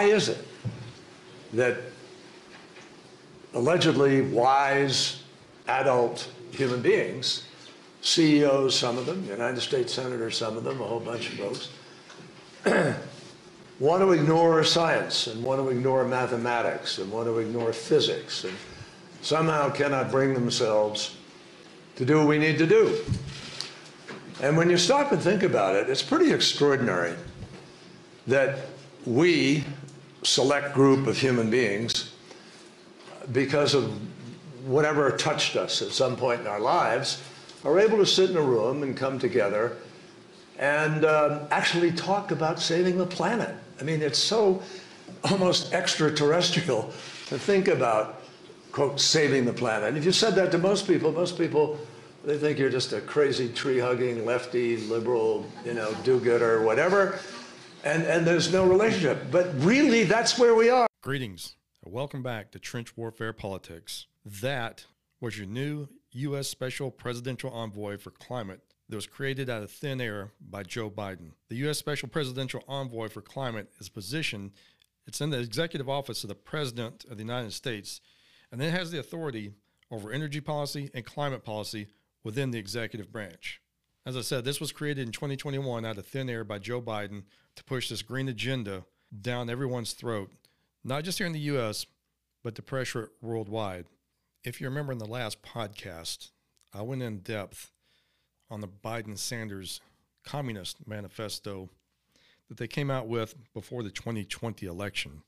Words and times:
why 0.00 0.06
is 0.06 0.30
it 0.30 0.42
that 1.52 1.76
allegedly 3.52 4.22
wise 4.22 5.22
adult 5.68 6.30
human 6.52 6.80
beings, 6.80 7.44
CEOs, 8.00 8.74
some 8.74 8.96
of 8.96 9.04
them, 9.04 9.22
United 9.28 9.60
States 9.60 9.92
senators, 9.92 10.38
some 10.38 10.56
of 10.56 10.64
them, 10.64 10.80
a 10.80 10.84
whole 10.84 11.00
bunch 11.00 11.28
of 11.28 11.38
folks, 11.38 11.68
want 13.78 14.00
to 14.00 14.12
ignore 14.12 14.64
science 14.64 15.26
and 15.26 15.44
want 15.44 15.60
to 15.60 15.68
ignore 15.68 16.06
mathematics 16.06 16.96
and 16.96 17.12
want 17.12 17.26
to 17.26 17.38
ignore 17.38 17.70
physics 17.70 18.44
and 18.44 18.54
somehow 19.20 19.68
cannot 19.68 20.10
bring 20.10 20.32
themselves 20.32 21.18
to 21.96 22.06
do 22.06 22.16
what 22.20 22.26
we 22.26 22.38
need 22.38 22.56
to 22.56 22.66
do. 22.66 23.04
And 24.42 24.56
when 24.56 24.70
you 24.70 24.78
stop 24.78 25.12
and 25.12 25.20
think 25.20 25.42
about 25.42 25.76
it, 25.76 25.90
it's 25.90 26.02
pretty 26.02 26.32
extraordinary 26.32 27.14
that 28.26 28.60
we, 29.06 29.64
select 30.22 30.74
group 30.74 31.06
of 31.06 31.16
human 31.16 31.50
beings, 31.50 32.12
because 33.32 33.74
of 33.74 33.92
whatever 34.66 35.10
touched 35.16 35.56
us 35.56 35.82
at 35.82 35.90
some 35.90 36.16
point 36.16 36.40
in 36.40 36.46
our 36.46 36.60
lives, 36.60 37.22
are 37.64 37.78
able 37.78 37.98
to 37.98 38.06
sit 38.06 38.30
in 38.30 38.36
a 38.36 38.42
room 38.42 38.82
and 38.82 38.96
come 38.96 39.18
together 39.18 39.76
and 40.58 41.04
um, 41.04 41.40
actually 41.50 41.90
talk 41.92 42.30
about 42.30 42.60
saving 42.60 42.98
the 42.98 43.06
planet. 43.06 43.54
I 43.80 43.82
mean, 43.82 44.02
it's 44.02 44.18
so 44.18 44.62
almost 45.30 45.72
extraterrestrial 45.72 46.92
to 47.26 47.38
think 47.38 47.68
about, 47.68 48.22
quote, 48.72 49.00
saving 49.00 49.44
the 49.44 49.52
planet. 49.52 49.88
And 49.88 49.96
if 49.96 50.04
you 50.04 50.12
said 50.12 50.34
that 50.34 50.50
to 50.52 50.58
most 50.58 50.86
people, 50.86 51.12
most 51.12 51.38
people, 51.38 51.78
they 52.24 52.36
think 52.36 52.58
you're 52.58 52.70
just 52.70 52.92
a 52.92 53.00
crazy 53.00 53.48
tree-hugging, 53.48 54.26
lefty, 54.26 54.76
liberal, 54.88 55.46
you 55.64 55.72
know, 55.72 55.94
do-gooder, 56.04 56.62
whatever. 56.62 57.18
And, 57.84 58.02
and 58.02 58.26
there's 58.26 58.52
no 58.52 58.66
relationship. 58.66 59.30
But 59.30 59.48
really, 59.62 60.04
that's 60.04 60.38
where 60.38 60.54
we 60.54 60.68
are. 60.68 60.86
Greetings. 61.02 61.56
Welcome 61.84 62.22
back 62.22 62.50
to 62.52 62.58
Trench 62.58 62.96
Warfare 62.96 63.32
Politics. 63.32 64.06
That 64.24 64.84
was 65.20 65.38
your 65.38 65.46
new 65.46 65.88
U.S. 66.12 66.48
Special 66.48 66.90
Presidential 66.90 67.50
Envoy 67.50 67.96
for 67.96 68.10
Climate 68.10 68.60
that 68.88 68.96
was 68.96 69.06
created 69.06 69.48
out 69.48 69.62
of 69.62 69.70
thin 69.70 70.00
air 70.00 70.32
by 70.40 70.62
Joe 70.62 70.90
Biden. 70.90 71.32
The 71.48 71.56
U.S. 71.56 71.78
Special 71.78 72.08
Presidential 72.08 72.62
Envoy 72.68 73.08
for 73.08 73.22
Climate 73.22 73.70
is 73.78 73.88
positioned, 73.88 74.50
it's 75.06 75.20
in 75.20 75.30
the 75.30 75.38
executive 75.38 75.88
office 75.88 76.22
of 76.22 76.28
the 76.28 76.34
President 76.34 77.04
of 77.10 77.16
the 77.16 77.22
United 77.22 77.52
States, 77.52 78.00
and 78.52 78.60
it 78.60 78.70
has 78.72 78.90
the 78.90 78.98
authority 78.98 79.52
over 79.90 80.12
energy 80.12 80.40
policy 80.40 80.90
and 80.92 81.04
climate 81.04 81.44
policy 81.44 81.86
within 82.24 82.50
the 82.50 82.58
executive 82.58 83.10
branch. 83.10 83.60
As 84.04 84.16
I 84.16 84.22
said, 84.22 84.44
this 84.44 84.60
was 84.60 84.72
created 84.72 85.06
in 85.06 85.12
2021 85.12 85.84
out 85.84 85.98
of 85.98 86.06
thin 86.06 86.28
air 86.28 86.44
by 86.44 86.58
Joe 86.58 86.82
Biden 86.82 87.22
to 87.60 87.64
push 87.64 87.90
this 87.90 88.00
green 88.00 88.26
agenda 88.26 88.84
down 89.20 89.50
everyone's 89.50 89.92
throat, 89.92 90.32
not 90.82 91.04
just 91.04 91.18
here 91.18 91.26
in 91.26 91.34
the 91.34 91.40
U.S., 91.40 91.84
but 92.42 92.54
to 92.54 92.62
pressure 92.62 93.02
it 93.04 93.10
worldwide. 93.20 93.84
If 94.42 94.60
you 94.60 94.68
remember 94.68 94.92
in 94.92 94.98
the 94.98 95.04
last 95.04 95.42
podcast, 95.42 96.30
I 96.72 96.80
went 96.80 97.02
in 97.02 97.18
depth 97.18 97.70
on 98.50 98.62
the 98.62 98.68
Biden 98.68 99.18
Sanders 99.18 99.82
Communist 100.24 100.86
Manifesto 100.86 101.68
that 102.48 102.56
they 102.56 102.66
came 102.66 102.90
out 102.90 103.08
with 103.08 103.34
before 103.52 103.82
the 103.82 103.90
2020 103.90 104.64
election, 104.64 105.22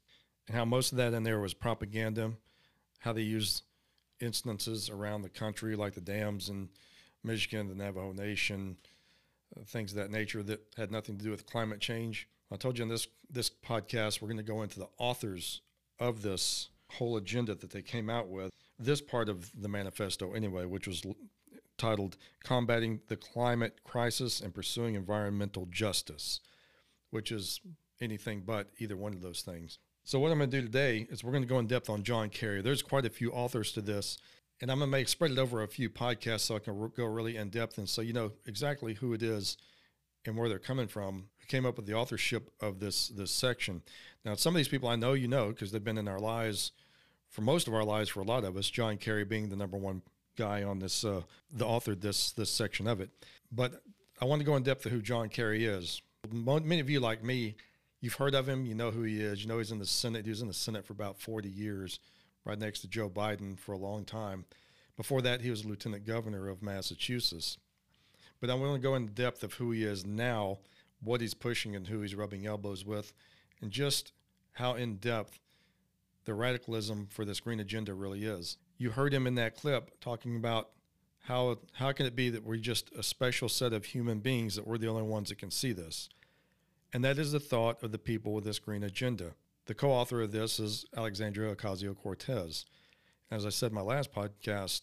and 0.48 0.56
how 0.56 0.64
most 0.64 0.90
of 0.90 0.96
that 0.96 1.12
in 1.12 1.24
there 1.24 1.38
was 1.38 1.52
propaganda, 1.52 2.32
how 3.00 3.12
they 3.12 3.20
used 3.20 3.62
instances 4.20 4.88
around 4.88 5.20
the 5.20 5.28
country, 5.28 5.76
like 5.76 5.92
the 5.92 6.00
dams 6.00 6.48
in 6.48 6.70
Michigan, 7.22 7.68
the 7.68 7.74
Navajo 7.74 8.12
Nation, 8.12 8.78
things 9.66 9.92
of 9.92 9.98
that 9.98 10.10
nature 10.10 10.42
that 10.42 10.60
had 10.76 10.90
nothing 10.90 11.18
to 11.18 11.24
do 11.24 11.30
with 11.30 11.46
climate 11.46 11.80
change. 11.80 12.28
I 12.50 12.56
told 12.56 12.78
you 12.78 12.82
in 12.82 12.88
this 12.88 13.08
this 13.30 13.50
podcast 13.50 14.20
we're 14.20 14.28
going 14.28 14.36
to 14.36 14.42
go 14.42 14.62
into 14.62 14.78
the 14.78 14.88
authors 14.98 15.62
of 15.98 16.22
this 16.22 16.68
whole 16.90 17.16
agenda 17.16 17.54
that 17.54 17.70
they 17.70 17.82
came 17.82 18.10
out 18.10 18.28
with. 18.28 18.52
This 18.78 19.00
part 19.00 19.28
of 19.28 19.50
the 19.60 19.68
manifesto, 19.68 20.32
anyway, 20.32 20.66
which 20.66 20.86
was 20.86 21.02
titled 21.78 22.16
Combating 22.44 23.00
the 23.08 23.16
Climate 23.16 23.80
Crisis 23.84 24.40
and 24.40 24.54
Pursuing 24.54 24.94
Environmental 24.94 25.66
Justice, 25.66 26.40
which 27.10 27.32
is 27.32 27.60
anything 28.00 28.42
but 28.44 28.68
either 28.78 28.96
one 28.96 29.14
of 29.14 29.20
those 29.20 29.42
things. 29.42 29.78
So, 30.04 30.18
what 30.18 30.32
I'm 30.32 30.38
going 30.38 30.50
to 30.50 30.60
do 30.60 30.66
today 30.66 31.06
is 31.10 31.22
we're 31.22 31.32
going 31.32 31.44
to 31.44 31.48
go 31.48 31.58
in 31.58 31.66
depth 31.66 31.88
on 31.88 32.02
John 32.02 32.28
Kerry. 32.28 32.60
There's 32.60 32.82
quite 32.82 33.06
a 33.06 33.10
few 33.10 33.30
authors 33.30 33.72
to 33.72 33.80
this, 33.80 34.18
and 34.62 34.70
I'm 34.70 34.78
to 34.78 34.86
make 34.86 35.08
spread 35.08 35.32
it 35.32 35.38
over 35.38 35.62
a 35.62 35.68
few 35.68 35.90
podcasts 35.90 36.40
so 36.42 36.56
I 36.56 36.60
can 36.60 36.90
go 36.96 37.04
really 37.04 37.36
in 37.36 37.50
depth 37.50 37.76
and 37.76 37.88
so 37.88 38.00
you 38.00 38.12
know 38.12 38.32
exactly 38.46 38.94
who 38.94 39.12
it 39.12 39.22
is 39.22 39.58
and 40.24 40.36
where 40.36 40.48
they're 40.48 40.60
coming 40.60 40.86
from 40.86 41.24
who 41.38 41.46
came 41.46 41.66
up 41.66 41.76
with 41.76 41.86
the 41.86 41.94
authorship 41.94 42.50
of 42.60 42.78
this 42.78 43.08
this 43.08 43.32
section. 43.32 43.82
Now, 44.24 44.36
some 44.36 44.54
of 44.54 44.56
these 44.56 44.68
people 44.68 44.88
I 44.88 44.96
know 44.96 45.12
you 45.12 45.28
know 45.28 45.48
because 45.48 45.72
they've 45.72 45.84
been 45.84 45.98
in 45.98 46.08
our 46.08 46.20
lives 46.20 46.72
for 47.28 47.42
most 47.42 47.66
of 47.66 47.74
our 47.74 47.84
lives 47.84 48.08
for 48.08 48.20
a 48.20 48.24
lot 48.24 48.44
of 48.44 48.56
us. 48.56 48.70
John 48.70 48.98
Kerry 48.98 49.24
being 49.24 49.48
the 49.48 49.56
number 49.56 49.76
one 49.76 50.02
guy 50.36 50.62
on 50.62 50.78
this, 50.78 51.04
uh, 51.04 51.22
the 51.52 51.66
author 51.66 51.94
this 51.94 52.30
this 52.32 52.50
section 52.50 52.86
of 52.86 53.00
it. 53.00 53.10
But 53.50 53.82
I 54.20 54.26
want 54.26 54.40
to 54.40 54.46
go 54.46 54.54
in 54.56 54.62
depth 54.62 54.84
to 54.84 54.90
who 54.90 55.02
John 55.02 55.28
Kerry 55.28 55.64
is. 55.64 56.00
Many 56.30 56.78
of 56.78 56.88
you, 56.88 57.00
like 57.00 57.24
me, 57.24 57.56
you've 58.00 58.14
heard 58.14 58.34
of 58.34 58.48
him. 58.48 58.64
You 58.64 58.74
know 58.74 58.92
who 58.92 59.02
he 59.02 59.20
is. 59.20 59.42
You 59.42 59.48
know 59.48 59.58
he's 59.58 59.72
in 59.72 59.80
the 59.80 59.86
Senate. 59.86 60.24
He 60.24 60.30
was 60.30 60.42
in 60.42 60.48
the 60.48 60.54
Senate 60.54 60.86
for 60.86 60.92
about 60.92 61.18
40 61.18 61.48
years, 61.48 61.98
right 62.44 62.58
next 62.58 62.80
to 62.80 62.88
Joe 62.88 63.08
Biden 63.08 63.58
for 63.58 63.72
a 63.72 63.78
long 63.78 64.04
time. 64.04 64.44
Before 64.96 65.22
that, 65.22 65.40
he 65.40 65.50
was 65.50 65.64
lieutenant 65.64 66.06
governor 66.06 66.48
of 66.48 66.62
Massachusetts. 66.62 67.58
But 68.40 68.50
I'm 68.50 68.60
going 68.60 68.74
to 68.74 68.78
go 68.80 68.94
into 68.94 69.12
depth 69.12 69.42
of 69.42 69.54
who 69.54 69.70
he 69.70 69.84
is 69.84 70.04
now, 70.04 70.58
what 71.02 71.20
he's 71.20 71.34
pushing, 71.34 71.76
and 71.76 71.86
who 71.86 72.00
he's 72.00 72.14
rubbing 72.14 72.46
elbows 72.46 72.84
with, 72.84 73.12
and 73.60 73.70
just 73.70 74.12
how 74.52 74.74
in 74.74 74.96
depth 74.96 75.38
the 76.24 76.34
radicalism 76.34 77.08
for 77.10 77.24
this 77.24 77.40
green 77.40 77.60
agenda 77.60 77.94
really 77.94 78.24
is 78.24 78.58
you 78.82 78.90
heard 78.90 79.14
him 79.14 79.28
in 79.28 79.36
that 79.36 79.56
clip 79.56 80.00
talking 80.00 80.34
about 80.34 80.70
how 81.20 81.56
how 81.74 81.92
can 81.92 82.04
it 82.04 82.16
be 82.16 82.30
that 82.30 82.44
we're 82.44 82.56
just 82.56 82.90
a 82.94 83.02
special 83.02 83.48
set 83.48 83.72
of 83.72 83.84
human 83.84 84.18
beings 84.18 84.56
that 84.56 84.66
we're 84.66 84.76
the 84.76 84.88
only 84.88 85.02
ones 85.02 85.28
that 85.28 85.38
can 85.38 85.52
see 85.52 85.72
this? 85.72 86.08
And 86.92 87.04
that 87.04 87.16
is 87.16 87.30
the 87.30 87.40
thought 87.40 87.82
of 87.82 87.92
the 87.92 87.98
people 87.98 88.34
with 88.34 88.44
this 88.44 88.58
green 88.58 88.82
agenda. 88.82 89.34
The 89.66 89.74
co-author 89.74 90.20
of 90.22 90.32
this 90.32 90.58
is 90.58 90.84
Alexandria 90.96 91.54
Ocasio-Cortez. 91.54 92.64
As 93.30 93.46
I 93.46 93.50
said 93.50 93.70
in 93.70 93.76
my 93.76 93.80
last 93.80 94.12
podcast, 94.12 94.82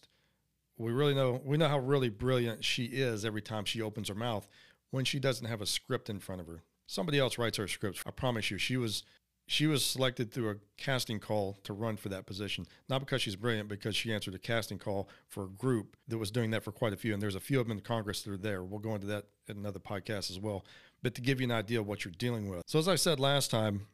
we 0.78 0.90
really 0.90 1.14
know 1.14 1.40
we 1.44 1.58
know 1.58 1.68
how 1.68 1.78
really 1.78 2.08
brilliant 2.08 2.64
she 2.64 2.84
is 2.84 3.24
every 3.24 3.42
time 3.42 3.66
she 3.66 3.82
opens 3.82 4.08
her 4.08 4.14
mouth 4.14 4.48
when 4.90 5.04
she 5.04 5.20
doesn't 5.20 5.46
have 5.46 5.60
a 5.60 5.66
script 5.66 6.08
in 6.08 6.18
front 6.18 6.40
of 6.40 6.46
her. 6.46 6.62
Somebody 6.86 7.18
else 7.18 7.36
writes 7.36 7.58
her 7.58 7.68
scripts. 7.68 8.02
I 8.06 8.10
promise 8.10 8.50
you, 8.50 8.56
she 8.56 8.78
was 8.78 9.04
she 9.46 9.66
was 9.66 9.84
selected 9.84 10.32
through 10.32 10.50
a 10.50 10.56
casting 10.78 11.18
call 11.18 11.58
to 11.64 11.72
run 11.72 11.96
for 11.96 12.08
that 12.08 12.24
position. 12.24 12.66
Not 12.88 13.00
because 13.00 13.20
she's 13.20 13.36
brilliant, 13.36 13.68
because 13.68 13.96
she 13.96 14.12
answered 14.12 14.34
a 14.34 14.38
casting 14.38 14.78
call 14.78 15.08
for 15.28 15.44
a 15.44 15.48
group 15.48 15.96
that 16.08 16.18
was 16.18 16.30
doing 16.30 16.52
that 16.52 16.62
for 16.62 16.72
quite 16.72 16.92
a 16.92 16.96
few. 16.96 17.12
And 17.12 17.20
there's 17.20 17.34
a 17.34 17.40
few 17.40 17.60
of 17.60 17.66
them 17.68 17.76
in 17.76 17.82
Congress 17.82 18.22
that 18.22 18.32
are 18.32 18.36
there. 18.38 18.62
We'll 18.62 18.78
go 18.78 18.94
into 18.94 19.08
that 19.08 19.26
in 19.48 19.58
another 19.58 19.80
podcast 19.80 20.30
as 20.30 20.38
well. 20.38 20.64
But 21.02 21.14
to 21.16 21.20
give 21.20 21.40
you 21.40 21.46
an 21.48 21.52
idea 21.52 21.80
of 21.80 21.86
what 21.86 22.04
you're 22.04 22.14
dealing 22.16 22.48
with. 22.48 22.62
So, 22.66 22.78
as 22.78 22.88
I 22.88 22.94
said 22.94 23.20
last 23.20 23.50
time, 23.50 23.86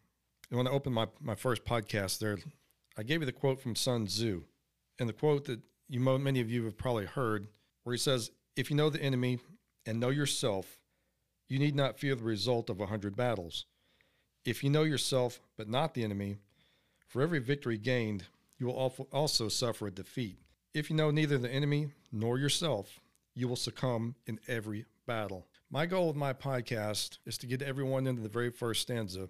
when 0.51 0.67
I 0.67 0.71
opened 0.71 0.95
my, 0.95 1.07
my 1.21 1.35
first 1.35 1.65
podcast 1.65 2.19
there, 2.19 2.39
I 2.97 3.03
gave 3.03 3.21
you 3.21 3.27
the 3.27 3.33
quote 3.33 3.61
from 3.61 3.75
Sun 3.77 4.07
Tzu. 4.07 4.43
And 4.99 5.09
the 5.09 5.13
quote 5.13 5.45
that 5.47 5.61
you 5.89 6.01
many 6.01 6.41
of 6.41 6.51
you 6.51 6.65
have 6.65 6.79
probably 6.79 7.07
heard, 7.07 7.49
where 7.85 7.95
he 7.95 7.99
says, 7.99 8.31
If 8.57 8.71
you 8.71 8.77
know 8.77 8.91
the 8.91 9.03
enemy 9.03 9.39
and 9.85 10.01
know 10.01 10.11
yourself, 10.11 10.79
you 11.49 11.59
need 11.59 11.75
not 11.75 11.99
fear 11.99 12.15
the 12.15 12.25
result 12.25 12.71
of 12.71 12.81
a 12.81 12.87
hundred 12.87 13.17
battles 13.17 13.67
if 14.47 14.63
you 14.63 14.71
know 14.71 14.85
yourself, 14.85 15.41
but 15.57 15.69
not 15.69 15.95
the 15.95 16.05
enemy, 16.05 16.37
for 17.09 17.21
every 17.21 17.41
victory 17.41 17.77
gained, 17.77 18.25
you 18.59 18.67
will 18.67 19.07
also 19.13 19.49
suffer 19.49 19.89
a 19.89 19.91
defeat. 19.91 20.39
If 20.73 20.89
you 20.89 20.97
know 20.97 21.11
neither 21.11 21.37
the 21.37 21.53
enemy 21.53 21.91
nor 22.13 22.39
yourself, 22.39 23.01
you 23.35 23.49
will 23.49 23.57
succumb 23.57 24.15
in 24.27 24.39
every 24.47 24.87
battle. 25.07 25.47
My 25.71 25.85
goal 25.85 26.07
with 26.09 26.17
my 26.17 26.33
podcast 26.33 27.19
is 27.27 27.37
to 27.39 27.47
get 27.47 27.61
everyone 27.61 28.07
into 28.07 28.23
the 28.23 28.29
very 28.29 28.51
first 28.51 28.83
stanza 28.83 29.29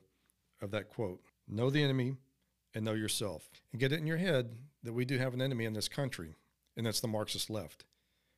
of 0.66 0.72
that 0.72 0.90
quote 0.90 1.20
Know 1.48 1.70
the 1.70 1.82
enemy 1.82 2.16
and 2.74 2.84
know 2.84 2.92
yourself. 2.92 3.48
And 3.72 3.80
get 3.80 3.92
it 3.92 4.00
in 4.00 4.06
your 4.06 4.18
head 4.18 4.50
that 4.82 4.92
we 4.92 5.06
do 5.06 5.16
have 5.16 5.32
an 5.32 5.40
enemy 5.40 5.64
in 5.64 5.72
this 5.72 5.88
country, 5.88 6.34
and 6.76 6.86
that's 6.86 7.00
the 7.00 7.08
Marxist 7.08 7.48
left. 7.48 7.84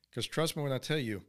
Because 0.09 0.25
trust 0.25 0.55
me 0.55 0.63
when 0.63 0.71
I 0.71 0.77
tell 0.77 0.97
you, 0.97 1.23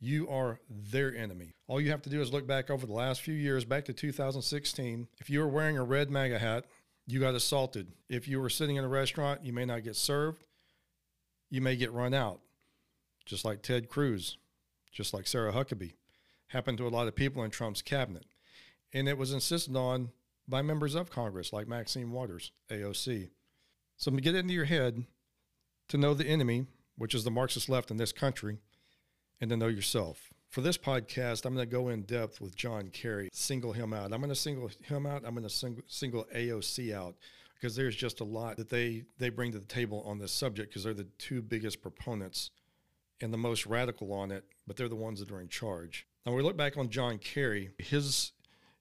you 0.00 0.28
are 0.28 0.60
their 0.68 1.14
enemy. 1.14 1.54
All 1.68 1.80
you 1.80 1.90
have 1.90 2.02
to 2.02 2.10
do 2.10 2.20
is 2.20 2.32
look 2.32 2.46
back 2.46 2.70
over 2.70 2.86
the 2.86 2.92
last 2.92 3.22
few 3.22 3.34
years, 3.34 3.64
back 3.64 3.84
to 3.86 3.92
2016. 3.92 5.08
If 5.18 5.30
you 5.30 5.40
were 5.40 5.48
wearing 5.48 5.78
a 5.78 5.84
red 5.84 6.10
MAGA 6.10 6.38
hat, 6.38 6.64
you 7.06 7.20
got 7.20 7.34
assaulted. 7.34 7.92
If 8.08 8.28
you 8.28 8.40
were 8.40 8.50
sitting 8.50 8.76
in 8.76 8.84
a 8.84 8.88
restaurant, 8.88 9.44
you 9.44 9.52
may 9.52 9.64
not 9.64 9.84
get 9.84 9.96
served. 9.96 10.44
You 11.48 11.60
may 11.60 11.76
get 11.76 11.92
run 11.92 12.12
out, 12.12 12.40
just 13.24 13.44
like 13.44 13.62
Ted 13.62 13.88
Cruz, 13.88 14.36
just 14.90 15.14
like 15.14 15.26
Sarah 15.26 15.52
Huckabee. 15.52 15.94
Happened 16.48 16.78
to 16.78 16.86
a 16.86 16.90
lot 16.90 17.08
of 17.08 17.14
people 17.14 17.42
in 17.44 17.50
Trump's 17.50 17.82
cabinet. 17.82 18.24
And 18.92 19.08
it 19.08 19.16
was 19.16 19.32
insisted 19.32 19.76
on 19.76 20.10
by 20.48 20.62
members 20.62 20.94
of 20.94 21.10
Congress 21.10 21.52
like 21.52 21.68
Maxine 21.68 22.12
Waters, 22.12 22.52
AOC. 22.70 23.30
So 23.96 24.10
to 24.10 24.20
get 24.20 24.34
into 24.34 24.54
your 24.54 24.64
head 24.64 25.04
to 25.88 25.98
know 25.98 26.14
the 26.14 26.26
enemy, 26.26 26.66
which 26.96 27.14
is 27.14 27.24
the 27.24 27.30
Marxist 27.30 27.68
left 27.68 27.90
in 27.90 27.96
this 27.96 28.12
country, 28.12 28.58
and 29.40 29.50
to 29.50 29.56
know 29.56 29.68
yourself. 29.68 30.30
For 30.48 30.60
this 30.60 30.78
podcast, 30.78 31.44
I'm 31.44 31.54
going 31.54 31.68
to 31.68 31.74
go 31.74 31.88
in 31.88 32.02
depth 32.02 32.40
with 32.40 32.56
John 32.56 32.88
Kerry, 32.88 33.28
single 33.32 33.72
him 33.72 33.92
out. 33.92 34.12
I'm 34.12 34.20
going 34.20 34.28
to 34.28 34.34
single 34.34 34.70
him 34.82 35.06
out. 35.06 35.22
I'm 35.26 35.34
going 35.34 35.42
to 35.42 35.50
single, 35.50 35.82
single 35.86 36.26
AOC 36.34 36.94
out 36.94 37.16
because 37.54 37.76
there's 37.76 37.96
just 37.96 38.20
a 38.20 38.24
lot 38.24 38.56
that 38.56 38.68
they, 38.68 39.04
they 39.18 39.28
bring 39.28 39.52
to 39.52 39.58
the 39.58 39.66
table 39.66 40.02
on 40.06 40.18
this 40.18 40.32
subject 40.32 40.70
because 40.70 40.84
they're 40.84 40.94
the 40.94 41.08
two 41.18 41.42
biggest 41.42 41.82
proponents 41.82 42.50
and 43.20 43.32
the 43.32 43.38
most 43.38 43.66
radical 43.66 44.12
on 44.12 44.30
it, 44.30 44.44
but 44.66 44.76
they're 44.76 44.88
the 44.88 44.96
ones 44.96 45.20
that 45.20 45.30
are 45.30 45.40
in 45.40 45.48
charge. 45.48 46.06
Now, 46.24 46.34
we 46.34 46.42
look 46.42 46.56
back 46.56 46.76
on 46.76 46.90
John 46.90 47.18
Kerry, 47.18 47.70
his, 47.78 48.32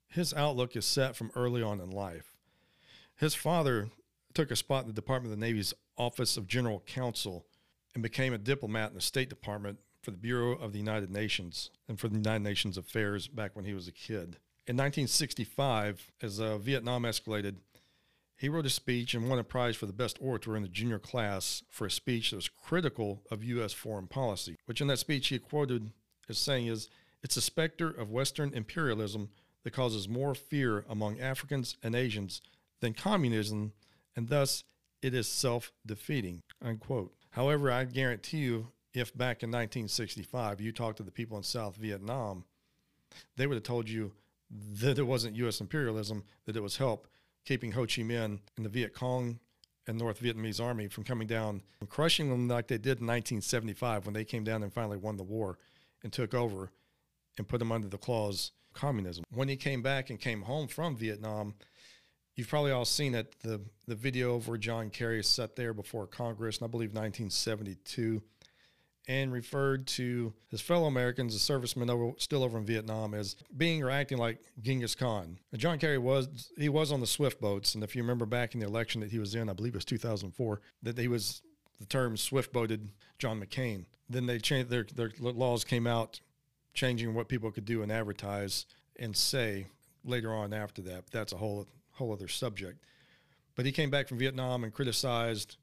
his 0.08 0.34
outlook 0.34 0.76
is 0.76 0.86
set 0.86 1.16
from 1.16 1.32
early 1.36 1.62
on 1.62 1.80
in 1.80 1.90
life. 1.90 2.36
His 3.18 3.36
father 3.36 3.90
took 4.34 4.52
a 4.52 4.56
spot 4.56 4.84
in 4.84 4.88
the 4.88 4.94
Department 4.94 5.34
of 5.34 5.40
the 5.40 5.46
Navy's 5.46 5.74
Office 5.98 6.38
of 6.38 6.48
General 6.48 6.84
Counsel 6.86 7.46
and 7.94 8.04
became 8.04 8.34
a 8.34 8.38
diplomat 8.38 8.90
in 8.90 8.96
the 8.96 9.02
State 9.02 9.30
Department 9.30 9.80
for 10.02 10.12
the 10.12 10.18
Bureau 10.18 10.52
of 10.58 10.74
the 10.74 10.80
United 10.80 11.10
Nations 11.10 11.72
and 11.88 12.00
for 12.00 12.10
the 12.10 12.16
United 12.16 12.44
Nations 12.44 12.78
Affairs 12.78 13.28
back 13.28 13.56
when 13.56 13.66
he 13.66 13.74
was 13.74 13.88
a 13.88 13.92
kid. 13.92 14.38
In 14.68 14.76
1965, 14.78 16.12
as 16.22 16.40
uh, 16.40 16.58
Vietnam 16.58 17.04
escalated, 17.04 17.56
he 18.38 18.50
wrote 18.50 18.66
a 18.66 18.70
speech 18.70 19.14
and 19.14 19.30
won 19.30 19.40
a 19.40 19.44
prize 19.44 19.76
for 19.76 19.86
the 19.86 19.94
best 19.94 20.18
orator 20.20 20.58
in 20.58 20.64
the 20.64 20.68
junior 20.68 21.00
class 21.00 21.64
for 21.70 21.86
a 21.86 21.92
speech 21.92 22.32
that 22.32 22.36
was 22.36 22.50
critical 22.50 23.22
of 23.32 23.44
U.S. 23.44 23.72
foreign 23.72 24.08
policy, 24.08 24.58
which 24.66 24.82
in 24.82 24.88
that 24.88 25.00
speech 25.00 25.30
he 25.30 25.40
quoted 25.40 25.92
as 26.28 26.38
saying 26.38 26.68
is, 26.68 26.90
it's 27.24 27.38
a 27.38 27.42
specter 27.42 27.90
of 27.90 28.12
Western 28.12 28.54
imperialism 28.54 29.30
that 29.66 29.74
causes 29.74 30.08
more 30.08 30.36
fear 30.36 30.86
among 30.88 31.20
Africans 31.20 31.76
and 31.84 31.96
Asians 31.96 32.40
than 32.82 32.94
communism, 32.94 33.74
and 34.16 34.30
thus 34.30 34.64
it 35.02 35.14
is 35.14 35.28
self-defeating, 35.28 36.44
unquote. 36.64 37.14
However, 37.32 37.72
I 37.72 37.84
guarantee 37.84 38.38
you, 38.38 38.68
if 38.94 39.12
back 39.18 39.44
in 39.44 39.50
1965 39.50 40.62
you 40.62 40.72
talked 40.72 40.98
to 40.98 41.04
the 41.04 41.12
people 41.12 41.36
in 41.36 41.44
South 41.44 41.76
Vietnam, 41.78 42.46
they 43.36 43.48
would 43.48 43.56
have 43.56 43.64
told 43.64 43.90
you 43.90 44.14
that 44.50 45.00
it 45.00 45.04
wasn't 45.04 45.36
U.S. 45.38 45.60
imperialism, 45.60 46.24
that 46.46 46.56
it 46.56 46.64
was 46.64 46.78
help 46.78 47.08
keeping 47.44 47.72
Ho 47.72 47.82
Chi 47.82 48.04
Minh 48.04 48.40
and 48.56 48.66
the 48.66 48.70
Viet 48.70 48.94
Cong 48.94 49.40
and 49.88 49.98
North 49.98 50.22
Vietnamese 50.22 50.64
army 50.64 50.88
from 50.88 51.04
coming 51.04 51.28
down 51.28 51.64
and 51.80 51.90
crushing 51.90 52.30
them 52.30 52.48
like 52.48 52.68
they 52.68 52.78
did 52.78 53.00
in 53.00 53.08
1975 53.08 54.06
when 54.06 54.14
they 54.14 54.26
came 54.26 54.44
down 54.44 54.62
and 54.62 54.72
finally 54.72 54.98
won 54.98 55.18
the 55.18 55.24
war 55.24 55.58
and 56.04 56.14
took 56.14 56.36
over 56.36 56.72
and 57.38 57.48
put 57.48 57.58
them 57.58 57.72
under 57.72 57.88
the 57.88 57.98
claws 57.98 58.52
communism. 58.76 59.24
When 59.34 59.48
he 59.48 59.56
came 59.56 59.82
back 59.82 60.10
and 60.10 60.20
came 60.20 60.44
home 60.44 60.68
from 60.68 60.96
Vietnam, 60.96 61.56
you've 62.36 62.50
probably 62.50 62.72
all 62.72 62.86
seen 62.86 63.16
it 63.16 63.34
the 63.42 63.62
the 63.88 63.96
video 63.96 64.36
of 64.36 64.48
where 64.48 64.58
John 64.58 64.90
Kerry 64.90 65.24
sat 65.24 65.56
there 65.56 65.74
before 65.74 66.06
Congress, 66.06 66.58
and 66.58 66.66
I 66.66 66.70
believe 66.70 66.90
1972 66.90 68.22
and 69.08 69.32
referred 69.32 69.86
to 69.86 70.34
his 70.50 70.62
fellow 70.62 70.88
Americans, 70.88 71.34
the 71.34 71.40
servicemen 71.40 71.90
over, 71.90 72.14
still 72.18 72.44
over 72.44 72.58
in 72.58 72.66
Vietnam, 72.66 73.14
as 73.14 73.36
being 73.56 73.84
or 73.84 73.90
acting 73.90 74.18
like 74.18 74.40
Genghis 74.62 74.96
Khan. 74.96 75.38
John 75.56 75.78
Kerry 75.78 75.98
was 75.98 76.52
he 76.58 76.70
was 76.70 76.92
on 76.92 77.02
the 77.02 77.08
Swift 77.08 77.40
boats, 77.40 77.76
and 77.76 77.84
if 77.84 77.96
you 77.96 78.02
remember 78.02 78.26
back 78.26 78.54
in 78.54 78.60
the 78.60 78.66
election 78.66 79.02
that 79.02 79.12
he 79.12 79.20
was 79.20 79.36
in, 79.36 79.50
I 79.50 79.54
believe 79.54 79.74
it 79.74 79.78
was 79.78 79.86
2004, 79.86 80.62
that 80.84 80.98
he 80.98 81.08
was 81.08 81.42
the 81.80 81.86
term 81.86 82.18
Swift 82.18 82.52
boated 82.52 82.90
John 83.20 83.40
McCain. 83.40 83.86
Then 84.10 84.26
they 84.26 84.40
changed 84.40 84.70
their 84.70 84.86
their 84.96 85.12
laws 85.20 85.64
came 85.64 85.88
out, 85.88 86.20
changing 86.76 87.14
what 87.14 87.28
people 87.28 87.52
could 87.52 87.66
do 87.66 87.82
and 87.82 87.92
advertise 87.92 88.66
and 88.98 89.16
say 89.16 89.68
later 90.04 90.34
on 90.34 90.54
after 90.54 90.82
that. 90.84 91.06
But 91.06 91.12
that's 91.12 91.34
a 91.34 91.38
whole 91.38 91.68
whole 91.94 92.12
other 92.12 92.28
subject. 92.28 92.84
But 93.56 93.66
he 93.66 93.72
came 93.72 93.90
back 93.90 94.08
from 94.08 94.20
Vietnam 94.20 94.64
and 94.64 94.74
criticized 94.74 95.58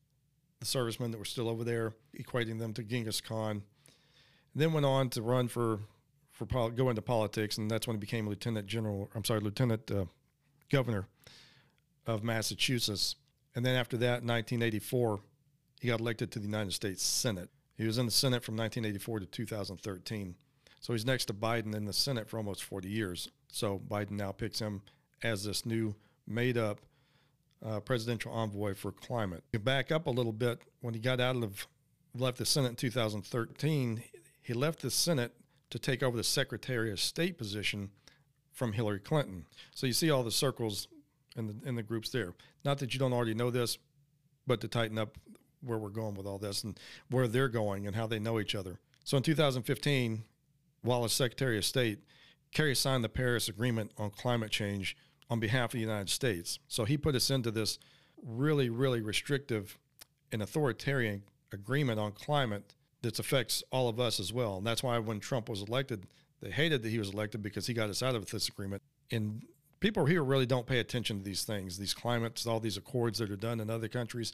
the 0.59 0.67
servicemen 0.67 1.11
that 1.11 1.19
were 1.19 1.25
still 1.25 1.49
over 1.49 1.63
there, 1.63 1.93
equating 2.19 2.59
them 2.59 2.73
to 2.75 2.83
Genghis 2.83 3.21
Khan. 3.21 3.51
And 3.51 3.63
Then 4.63 4.73
went 4.73 4.87
on 4.87 5.11
to 5.11 5.23
run 5.23 5.49
for 5.49 5.81
for 6.33 6.71
go 6.71 6.89
into 6.89 7.03
politics, 7.03 7.59
and 7.59 7.71
that's 7.71 7.87
when 7.87 7.97
he 7.97 8.01
became 8.01 8.29
lieutenant 8.29 8.67
general. 8.67 9.11
I'm 9.15 9.25
sorry, 9.25 9.41
lieutenant 9.41 9.91
uh, 9.91 10.07
governor 10.71 11.07
of 12.07 12.25
Massachusetts. 12.25 13.17
And 13.55 13.65
then 13.65 13.77
after 13.77 13.97
that, 13.99 14.23
in 14.23 14.29
1984, 14.29 15.21
he 15.81 15.89
got 15.89 16.01
elected 16.01 16.33
to 16.33 16.39
the 16.39 16.47
United 16.47 16.73
States 16.73 17.03
Senate. 17.03 17.51
He 17.77 17.85
was 17.85 17.99
in 17.99 18.07
the 18.07 18.13
Senate 18.13 18.43
from 18.43 18.57
1984 18.57 19.21
to 19.21 19.27
2013. 19.27 20.35
So 20.83 20.93
he's 20.93 21.07
next 21.07 21.27
to 21.27 21.33
Biden 21.33 21.75
in 21.77 21.85
the 21.85 21.93
Senate 21.93 22.29
for 22.29 22.39
almost 22.39 22.65
40 22.65 22.89
years. 22.89 23.31
So 23.49 23.81
Biden 23.89 24.13
now 24.13 24.33
picks 24.33 24.59
him 24.59 24.83
as 25.23 25.45
this 25.45 25.65
new 25.65 25.95
made 26.27 26.59
up 26.59 26.81
uh, 27.65 27.79
presidential 27.79 28.33
envoy 28.33 28.75
for 28.75 28.91
climate. 28.91 29.45
You 29.53 29.61
back 29.61 29.93
up 29.93 30.09
a 30.09 30.11
little 30.11 30.33
bit 30.33 30.61
when 30.81 30.93
he 30.93 30.99
got 30.99 31.21
out 31.21 31.37
of 31.37 31.69
left 32.19 32.39
the 32.39 32.45
Senate 32.45 32.71
in 32.71 32.77
2013. 32.77 34.03
He 34.43 34.53
left 34.53 34.83
the 34.83 34.91
Senate 34.91 35.33
to 35.71 35.79
take 35.79 36.03
over 36.03 36.17
the 36.17 36.25
Secretary 36.25 36.91
of 36.91 36.99
State 36.99 37.39
position 37.39 37.91
from 38.51 38.73
Hillary 38.73 38.99
Clinton. 38.99 39.47
So 39.77 39.87
you 39.87 39.93
see 39.93 40.11
all 40.11 40.25
the 40.25 40.33
circles 40.33 40.89
in 41.37 41.47
the 41.47 41.55
in 41.65 41.77
the 41.77 41.83
groups 41.85 42.11
there. 42.11 42.35
Not 42.65 42.79
that 42.79 42.93
you 42.93 42.99
don't 42.99 43.13
already 43.13 43.35
know 43.35 43.51
this, 43.51 43.79
but 44.49 44.61
to 44.63 44.69
tighten 44.69 44.99
up 44.99 45.17
where 45.61 45.79
we're 45.79 45.91
going 45.91 46.17
with 46.17 46.27
all 46.27 46.39
this 46.39 46.65
and 46.65 46.79
where 47.09 47.29
they're 47.29 47.49
going 47.49 47.87
and 47.87 47.95
how 47.95 48.09
they 48.09 48.19
know 48.19 48.41
each 48.41 48.57
other. 48.57 48.81
So 49.05 49.17
in 49.17 49.23
2015, 49.23 50.25
while 50.83 51.05
as 51.05 51.13
Secretary 51.13 51.57
of 51.57 51.65
State, 51.65 52.01
Kerry 52.53 52.75
signed 52.75 53.03
the 53.03 53.09
Paris 53.09 53.49
Agreement 53.49 53.93
on 53.97 54.11
climate 54.11 54.51
change 54.51 54.97
on 55.31 55.41
behalf 55.41 55.71
of 55.71 55.73
the 55.73 55.81
United 55.81 56.11
States. 56.11 56.59
So 56.69 56.85
he 56.85 56.99
put 56.99 57.15
us 57.15 57.31
into 57.31 57.51
this 57.51 57.79
really, 58.23 58.69
really 58.69 59.01
restrictive 59.01 59.79
and 60.31 60.43
authoritarian 60.43 61.23
agreement 61.53 61.99
on 61.99 62.13
climate 62.13 62.75
that 63.03 63.19
affects 63.19 63.63
all 63.71 63.89
of 63.89 63.99
us 63.99 64.21
as 64.21 64.33
well. 64.33 64.59
And 64.59 64.67
that's 64.67 64.83
why 64.83 64.99
when 64.99 65.21
Trump 65.21 65.49
was 65.49 65.63
elected, 65.63 66.07
they 66.41 66.51
hated 66.51 66.83
that 66.83 66.89
he 66.89 66.99
was 66.99 67.13
elected 67.13 67.43
because 67.43 67.67
he 67.67 67.75
got 67.75 67.91
us 67.91 68.03
out 68.03 68.15
of 68.15 68.31
this 68.31 68.49
agreement. 68.49 68.83
And 69.11 69.43
people 69.81 70.07
here 70.07 70.23
really 70.23 70.47
don't 70.47 70.67
pay 70.67 70.79
attention 70.79 71.19
to 71.19 71.25
these 71.25 71.45
things, 71.45 71.79
these 71.79 71.95
climates, 71.95 72.47
all 72.47 72.61
these 72.61 72.77
accords 72.77 73.19
that 73.19 73.31
are 73.31 73.37
done 73.37 73.61
in 73.61 73.71
other 73.71 73.89
countries. 73.89 74.33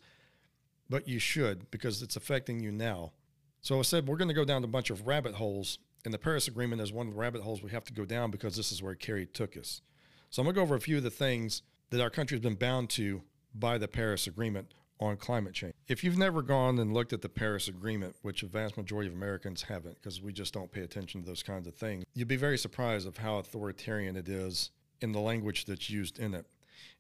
But 0.91 1.09
you 1.09 1.19
should 1.19 1.71
because 1.71 2.03
it's 2.03 2.17
affecting 2.17 2.61
you 2.61 2.71
now. 2.71 3.13
So 3.61 3.79
I 3.79 3.83
said 3.83 4.07
we're 4.07 4.17
going 4.17 4.29
to 4.29 4.35
go 4.35 4.45
down 4.45 4.65
a 4.65 4.69
bunch 4.69 4.91
of 4.91 5.07
rabbit 5.07 5.35
holes, 5.35 5.79
and 6.09 6.15
the 6.15 6.19
Paris 6.19 6.49
Agreement 6.49 6.81
is 6.81 6.91
one 6.91 7.07
of 7.07 7.13
the 7.13 7.21
rabbit 7.21 7.43
holes 7.43 7.63
we 7.63 7.71
have 7.71 7.85
to 7.85 7.93
go 7.93 8.07
down 8.07 8.31
because 8.31 8.57
this 8.57 8.73
is 8.73 8.83
where 8.83 8.95
Kerry 8.95 9.27
took 9.27 9.59
us. 9.59 9.83
So 10.31 10.41
I'm 10.41 10.47
going 10.47 10.55
to 10.55 10.59
go 10.61 10.63
over 10.63 10.75
a 10.75 10.81
few 10.81 10.97
of 10.97 11.03
the 11.03 11.11
things 11.11 11.61
that 11.91 12.01
our 12.01 12.09
country 12.09 12.35
has 12.35 12.43
been 12.43 12.55
bound 12.55 12.89
to 12.91 13.21
by 13.55 13.77
the 13.77 13.89
Paris 13.89 14.27
Agreement 14.27 14.73
on 15.01 15.19
climate 15.19 15.53
change. 15.53 15.75
If 15.87 16.03
you've 16.03 16.17
never 16.17 16.41
gone 16.41 16.79
and 16.79 16.95
looked 16.95 17.13
at 17.13 17.21
the 17.21 17.29
Paris 17.29 17.69
Agreement, 17.69 18.17
which 18.23 18.43
a 18.43 18.47
vast 18.47 18.79
majority 18.79 19.11
of 19.11 19.17
Americans 19.17 19.61
haven't 19.61 19.97
because 19.97 20.23
we 20.23 20.33
just 20.33 20.55
don't 20.55 20.73
pay 20.73 20.81
attention 20.81 21.21
to 21.21 21.27
those 21.27 21.43
kinds 21.43 21.67
of 21.67 21.75
things, 21.75 22.07
you'd 22.15 22.27
be 22.27 22.37
very 22.37 22.57
surprised 22.57 23.07
of 23.07 23.19
how 23.19 23.37
authoritarian 23.37 24.17
it 24.17 24.31
is 24.31 24.71
in 25.03 25.13
the 25.13 25.21
language 25.21 25.67
that's 25.67 25.91
used 25.91 26.19
in 26.19 26.33
it. 26.33 26.47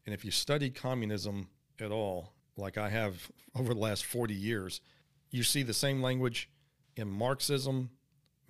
And 0.05 0.15
if 0.15 0.23
you 0.23 0.31
study 0.31 0.69
communism 0.69 1.49
at 1.81 1.93
all, 1.93 2.35
like 2.59 2.77
I 2.77 2.91
have 2.91 3.31
over 3.59 3.73
the 3.73 3.81
last 3.81 4.05
40 4.05 4.35
years, 4.35 4.83
you 5.31 5.43
see 5.43 5.63
the 5.63 5.73
same 5.73 6.03
language 6.03 6.51
in 6.95 7.09
Marxism, 7.09 7.89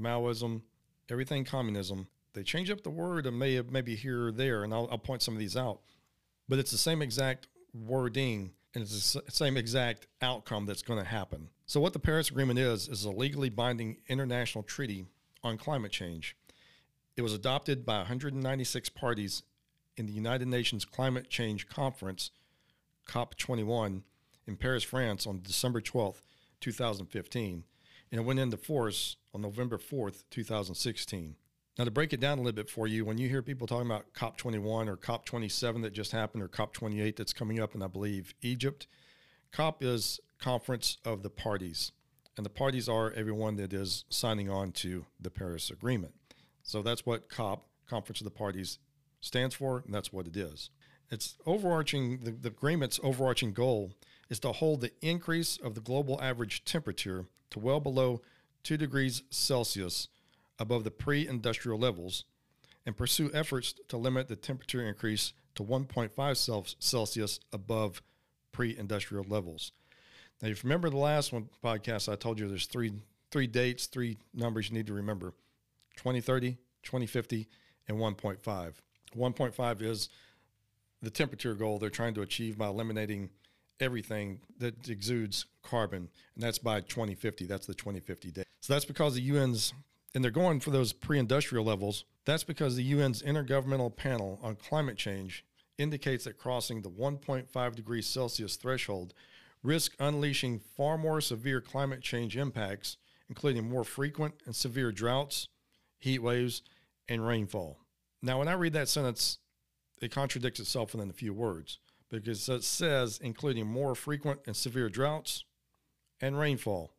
Maoism, 0.00 0.62
everything 1.11 1.45
communism, 1.45 2.09
they 2.35 2.43
change 2.43 2.71
up 2.71 2.83
the 2.83 2.90
word 2.90 3.26
and 3.26 3.38
may 3.38 3.61
maybe 3.61 3.97
here 3.97 4.28
or 4.28 4.33
there, 4.33 4.64
and 4.64 4.73
I'll, 4.73 4.88
I'll 4.90 4.99
point 4.99 5.23
some 5.23 5.35
of 5.35 5.40
these 5.40 5.57
out. 5.57 5.81
But 6.49 6.59
it's 6.59 6.71
the 6.71 6.78
same 6.78 7.02
exact 7.02 7.49
wording 7.75 8.52
and 8.75 8.83
it's 8.83 9.14
the 9.14 9.23
same 9.28 9.57
exact 9.57 10.07
outcome 10.23 10.67
that's 10.67 10.83
going 10.83 10.99
to 10.99 11.09
happen. 11.09 11.49
So, 11.67 11.81
what 11.81 11.93
the 11.93 11.99
Paris 11.99 12.31
Agreement 12.31 12.59
is, 12.59 12.88
is 12.88 13.05
a 13.05 13.11
legally 13.11 13.49
binding 13.49 13.97
international 14.09 14.62
treaty 14.62 15.07
on 15.43 15.59
climate 15.59 15.93
change. 15.93 16.37
It 17.17 17.23
was 17.23 17.35
adopted 17.35 17.85
by 17.85 17.99
196 17.99 18.88
parties 18.90 19.43
in 19.97 20.07
the 20.07 20.12
United 20.12 20.47
Nations 20.49 20.85
Climate 20.85 21.28
Change 21.28 21.69
Conference, 21.69 22.31
COP21, 23.09 24.02
in 24.47 24.57
Paris, 24.57 24.85
France 24.85 25.26
on 25.26 25.43
December 25.43 25.81
12, 25.81 26.23
2015, 26.61 27.64
and 28.11 28.21
it 28.21 28.25
went 28.25 28.38
into 28.38 28.57
force 28.57 29.17
on 29.35 29.43
November 29.43 29.79
4th, 29.79 30.25
2016. 30.31 31.37
Now, 31.79 31.85
to 31.85 31.91
break 31.91 32.12
it 32.12 32.19
down 32.19 32.38
a 32.38 32.43
little 32.43 32.57
bit 32.57 32.69
for 32.69 32.88
you, 32.88 33.05
when 33.05 33.19
you 33.19 33.29
hear 33.29 33.41
people 33.41 33.69
talking 33.69 33.87
about 33.87 34.12
COP21 34.12 34.88
or 34.88 34.97
COP27 34.97 35.83
that 35.83 35.93
just 35.93 36.11
happened 36.11 36.43
or 36.43 36.49
COP28 36.49 37.15
that's 37.15 37.33
coming 37.33 37.61
up 37.61 37.75
in, 37.75 37.83
I 37.83 37.87
believe, 37.87 38.35
Egypt, 38.43 38.88
COP 39.53 39.85
is 39.85 40.19
Conference 40.41 40.99
of 41.05 41.23
the 41.23 41.31
Parties. 41.31 41.93
And 42.37 42.45
the 42.45 42.50
parties 42.50 42.88
are 42.88 43.12
everyone 43.12 43.57
that 43.57 43.73
is 43.73 44.05
signing 44.09 44.50
on 44.50 44.73
to 44.73 45.07
the 45.21 45.31
Paris 45.31 45.71
Agreement. 45.71 46.15
So 46.62 46.83
that's 46.83 47.07
what 47.07 47.29
COP, 47.29 47.69
Conference 47.88 48.21
of 48.21 48.25
the 48.25 48.31
Parties, 48.31 48.79
stands 49.21 49.55
for, 49.55 49.83
and 49.85 49.95
that's 49.95 50.12
what 50.12 50.27
it 50.27 50.37
is. 50.37 50.71
It's 51.11 51.37
overarching, 51.47 52.21
the, 52.23 52.33
the 52.33 52.49
agreement's 52.49 53.00
overarching 53.03 53.53
goal 53.53 53.93
is 54.29 54.41
to 54.41 54.53
hold 54.53 54.81
the 54.81 54.93
increase 55.00 55.57
of 55.57 55.75
the 55.75 55.81
global 55.81 56.21
average 56.21 56.65
temperature 56.65 57.27
to 57.50 57.59
well 57.59 57.81
below 57.81 58.21
2 58.64 58.76
degrees 58.76 59.23
Celsius 59.31 60.09
above 60.59 60.85
the 60.85 60.90
pre 60.90 61.26
industrial 61.26 61.78
levels 61.78 62.25
and 62.85 62.97
pursue 62.97 63.31
efforts 63.35 63.75
to 63.88 63.97
limit 63.97 64.28
the 64.28 64.37
temperature 64.37 64.87
increase 64.87 65.33
to 65.55 65.62
1.5 65.62 66.76
Celsius 66.78 67.40
above 67.52 68.02
pre 68.52 68.76
industrial 68.76 69.25
levels. 69.28 69.73
Now, 70.40 70.49
if 70.49 70.62
you 70.62 70.69
remember 70.69 70.90
the 70.90 70.97
last 70.97 71.33
one 71.33 71.49
podcast, 71.62 72.11
I 72.11 72.17
told 72.17 72.38
you 72.38 72.49
there's 72.49 72.67
three, 72.67 72.93
three 73.31 73.47
dates, 73.47 73.87
three 73.87 74.19
numbers 74.33 74.71
you 74.71 74.76
need 74.76 74.87
to 74.87 74.95
remember 74.95 75.33
2030, 75.97 76.52
2050, 76.83 77.49
and 77.88 77.99
1.5. 77.99 78.73
1.5 79.17 79.83
is 79.83 80.09
the 81.02 81.11
temperature 81.11 81.55
goal 81.55 81.78
they're 81.78 81.90
trying 81.90 82.14
to 82.14 82.23
achieve 82.23 82.57
by 82.59 82.69
eliminating 82.69 83.31
everything 83.80 84.40
that 84.58 84.88
exudes 84.88 85.47
carbon, 85.62 86.08
and 86.35 86.42
that's 86.42 86.58
by 86.58 86.80
2050. 86.80 87.47
That's 87.47 87.66
the 87.66 87.75
2050 87.75 88.30
date. 88.30 88.47
So 88.61 88.73
that's 88.73 88.85
because 88.85 89.14
the 89.14 89.30
UN's, 89.30 89.73
and 90.14 90.23
they're 90.23 90.30
going 90.30 90.61
for 90.61 90.70
those 90.70 90.92
pre 90.92 91.18
industrial 91.18 91.64
levels. 91.64 92.04
That's 92.25 92.44
because 92.44 92.76
the 92.76 92.92
UN's 92.92 93.23
Intergovernmental 93.23 93.94
Panel 93.97 94.38
on 94.42 94.56
Climate 94.56 94.97
Change 94.97 95.44
indicates 95.78 96.25
that 96.25 96.38
crossing 96.38 96.82
the 96.82 96.90
1.5 96.90 97.75
degrees 97.75 98.06
Celsius 98.06 98.56
threshold 98.56 99.14
risk 99.62 99.94
unleashing 99.99 100.58
far 100.58 100.99
more 100.99 101.20
severe 101.20 101.61
climate 101.61 102.00
change 102.00 102.37
impacts, 102.37 102.97
including 103.28 103.68
more 103.68 103.85
frequent 103.85 104.35
and 104.47 104.54
severe 104.54 104.92
droughts, 104.92 105.49
heat 105.99 106.20
waves, 106.20 106.62
and 107.08 107.26
rainfall. 107.26 107.78
Now, 108.23 108.38
when 108.38 108.49
I 108.49 108.52
read 108.52 108.73
that 108.75 108.88
sentence, 108.88 109.38
it 110.00 110.11
contradicts 110.12 110.61
itself 110.61 110.92
within 110.92 111.11
a 111.11 111.14
few 111.14 111.32
words 111.32 111.78
because 112.11 112.49
it 112.49 112.65
says 112.65 113.19
including 113.23 113.67
more 113.67 113.95
frequent 113.95 114.41
and 114.47 114.57
severe 114.57 114.88
droughts 114.88 115.45
and 116.21 116.38
rainfall. 116.38 116.93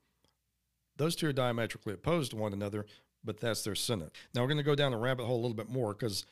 Those 0.98 1.16
two 1.16 1.28
are 1.28 1.34
diametrically 1.34 1.94
opposed 1.94 2.32
to 2.32 2.38
one 2.38 2.54
another, 2.54 2.86
but 3.24 3.40
that's 3.40 3.64
their 3.64 3.76
sentence. 3.76 4.12
Now, 4.34 4.42
we're 4.42 4.48
going 4.48 4.58
to 4.58 4.64
go 4.64 4.76
down 4.76 4.92
the 4.92 4.98
rabbit 4.98 5.26
hole 5.26 5.40
a 5.40 5.42
little 5.42 5.56
bit 5.56 5.70
more 5.70 5.94
because 5.94 6.26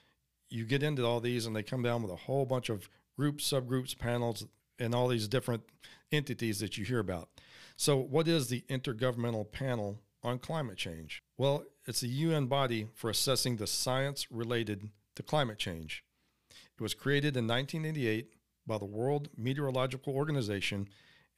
you 0.50 0.66
get 0.66 0.84
into 0.84 1.06
all 1.06 1.20
these 1.20 1.46
and 1.46 1.56
they 1.56 1.64
come 1.64 1.84
down 1.84 2.02
with 2.02 2.12
a 2.12 2.16
whole 2.16 2.46
bunch 2.46 2.70
of 2.70 2.90
groups, 3.16 3.50
subgroups, 3.50 3.98
panels, 3.98 4.46
and 4.80 4.94
all 4.94 5.08
these 5.08 5.28
different 5.28 5.64
entities 6.12 6.60
that 6.60 6.78
you 6.78 6.86
hear 6.86 7.00
about. 7.00 7.30
So, 7.76 7.98
what 7.98 8.28
is 8.28 8.48
the 8.48 8.64
Intergovernmental 8.70 9.52
Panel 9.52 10.00
on 10.24 10.40
Climate 10.40 10.78
Change? 10.78 11.24
Well, 11.38 11.64
it's 11.86 12.04
a 12.04 12.08
UN 12.08 12.48
body 12.48 12.88
for 12.94 13.10
assessing 13.10 13.58
the 13.58 13.68
science 13.68 14.30
related 14.32 14.90
to 15.16 15.24
climate 15.24 15.58
change. 15.58 16.04
It 16.50 16.82
was 16.82 16.94
created 16.94 17.36
in 17.38 17.48
1988 17.48 18.34
by 18.68 18.78
the 18.78 18.86
World 18.86 19.30
Meteorological 19.38 20.14
Organization 20.14 20.88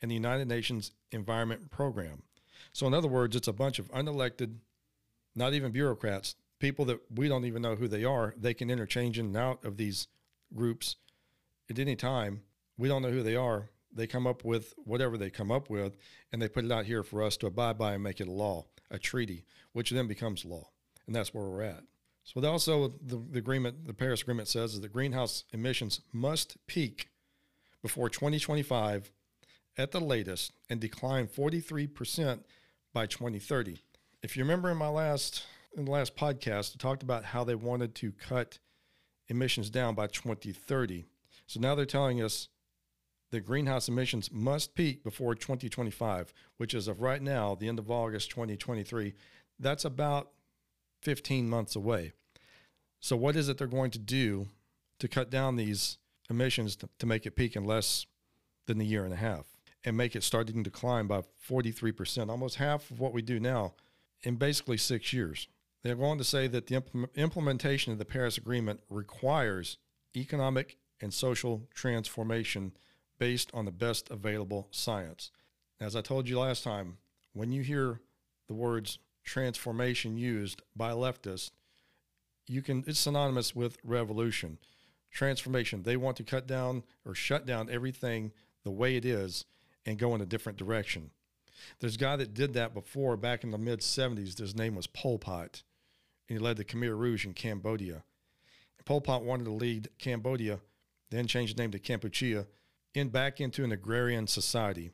and 0.01 0.09
the 0.09 0.15
United 0.15 0.47
Nations 0.47 0.91
Environment 1.11 1.69
Program. 1.69 2.23
So, 2.73 2.87
in 2.87 2.93
other 2.93 3.07
words, 3.07 3.35
it's 3.35 3.47
a 3.47 3.53
bunch 3.53 3.79
of 3.79 3.91
unelected, 3.91 4.55
not 5.35 5.53
even 5.53 5.71
bureaucrats, 5.71 6.35
people 6.59 6.85
that 6.85 6.99
we 7.13 7.27
don't 7.27 7.45
even 7.45 7.61
know 7.61 7.75
who 7.75 7.87
they 7.87 8.03
are. 8.03 8.33
They 8.37 8.53
can 8.53 8.69
interchange 8.69 9.17
in 9.17 9.27
and 9.27 9.37
out 9.37 9.63
of 9.63 9.77
these 9.77 10.07
groups 10.53 10.95
at 11.69 11.79
any 11.79 11.95
time. 11.95 12.41
We 12.77 12.87
don't 12.87 13.01
know 13.01 13.11
who 13.11 13.23
they 13.23 13.35
are. 13.35 13.69
They 13.91 14.07
come 14.07 14.27
up 14.27 14.45
with 14.45 14.73
whatever 14.77 15.17
they 15.17 15.29
come 15.29 15.51
up 15.51 15.69
with, 15.69 15.97
and 16.31 16.41
they 16.41 16.47
put 16.47 16.65
it 16.65 16.71
out 16.71 16.85
here 16.85 17.03
for 17.03 17.23
us 17.23 17.37
to 17.37 17.47
abide 17.47 17.77
by 17.77 17.93
and 17.93 18.03
make 18.03 18.21
it 18.21 18.27
a 18.27 18.31
law, 18.31 18.65
a 18.91 18.99
treaty, 18.99 19.45
which 19.73 19.89
then 19.89 20.07
becomes 20.07 20.45
law. 20.45 20.69
And 21.07 21.15
that's 21.15 21.33
where 21.33 21.45
we're 21.45 21.63
at. 21.63 21.83
So, 22.23 22.45
also, 22.47 22.89
the, 23.03 23.17
the 23.31 23.39
agreement, 23.39 23.87
the 23.87 23.93
Paris 23.93 24.21
Agreement 24.21 24.47
says 24.47 24.75
is 24.75 24.81
that 24.81 24.93
greenhouse 24.93 25.45
emissions 25.51 26.01
must 26.13 26.57
peak 26.67 27.09
before 27.81 28.09
2025 28.09 29.11
at 29.77 29.91
the 29.91 29.99
latest 30.01 30.51
and 30.69 30.79
decline 30.79 31.27
43% 31.27 32.41
by 32.93 33.05
2030. 33.05 33.77
If 34.21 34.35
you 34.35 34.43
remember 34.43 34.69
in 34.69 34.77
my 34.77 34.89
last 34.89 35.45
in 35.75 35.85
the 35.85 35.91
last 35.91 36.15
podcast, 36.15 36.75
I 36.75 36.77
talked 36.79 37.03
about 37.03 37.25
how 37.25 37.43
they 37.43 37.55
wanted 37.55 37.93
to 37.95 38.11
cut 38.11 38.59
emissions 39.27 39.69
down 39.69 39.93
by 39.93 40.07
2030. 40.07 41.05
So 41.45 41.59
now 41.59 41.75
they're 41.75 41.85
telling 41.85 42.21
us 42.21 42.49
the 43.31 43.39
greenhouse 43.39 43.87
emissions 43.87 44.31
must 44.31 44.73
peak 44.73 45.03
before 45.03 45.35
2025, 45.35 46.33
which 46.57 46.73
is 46.73 46.87
of 46.87 47.01
right 47.01 47.21
now, 47.21 47.53
the 47.53 47.67
end 47.67 47.77
of 47.77 47.91
August 47.91 48.31
2023. 48.31 49.13
That's 49.59 49.85
about 49.85 50.31
15 51.03 51.47
months 51.47 51.75
away. 51.75 52.13
So, 52.99 53.15
what 53.15 53.35
is 53.35 53.47
it 53.47 53.57
they're 53.57 53.67
going 53.67 53.91
to 53.91 53.99
do 53.99 54.47
to 54.99 55.07
cut 55.07 55.29
down 55.29 55.55
these 55.55 55.97
emissions 56.29 56.75
to, 56.77 56.89
to 56.99 57.05
make 57.05 57.25
it 57.25 57.35
peak 57.35 57.55
in 57.55 57.63
less 57.63 58.05
than 58.67 58.79
a 58.81 58.83
year 58.83 59.03
and 59.03 59.13
a 59.13 59.17
half 59.17 59.45
and 59.83 59.95
make 59.95 60.15
it 60.15 60.23
starting 60.23 60.63
to 60.63 60.69
decline 60.69 61.07
by 61.07 61.21
43%, 61.49 62.29
almost 62.29 62.57
half 62.57 62.91
of 62.91 62.99
what 62.99 63.13
we 63.13 63.21
do 63.21 63.39
now 63.39 63.73
in 64.23 64.35
basically 64.35 64.77
six 64.77 65.13
years? 65.13 65.47
They're 65.83 65.95
going 65.95 66.17
to 66.17 66.23
say 66.23 66.47
that 66.47 66.67
the 66.67 66.75
implement, 66.75 67.11
implementation 67.15 67.93
of 67.93 67.99
the 67.99 68.05
Paris 68.05 68.37
Agreement 68.37 68.81
requires 68.89 69.77
economic 70.15 70.77
and 71.01 71.13
social 71.13 71.67
transformation 71.73 72.73
based 73.17 73.49
on 73.53 73.65
the 73.65 73.71
best 73.71 74.09
available 74.09 74.67
science. 74.71 75.31
As 75.79 75.95
I 75.95 76.01
told 76.01 76.27
you 76.27 76.39
last 76.39 76.63
time, 76.63 76.97
when 77.33 77.51
you 77.51 77.61
hear 77.61 78.01
the 78.47 78.53
words 78.53 78.99
transformation 79.23 80.17
used 80.17 80.61
by 80.75 80.91
leftists, 80.91 81.51
you 82.47 82.61
can 82.61 82.83
it's 82.87 82.99
synonymous 82.99 83.55
with 83.55 83.77
revolution. 83.83 84.57
Transformation. 85.11 85.83
They 85.83 85.97
want 85.97 86.17
to 86.17 86.23
cut 86.23 86.47
down 86.47 86.83
or 87.05 87.15
shut 87.15 87.45
down 87.45 87.69
everything 87.69 88.31
the 88.63 88.71
way 88.71 88.95
it 88.95 89.05
is 89.05 89.45
and 89.85 89.97
go 89.97 90.13
in 90.15 90.21
a 90.21 90.25
different 90.25 90.57
direction. 90.57 91.11
There's 91.79 91.95
a 91.95 91.99
guy 91.99 92.15
that 92.15 92.33
did 92.33 92.53
that 92.53 92.73
before 92.73 93.17
back 93.17 93.43
in 93.43 93.51
the 93.51 93.57
mid 93.57 93.79
70s. 93.79 94.37
His 94.37 94.55
name 94.55 94.75
was 94.75 94.87
Pol 94.87 95.17
Pot 95.19 95.63
and 96.27 96.37
he 96.37 96.43
led 96.43 96.57
the 96.57 96.65
Khmer 96.65 96.97
Rouge 96.97 97.25
in 97.25 97.33
Cambodia. 97.33 98.03
Pol 98.89 99.01
Pot 99.01 99.23
wanted 99.23 99.43
to 99.43 99.51
lead 99.51 99.89
Cambodia, 99.99 100.59
then 101.11 101.27
changed 101.27 101.55
the 101.55 101.61
name 101.61 101.69
to 101.69 101.77
Kampuchea, 101.77 102.47
in 102.95 103.09
back 103.09 103.39
into 103.39 103.63
an 103.63 103.71
agrarian 103.71 104.25
society. 104.25 104.89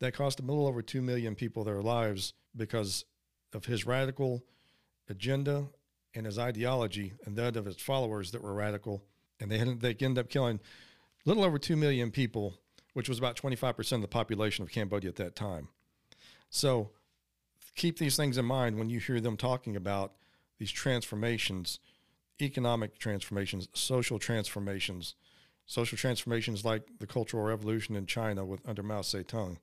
That 0.00 0.14
cost 0.14 0.40
a 0.40 0.42
little 0.42 0.66
over 0.66 0.82
2 0.82 1.00
million 1.00 1.36
people 1.36 1.62
their 1.62 1.80
lives 1.80 2.32
because 2.56 3.04
of 3.52 3.66
his 3.66 3.86
radical 3.86 4.42
agenda 5.08 5.66
and 6.12 6.26
his 6.26 6.40
ideology 6.40 7.12
and 7.24 7.36
that 7.36 7.56
of 7.56 7.66
his 7.66 7.76
followers 7.76 8.32
that 8.32 8.42
were 8.42 8.54
radical. 8.54 9.04
And 9.40 9.50
they, 9.50 9.58
had, 9.58 9.80
they 9.80 9.96
ended 10.00 10.18
up 10.18 10.30
killing 10.30 10.60
a 11.24 11.28
little 11.28 11.44
over 11.44 11.58
2 11.58 11.76
million 11.76 12.10
people, 12.10 12.54
which 12.92 13.08
was 13.08 13.18
about 13.18 13.36
25% 13.36 13.92
of 13.92 14.02
the 14.02 14.08
population 14.08 14.62
of 14.62 14.70
Cambodia 14.70 15.10
at 15.10 15.16
that 15.16 15.36
time. 15.36 15.68
So 16.50 16.90
keep 17.74 17.98
these 17.98 18.16
things 18.16 18.38
in 18.38 18.44
mind 18.44 18.78
when 18.78 18.90
you 18.90 19.00
hear 19.00 19.20
them 19.20 19.36
talking 19.36 19.76
about 19.76 20.12
these 20.58 20.70
transformations, 20.70 21.80
economic 22.40 22.98
transformations, 22.98 23.68
social 23.74 24.18
transformations, 24.18 25.14
social 25.66 25.98
transformations 25.98 26.64
like 26.64 26.86
the 26.98 27.06
Cultural 27.06 27.44
Revolution 27.44 27.96
in 27.96 28.06
China 28.06 28.44
with 28.44 28.60
under 28.66 28.82
Mao 28.82 29.00
Zedong. 29.00 29.58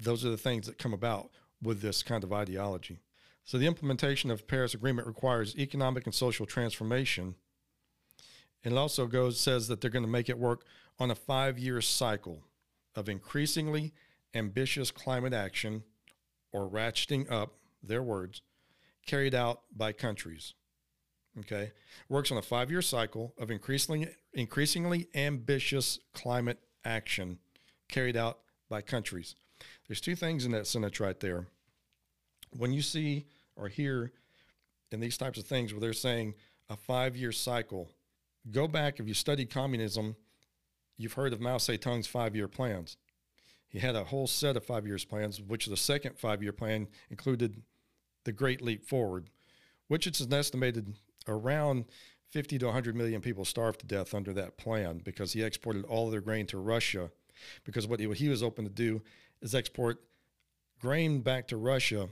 Those 0.00 0.24
are 0.24 0.30
the 0.30 0.36
things 0.36 0.66
that 0.66 0.78
come 0.78 0.92
about 0.92 1.30
with 1.62 1.80
this 1.80 2.02
kind 2.02 2.24
of 2.24 2.32
ideology. 2.32 3.00
So 3.44 3.58
the 3.58 3.66
implementation 3.66 4.30
of 4.30 4.46
Paris 4.46 4.74
Agreement 4.74 5.06
requires 5.06 5.56
economic 5.56 6.06
and 6.06 6.14
social 6.14 6.46
transformation. 6.46 7.34
And 8.64 8.72
it 8.72 8.78
also 8.78 9.06
goes 9.06 9.38
says 9.38 9.68
that 9.68 9.80
they're 9.80 9.90
going 9.90 10.04
to 10.04 10.10
make 10.10 10.28
it 10.28 10.38
work 10.38 10.64
on 10.98 11.10
a 11.10 11.14
five-year 11.14 11.80
cycle 11.82 12.42
of 12.94 13.08
increasingly 13.08 13.92
ambitious 14.34 14.90
climate 14.90 15.34
action 15.34 15.82
or 16.52 16.68
ratcheting 16.68 17.30
up 17.30 17.54
their 17.82 18.02
words 18.02 18.40
carried 19.06 19.34
out 19.34 19.60
by 19.76 19.92
countries. 19.92 20.54
Okay, 21.40 21.72
works 22.08 22.30
on 22.30 22.38
a 22.38 22.42
five-year 22.42 22.80
cycle 22.80 23.34
of 23.38 23.50
increasingly 23.50 24.08
increasingly 24.32 25.08
ambitious 25.14 25.98
climate 26.12 26.60
action 26.84 27.38
carried 27.88 28.16
out 28.16 28.38
by 28.68 28.80
countries. 28.80 29.34
There's 29.88 30.00
two 30.00 30.14
things 30.14 30.46
in 30.46 30.52
that 30.52 30.66
sentence 30.66 31.00
right 31.00 31.18
there. 31.18 31.48
When 32.56 32.72
you 32.72 32.82
see 32.82 33.26
or 33.56 33.68
hear 33.68 34.12
in 34.92 35.00
these 35.00 35.18
types 35.18 35.38
of 35.38 35.44
things 35.44 35.72
where 35.72 35.80
they're 35.80 35.92
saying 35.92 36.34
a 36.70 36.76
five-year 36.76 37.32
cycle, 37.32 37.90
go 38.50 38.68
back 38.68 39.00
if 39.00 39.08
you 39.08 39.14
studied 39.14 39.50
communism, 39.50 40.16
you've 40.96 41.14
heard 41.14 41.32
of 41.32 41.40
Mao 41.40 41.56
Zedong's 41.56 42.06
five-year 42.06 42.48
plans. 42.48 42.96
He 43.68 43.78
had 43.78 43.96
a 43.96 44.04
whole 44.04 44.26
set 44.26 44.56
of 44.56 44.64
five-year 44.64 44.98
plans, 45.08 45.40
which 45.40 45.66
the 45.66 45.76
second 45.76 46.18
five-year 46.18 46.52
plan 46.52 46.88
included 47.10 47.62
the 48.24 48.32
Great 48.32 48.62
Leap 48.62 48.84
Forward, 48.84 49.30
which 49.88 50.06
it's 50.06 50.20
an 50.20 50.32
estimated 50.32 50.94
around 51.26 51.86
50 52.30 52.58
to 52.58 52.66
100 52.66 52.96
million 52.96 53.20
people 53.20 53.44
starved 53.44 53.80
to 53.80 53.86
death 53.86 54.14
under 54.14 54.32
that 54.32 54.56
plan 54.56 55.00
because 55.04 55.32
he 55.32 55.42
exported 55.42 55.84
all 55.84 56.10
their 56.10 56.20
grain 56.20 56.46
to 56.46 56.58
Russia. 56.58 57.10
Because 57.64 57.86
what 57.86 58.00
he, 58.00 58.06
what 58.06 58.18
he 58.18 58.28
was 58.28 58.42
open 58.42 58.64
to 58.64 58.70
do 58.70 59.02
is 59.40 59.54
export 59.54 60.00
grain 60.80 61.20
back 61.20 61.48
to 61.48 61.56
Russia 61.56 62.08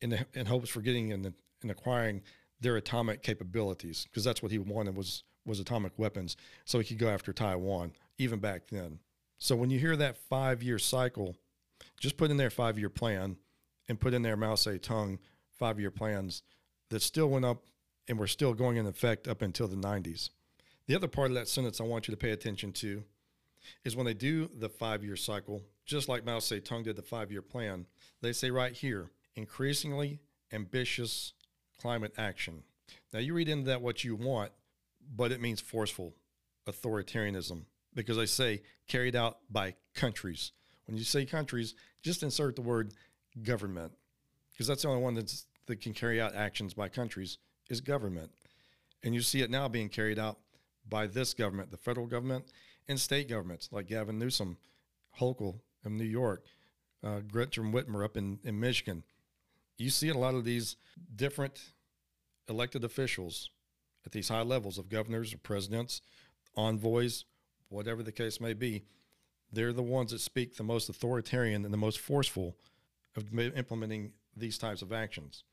in, 0.00 0.10
the, 0.10 0.26
in 0.34 0.46
hopes 0.46 0.68
for 0.68 0.80
getting 0.80 1.12
and, 1.12 1.32
and 1.62 1.70
acquiring 1.70 2.22
their 2.60 2.76
atomic 2.76 3.22
capabilities 3.22 4.06
because 4.08 4.24
that's 4.24 4.42
what 4.42 4.52
he 4.52 4.58
wanted 4.58 4.96
was 4.96 5.24
was 5.44 5.60
atomic 5.60 5.92
weapons 5.96 6.36
so 6.64 6.78
he 6.78 6.84
could 6.84 6.98
go 6.98 7.08
after 7.08 7.32
Taiwan 7.32 7.92
even 8.18 8.38
back 8.38 8.68
then. 8.70 8.98
So 9.38 9.56
when 9.56 9.70
you 9.70 9.78
hear 9.78 9.96
that 9.96 10.16
5-year 10.30 10.78
cycle, 10.78 11.36
just 12.00 12.16
put 12.16 12.30
in 12.30 12.36
their 12.36 12.50
5-year 12.50 12.90
plan 12.90 13.36
and 13.88 14.00
put 14.00 14.14
in 14.14 14.22
there 14.22 14.36
Mao 14.36 14.54
Zedong 14.54 15.18
five 15.58 15.78
year 15.78 15.90
plans 15.90 16.42
that 16.90 17.02
still 17.02 17.28
went 17.28 17.44
up 17.44 17.62
and 18.08 18.18
were 18.18 18.26
still 18.26 18.54
going 18.54 18.76
in 18.76 18.86
effect 18.86 19.28
up 19.28 19.42
until 19.42 19.68
the 19.68 19.76
90s. 19.76 20.30
The 20.86 20.96
other 20.96 21.08
part 21.08 21.30
of 21.30 21.34
that 21.34 21.48
sentence 21.48 21.80
I 21.80 21.84
want 21.84 22.08
you 22.08 22.12
to 22.12 22.18
pay 22.18 22.30
attention 22.30 22.72
to 22.72 23.04
is 23.84 23.94
when 23.94 24.06
they 24.06 24.14
do 24.14 24.48
the 24.58 24.68
five 24.68 25.04
year 25.04 25.16
cycle, 25.16 25.62
just 25.84 26.08
like 26.08 26.24
Mao 26.24 26.38
Zedong 26.38 26.84
did 26.84 26.96
the 26.96 27.02
five 27.02 27.30
year 27.30 27.42
plan, 27.42 27.86
they 28.20 28.32
say 28.32 28.50
right 28.50 28.72
here 28.72 29.10
increasingly 29.36 30.18
ambitious 30.52 31.32
climate 31.80 32.12
action. 32.18 32.62
Now, 33.12 33.20
you 33.20 33.34
read 33.34 33.48
into 33.48 33.66
that 33.66 33.82
what 33.82 34.04
you 34.04 34.16
want, 34.16 34.52
but 35.14 35.32
it 35.32 35.40
means 35.40 35.60
forceful 35.60 36.14
authoritarianism 36.66 37.64
because 37.94 38.18
I 38.18 38.24
say 38.24 38.62
carried 38.88 39.16
out 39.16 39.38
by 39.50 39.74
countries. 39.94 40.52
When 40.86 40.96
you 40.96 41.04
say 41.04 41.24
countries, 41.24 41.74
just 42.02 42.22
insert 42.22 42.56
the 42.56 42.62
word 42.62 42.94
government 43.42 43.92
because 44.52 44.66
that's 44.66 44.82
the 44.82 44.88
only 44.88 45.02
one 45.02 45.14
that's, 45.14 45.46
that 45.66 45.80
can 45.80 45.94
carry 45.94 46.20
out 46.20 46.34
actions 46.34 46.74
by 46.74 46.88
countries 46.88 47.38
is 47.70 47.80
government. 47.80 48.30
And 49.02 49.14
you 49.14 49.20
see 49.20 49.40
it 49.40 49.50
now 49.50 49.68
being 49.68 49.88
carried 49.88 50.18
out 50.18 50.38
by 50.88 51.06
this 51.06 51.34
government, 51.34 51.70
the 51.70 51.76
federal 51.76 52.06
government, 52.06 52.44
and 52.88 53.00
state 53.00 53.28
governments 53.28 53.68
like 53.72 53.86
Gavin 53.86 54.18
Newsom, 54.18 54.56
Hochul 55.20 55.60
in 55.84 55.96
New 55.96 56.04
York, 56.04 56.44
uh, 57.04 57.20
Gretchen 57.20 57.72
Whitmer 57.72 58.04
up 58.04 58.16
in, 58.16 58.38
in 58.44 58.58
Michigan. 58.58 59.04
You 59.78 59.90
see 59.90 60.08
a 60.08 60.14
lot 60.14 60.34
of 60.34 60.44
these 60.44 60.76
different 61.14 61.60
elected 62.48 62.84
officials 62.84 63.50
at 64.04 64.12
these 64.12 64.28
high 64.28 64.42
levels 64.42 64.78
of 64.78 64.88
governors 64.88 65.32
or 65.32 65.38
presidents, 65.38 66.00
envoys, 66.56 67.24
whatever 67.68 68.02
the 68.02 68.12
case 68.12 68.40
may 68.40 68.52
be. 68.52 68.84
They're 69.52 69.72
the 69.72 69.82
ones 69.82 70.12
that 70.12 70.20
speak 70.20 70.56
the 70.56 70.62
most 70.62 70.88
authoritarian 70.88 71.64
and 71.64 71.72
the 71.72 71.78
most 71.78 72.00
forceful 72.00 72.56
of 73.16 73.38
implementing 73.38 74.12
these 74.36 74.58
types 74.58 74.82
of 74.82 74.92
actions. 74.92 75.44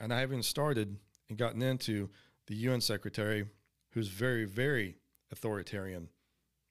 And 0.00 0.12
I 0.12 0.20
haven't 0.20 0.44
started 0.44 0.96
and 1.28 1.38
gotten 1.38 1.62
into 1.62 2.10
the 2.46 2.54
UN 2.56 2.80
secretary, 2.80 3.46
who's 3.90 4.08
very, 4.08 4.44
very 4.44 4.96
authoritarian, 5.30 6.08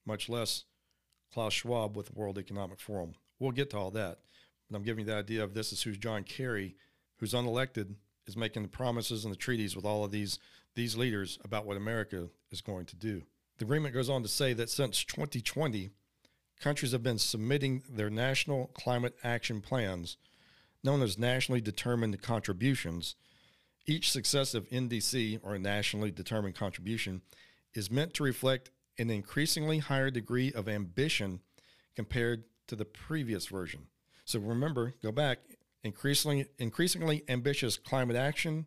much 0.06 0.28
less 0.28 0.64
Klaus 1.32 1.52
Schwab 1.52 1.96
with 1.96 2.06
the 2.06 2.18
World 2.18 2.38
Economic 2.38 2.80
Forum. 2.80 3.14
We'll 3.38 3.52
get 3.52 3.70
to 3.70 3.78
all 3.78 3.90
that. 3.92 4.18
But 4.70 4.76
I'm 4.76 4.82
giving 4.82 5.04
you 5.04 5.12
the 5.12 5.18
idea 5.18 5.42
of 5.42 5.54
this 5.54 5.72
is 5.72 5.82
who's 5.82 5.98
John 5.98 6.24
Kerry, 6.24 6.76
who's 7.16 7.34
unelected, 7.34 7.94
is 8.26 8.36
making 8.36 8.62
the 8.62 8.68
promises 8.68 9.24
and 9.24 9.32
the 9.32 9.38
treaties 9.38 9.74
with 9.74 9.84
all 9.84 10.04
of 10.04 10.10
these, 10.10 10.38
these 10.78 10.96
leaders 10.96 11.40
about 11.44 11.66
what 11.66 11.76
America 11.76 12.28
is 12.52 12.60
going 12.60 12.86
to 12.86 12.94
do. 12.94 13.20
The 13.58 13.64
agreement 13.64 13.94
goes 13.94 14.08
on 14.08 14.22
to 14.22 14.28
say 14.28 14.52
that 14.52 14.70
since 14.70 15.02
2020, 15.02 15.90
countries 16.60 16.92
have 16.92 17.02
been 17.02 17.18
submitting 17.18 17.82
their 17.90 18.10
national 18.10 18.68
climate 18.74 19.16
action 19.24 19.60
plans, 19.60 20.16
known 20.84 21.02
as 21.02 21.18
nationally 21.18 21.60
determined 21.60 22.22
contributions. 22.22 23.16
Each 23.86 24.08
successive 24.12 24.68
NDC, 24.70 25.40
or 25.42 25.58
nationally 25.58 26.12
determined 26.12 26.54
contribution, 26.54 27.22
is 27.74 27.90
meant 27.90 28.14
to 28.14 28.22
reflect 28.22 28.70
an 28.98 29.10
increasingly 29.10 29.78
higher 29.78 30.12
degree 30.12 30.52
of 30.52 30.68
ambition 30.68 31.40
compared 31.96 32.44
to 32.68 32.76
the 32.76 32.84
previous 32.84 33.48
version. 33.48 33.88
So 34.24 34.38
remember, 34.38 34.94
go 35.02 35.10
back, 35.10 35.38
increasingly 35.82 36.46
increasingly 36.56 37.24
ambitious 37.28 37.76
climate 37.76 38.16
action, 38.16 38.66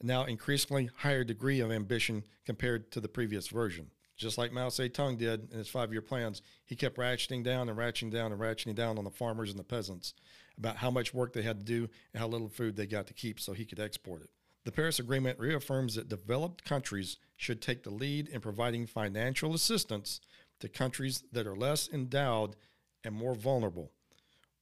and 0.00 0.08
now 0.08 0.24
increasingly 0.24 0.90
higher 0.96 1.24
degree 1.24 1.60
of 1.60 1.70
ambition 1.70 2.24
compared 2.44 2.90
to 2.92 3.00
the 3.00 3.08
previous 3.08 3.48
version. 3.48 3.90
Just 4.16 4.38
like 4.38 4.52
Mao 4.52 4.68
Zedong 4.68 5.18
did 5.18 5.52
in 5.52 5.58
his 5.58 5.68
five-year 5.68 6.00
plans, 6.00 6.40
he 6.64 6.74
kept 6.74 6.96
ratcheting 6.96 7.44
down 7.44 7.68
and 7.68 7.78
ratcheting 7.78 8.10
down 8.10 8.32
and 8.32 8.40
ratcheting 8.40 8.74
down 8.74 8.96
on 8.96 9.04
the 9.04 9.10
farmers 9.10 9.50
and 9.50 9.58
the 9.58 9.64
peasants 9.64 10.14
about 10.56 10.76
how 10.76 10.90
much 10.90 11.12
work 11.12 11.34
they 11.34 11.42
had 11.42 11.58
to 11.58 11.64
do 11.64 11.88
and 12.14 12.20
how 12.20 12.26
little 12.26 12.48
food 12.48 12.76
they 12.76 12.86
got 12.86 13.06
to 13.06 13.14
keep 13.14 13.38
so 13.38 13.52
he 13.52 13.66
could 13.66 13.78
export 13.78 14.22
it. 14.22 14.30
The 14.64 14.72
Paris 14.72 14.98
Agreement 14.98 15.38
reaffirms 15.38 15.94
that 15.94 16.08
developed 16.08 16.64
countries 16.64 17.18
should 17.36 17.60
take 17.60 17.82
the 17.82 17.90
lead 17.90 18.28
in 18.28 18.40
providing 18.40 18.86
financial 18.86 19.54
assistance 19.54 20.20
to 20.60 20.68
countries 20.68 21.22
that 21.30 21.46
are 21.46 21.54
less 21.54 21.88
endowed 21.92 22.56
and 23.04 23.14
more 23.14 23.34
vulnerable, 23.34 23.92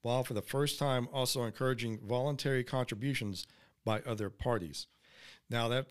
while 0.03 0.25
for 0.25 0.35
the 0.35 0.43
first 0.43 0.79
time 0.79 1.09
also 1.13 1.45
encouraging 1.45 2.01
voluntary 2.05 2.65
contributions 2.65 3.47
by 3.85 4.01
other 4.01 4.29
parties. 4.29 4.89
Now 5.51 5.69
that 5.69 5.87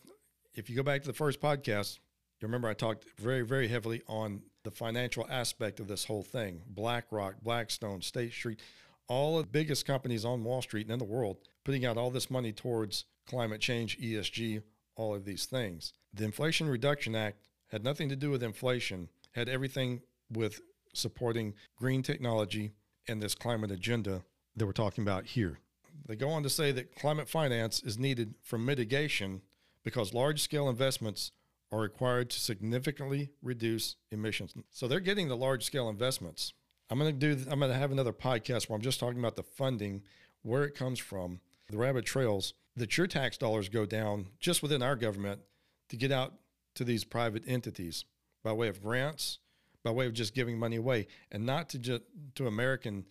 if 0.55 0.69
you 0.69 0.75
go 0.75 0.83
back 0.83 1.01
to 1.01 1.07
the 1.07 1.13
first 1.13 1.39
podcast, 1.39 1.99
you 2.39 2.47
remember 2.47 2.67
I 2.67 2.73
talked 2.73 3.05
very, 3.17 3.41
very 3.41 3.67
heavily 3.67 4.01
on 4.07 4.41
the 4.63 4.71
financial 4.71 5.25
aspect 5.29 5.79
of 5.79 5.87
this 5.87 6.05
whole 6.05 6.23
thing. 6.23 6.61
BlackRock, 6.67 7.35
Blackstone, 7.41 8.01
State 8.01 8.33
Street, 8.33 8.59
all 9.07 9.39
of 9.39 9.45
the 9.45 9.51
biggest 9.51 9.85
companies 9.85 10.25
on 10.25 10.43
Wall 10.43 10.61
Street 10.61 10.87
and 10.87 10.93
in 10.93 10.99
the 10.99 11.05
world 11.05 11.37
putting 11.63 11.85
out 11.85 11.97
all 11.97 12.09
this 12.09 12.29
money 12.29 12.51
towards 12.51 13.05
climate 13.27 13.61
change, 13.61 13.97
ESG, 13.99 14.61
all 14.95 15.15
of 15.15 15.25
these 15.25 15.45
things. 15.45 15.93
The 16.13 16.25
Inflation 16.25 16.67
Reduction 16.67 17.15
Act 17.15 17.41
had 17.67 17.83
nothing 17.83 18.09
to 18.09 18.15
do 18.15 18.29
with 18.29 18.43
inflation, 18.43 19.09
had 19.31 19.49
everything 19.49 20.01
with 20.31 20.61
supporting 20.93 21.53
green 21.75 22.03
technology 22.03 22.71
and 23.07 23.21
this 23.21 23.35
climate 23.35 23.71
agenda 23.71 24.23
that 24.55 24.65
we're 24.65 24.71
talking 24.71 25.03
about 25.03 25.25
here. 25.25 25.59
They 26.05 26.15
go 26.15 26.29
on 26.29 26.43
to 26.43 26.49
say 26.49 26.71
that 26.71 26.95
climate 26.95 27.29
finance 27.29 27.81
is 27.81 27.97
needed 27.97 28.35
for 28.41 28.57
mitigation 28.57 29.41
because 29.83 30.13
large 30.13 30.41
scale 30.41 30.69
investments 30.69 31.31
are 31.71 31.79
required 31.79 32.29
to 32.29 32.39
significantly 32.39 33.31
reduce 33.41 33.95
emissions. 34.11 34.53
So 34.71 34.87
they're 34.87 34.99
getting 34.99 35.27
the 35.27 35.37
large 35.37 35.63
scale 35.63 35.89
investments. 35.89 36.53
I'm 36.89 36.99
going 36.99 37.17
to 37.17 37.35
do 37.35 37.49
I'm 37.49 37.59
going 37.59 37.71
to 37.71 37.77
have 37.77 37.91
another 37.91 38.13
podcast 38.13 38.69
where 38.69 38.75
I'm 38.75 38.81
just 38.83 38.99
talking 38.99 39.19
about 39.19 39.35
the 39.35 39.43
funding, 39.43 40.03
where 40.43 40.63
it 40.63 40.75
comes 40.75 40.99
from, 40.99 41.39
the 41.69 41.77
rabbit 41.77 42.05
trails 42.05 42.53
that 42.75 42.97
your 42.97 43.07
tax 43.07 43.37
dollars 43.37 43.69
go 43.69 43.85
down 43.85 44.27
just 44.39 44.61
within 44.61 44.83
our 44.83 44.95
government 44.95 45.41
to 45.89 45.97
get 45.97 46.11
out 46.11 46.33
to 46.75 46.83
these 46.83 47.03
private 47.03 47.43
entities 47.47 48.05
by 48.43 48.51
way 48.51 48.67
of 48.67 48.81
grants, 48.81 49.39
by 49.83 49.91
way 49.91 50.05
of 50.05 50.13
just 50.13 50.35
giving 50.35 50.57
money 50.57 50.75
away, 50.75 51.07
and 51.31 51.45
not 51.45 51.69
to 51.69 51.79
just 51.79 52.03
to 52.35 52.47
American 52.47 53.05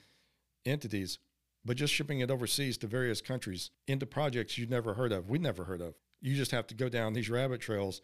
entities, 0.65 1.19
but 1.65 1.77
just 1.77 1.93
shipping 1.93 2.21
it 2.21 2.31
overseas 2.31 2.77
to 2.79 2.87
various 2.87 3.21
countries 3.21 3.71
into 3.87 4.07
projects 4.07 4.59
you've 4.59 4.71
never 4.71 4.95
heard 4.95 5.13
of. 5.13 5.29
We 5.29 5.39
never 5.39 5.65
heard 5.65 5.81
of. 5.81 5.95
You 6.21 6.35
just 6.35 6.51
have 6.51 6.67
to 6.69 6.75
go 6.75 6.89
down 6.89 7.13
these 7.13 7.31
rabbit 7.31 7.61
trails 7.61 8.01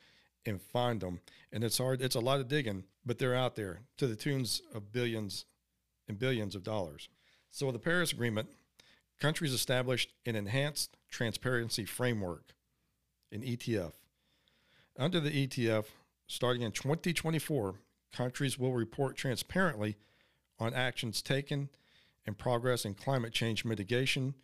and 0.47 0.61
find 0.61 1.01
them. 1.01 1.21
And 1.53 1.65
it's 1.65 1.79
hard, 1.79 2.01
it's 2.01 2.15
a 2.15 2.21
lot 2.21 2.41
of 2.41 2.49
digging, 2.49 2.85
but 3.05 3.19
they're 3.19 3.35
out 3.35 3.57
there 3.57 3.81
to 3.99 4.07
the 4.07 4.17
tunes 4.17 4.63
of 4.75 4.93
billions 4.93 5.45
and 6.07 6.19
billions 6.19 6.55
of 6.55 6.63
dollars. 6.63 7.09
So, 7.51 7.67
with 7.67 7.75
the 7.75 7.81
Paris 7.81 8.13
Agreement, 8.13 8.49
countries 9.21 9.53
established 9.53 10.13
an 10.27 10.37
enhanced 10.37 10.97
transparency 11.11 11.85
framework, 11.85 12.55
an 13.33 13.43
ETF. 13.43 13.93
Under 14.99 15.21
the 15.21 15.47
ETF, 15.47 15.87
starting 16.27 16.63
in 16.63 16.73
2024, 16.73 17.77
countries 18.13 18.59
will 18.59 18.73
report 18.73 19.17
transparently 19.17 19.97
on 20.59 20.75
actions 20.75 21.23
taken 21.23 21.69
and 22.27 22.37
progress 22.37 22.85
in 22.85 22.95
climate 22.95 23.33
change 23.33 23.65
mitigation, 23.65 24.35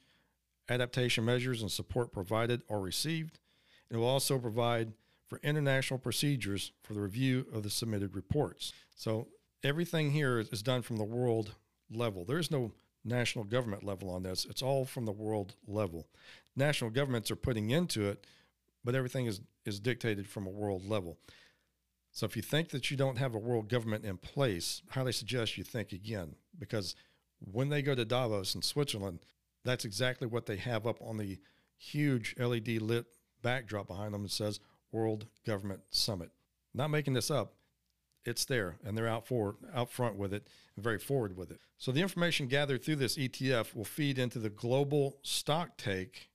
adaptation 0.68 1.24
measures, 1.24 1.62
and 1.62 1.70
support 1.70 2.12
provided 2.12 2.62
or 2.68 2.80
received. 2.80 3.38
It 3.90 3.96
will 3.96 4.06
also 4.06 4.38
provide 4.38 4.92
for 5.28 5.40
international 5.42 5.98
procedures 5.98 6.72
for 6.82 6.94
the 6.94 7.00
review 7.00 7.46
of 7.52 7.62
the 7.62 7.70
submitted 7.70 8.14
reports. 8.14 8.72
So 8.94 9.28
everything 9.62 10.10
here 10.10 10.38
is 10.38 10.62
done 10.62 10.82
from 10.82 10.96
the 10.96 11.04
world 11.04 11.54
level. 11.90 12.24
There 12.24 12.38
is 12.38 12.50
no 12.50 12.72
national 13.04 13.44
government 13.44 13.84
level 13.84 14.10
on 14.10 14.22
this. 14.22 14.46
It's 14.48 14.62
all 14.62 14.84
from 14.84 15.04
the 15.04 15.12
world 15.12 15.54
level. 15.66 16.06
National 16.56 16.90
governments 16.90 17.30
are 17.30 17.37
putting 17.37 17.70
into 17.70 18.08
it, 18.08 18.26
but 18.84 18.94
everything 18.94 19.26
is, 19.26 19.40
is 19.64 19.80
dictated 19.80 20.26
from 20.28 20.46
a 20.46 20.50
world 20.50 20.87
level. 20.87 21.18
So 22.12 22.26
if 22.26 22.37
you 22.37 22.42
think 22.42 22.68
that 22.70 22.90
you 22.90 22.96
don't 22.96 23.18
have 23.18 23.34
a 23.34 23.38
world 23.38 23.68
government 23.68 24.04
in 24.04 24.16
place, 24.18 24.82
I 24.90 24.94
highly 24.94 25.12
suggest 25.12 25.58
you 25.58 25.64
think 25.64 25.92
again 25.92 26.37
because 26.58 26.94
when 27.50 27.68
they 27.68 27.83
go 27.83 27.94
to 27.94 28.04
Davos 28.04 28.54
in 28.54 28.62
Switzerland, 28.62 29.20
that's 29.64 29.85
exactly 29.85 30.26
what 30.26 30.46
they 30.46 30.57
have 30.57 30.87
up 30.87 31.00
on 31.02 31.16
the 31.16 31.38
huge 31.76 32.35
LED 32.38 32.80
lit 32.83 33.07
backdrop 33.42 33.87
behind 33.87 34.14
them 34.14 34.22
that 34.22 34.33
says 34.33 34.61
World 34.92 35.26
Government 35.46 35.80
Summit. 35.90 36.30
Not 36.74 36.90
making 36.90 37.14
this 37.14 37.30
up. 37.30 37.54
It's 38.24 38.46
there, 38.46 38.76
and 38.85 38.96
they're 38.96 39.09
out 39.09 39.26
for 39.26 39.57
out 39.74 39.90
front 39.90 40.16
with 40.16 40.33
it, 40.33 40.48
and 40.76 40.83
very 40.83 40.98
forward 40.98 41.37
with 41.37 41.50
it. 41.50 41.61
So 41.76 41.92
the 41.92 42.00
information 42.00 42.46
gathered 42.46 42.83
through 42.83 42.96
this 42.96 43.18
ETF 43.18 43.74
will 43.74 43.85
feed 43.85 44.18
into 44.18 44.38
the 44.38 44.48
global 44.48 45.18
stock 45.22 45.76
take, 45.76 46.30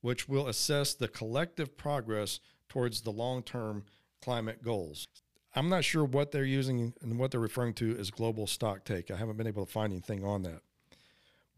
which 0.00 0.28
will 0.28 0.48
assess 0.48 0.94
the 0.94 1.08
collective 1.08 1.76
progress 1.76 2.40
towards 2.70 3.02
the 3.02 3.12
long-term 3.12 3.84
climate 4.22 4.62
goals. 4.62 5.08
I'm 5.54 5.68
not 5.68 5.84
sure 5.84 6.04
what 6.04 6.30
they're 6.30 6.44
using 6.44 6.94
and 7.02 7.18
what 7.18 7.30
they're 7.30 7.40
referring 7.40 7.74
to 7.74 7.96
as 7.98 8.10
global 8.10 8.46
stock 8.46 8.84
take. 8.84 9.10
I 9.10 9.16
haven't 9.16 9.36
been 9.36 9.48
able 9.48 9.66
to 9.66 9.72
find 9.72 9.92
anything 9.92 10.24
on 10.24 10.42
that. 10.44 10.62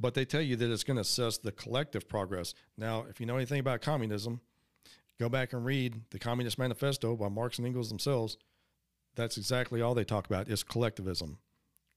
But 0.01 0.15
they 0.15 0.25
tell 0.25 0.41
you 0.41 0.57
that 0.57 0.71
it's 0.71 0.85
going 0.85 0.97
to 0.97 1.03
assess 1.03 1.39
the 1.39 1.53
collective 1.53 2.09
progress. 2.09 2.55
Now, 2.77 3.05
if 3.09 3.21
you 3.21 3.27
know 3.27 3.37
anything 3.37 3.61
about 3.61 3.83
communism, 3.83 4.41
go 5.21 5.29
back 5.29 5.53
and 5.53 5.65
read 5.65 6.01
the 6.11 6.19
Communist 6.19 6.59
Manifesto 6.59 7.15
by 7.15 7.29
Marx 7.29 7.59
and 7.59 7.67
Engels 7.67 7.89
themselves. 7.89 8.39
That's 9.15 9.37
exactly 9.37 9.83
all 9.83 9.95
they 9.95 10.05
talk 10.05 10.27
about 10.27 10.49
is 10.49 10.63
collectivism, 10.63 11.39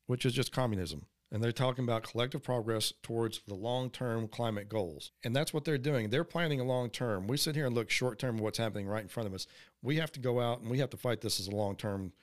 which 0.06 0.26
is 0.26 0.34
just 0.34 0.52
communism. 0.52 1.06
And 1.36 1.44
they're 1.44 1.52
talking 1.52 1.84
about 1.84 2.04
collective 2.04 2.42
progress 2.42 2.94
towards 3.04 3.42
the 3.46 3.56
long 3.56 3.90
term 3.90 4.30
climate 4.30 4.70
goals. 4.70 5.12
And 5.22 5.36
that's 5.36 5.54
what 5.54 5.66
they're 5.66 5.78
doing. 5.78 6.10
They're 6.10 6.24
planning 6.24 6.62
a 6.62 6.64
long 6.64 6.90
term. 6.90 7.28
We 7.28 7.36
sit 7.36 7.58
here 7.58 7.66
and 7.66 7.76
look 7.76 7.90
short 7.90 8.20
term 8.20 8.38
what's 8.38 8.58
happening 8.58 8.88
right 8.88 9.02
in 9.02 9.10
front 9.10 9.28
of 9.28 9.34
us. 9.34 9.46
We 9.84 9.98
have 9.98 10.14
to 10.14 10.22
go 10.22 10.40
out 10.40 10.62
and 10.62 10.72
we 10.72 10.80
have 10.80 10.92
to 10.92 10.98
fight 10.98 11.20
this 11.20 11.42
as 11.42 11.48
a 11.48 11.52
long 11.52 11.76
term 11.76 12.14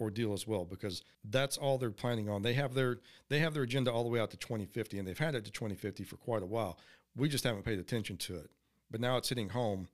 ordeal 0.00 0.32
as 0.32 0.46
well 0.46 0.64
because 0.64 1.02
that's 1.24 1.58
all 1.58 1.78
they're 1.78 1.90
planning 1.90 2.28
on. 2.28 2.42
They 2.42 2.52
have 2.52 2.74
their 2.74 3.00
they 3.28 3.40
have 3.40 3.54
their 3.54 3.64
agenda 3.64 3.90
all 3.90 4.04
the 4.04 4.08
way 4.08 4.20
out 4.20 4.30
to 4.30 4.36
2050 4.36 5.00
and 5.00 5.08
they've 5.08 5.18
had 5.18 5.34
it 5.34 5.44
to 5.46 5.50
2050 5.50 6.04
for 6.04 6.16
quite 6.16 6.44
a 6.44 6.46
while. 6.46 6.78
We 7.16 7.28
just 7.28 7.42
haven't 7.42 7.64
paid 7.64 7.80
attention 7.80 8.18
to 8.18 8.36
it. 8.36 8.50
But 8.88 9.00
now 9.00 9.16
it's 9.16 9.30
hitting 9.30 9.48
home 9.48 9.88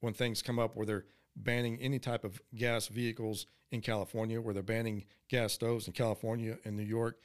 when 0.00 0.12
things 0.12 0.42
come 0.42 0.58
up 0.58 0.76
where 0.76 0.84
they're 0.84 1.06
banning 1.34 1.78
any 1.80 1.98
type 1.98 2.24
of 2.24 2.42
gas 2.54 2.88
vehicles 2.88 3.46
in 3.70 3.80
California, 3.80 4.38
where 4.38 4.52
they're 4.52 4.62
banning 4.62 5.06
gas 5.28 5.54
stoves 5.54 5.86
in 5.86 5.94
California 5.94 6.58
and 6.66 6.76
New 6.76 6.82
York, 6.82 7.18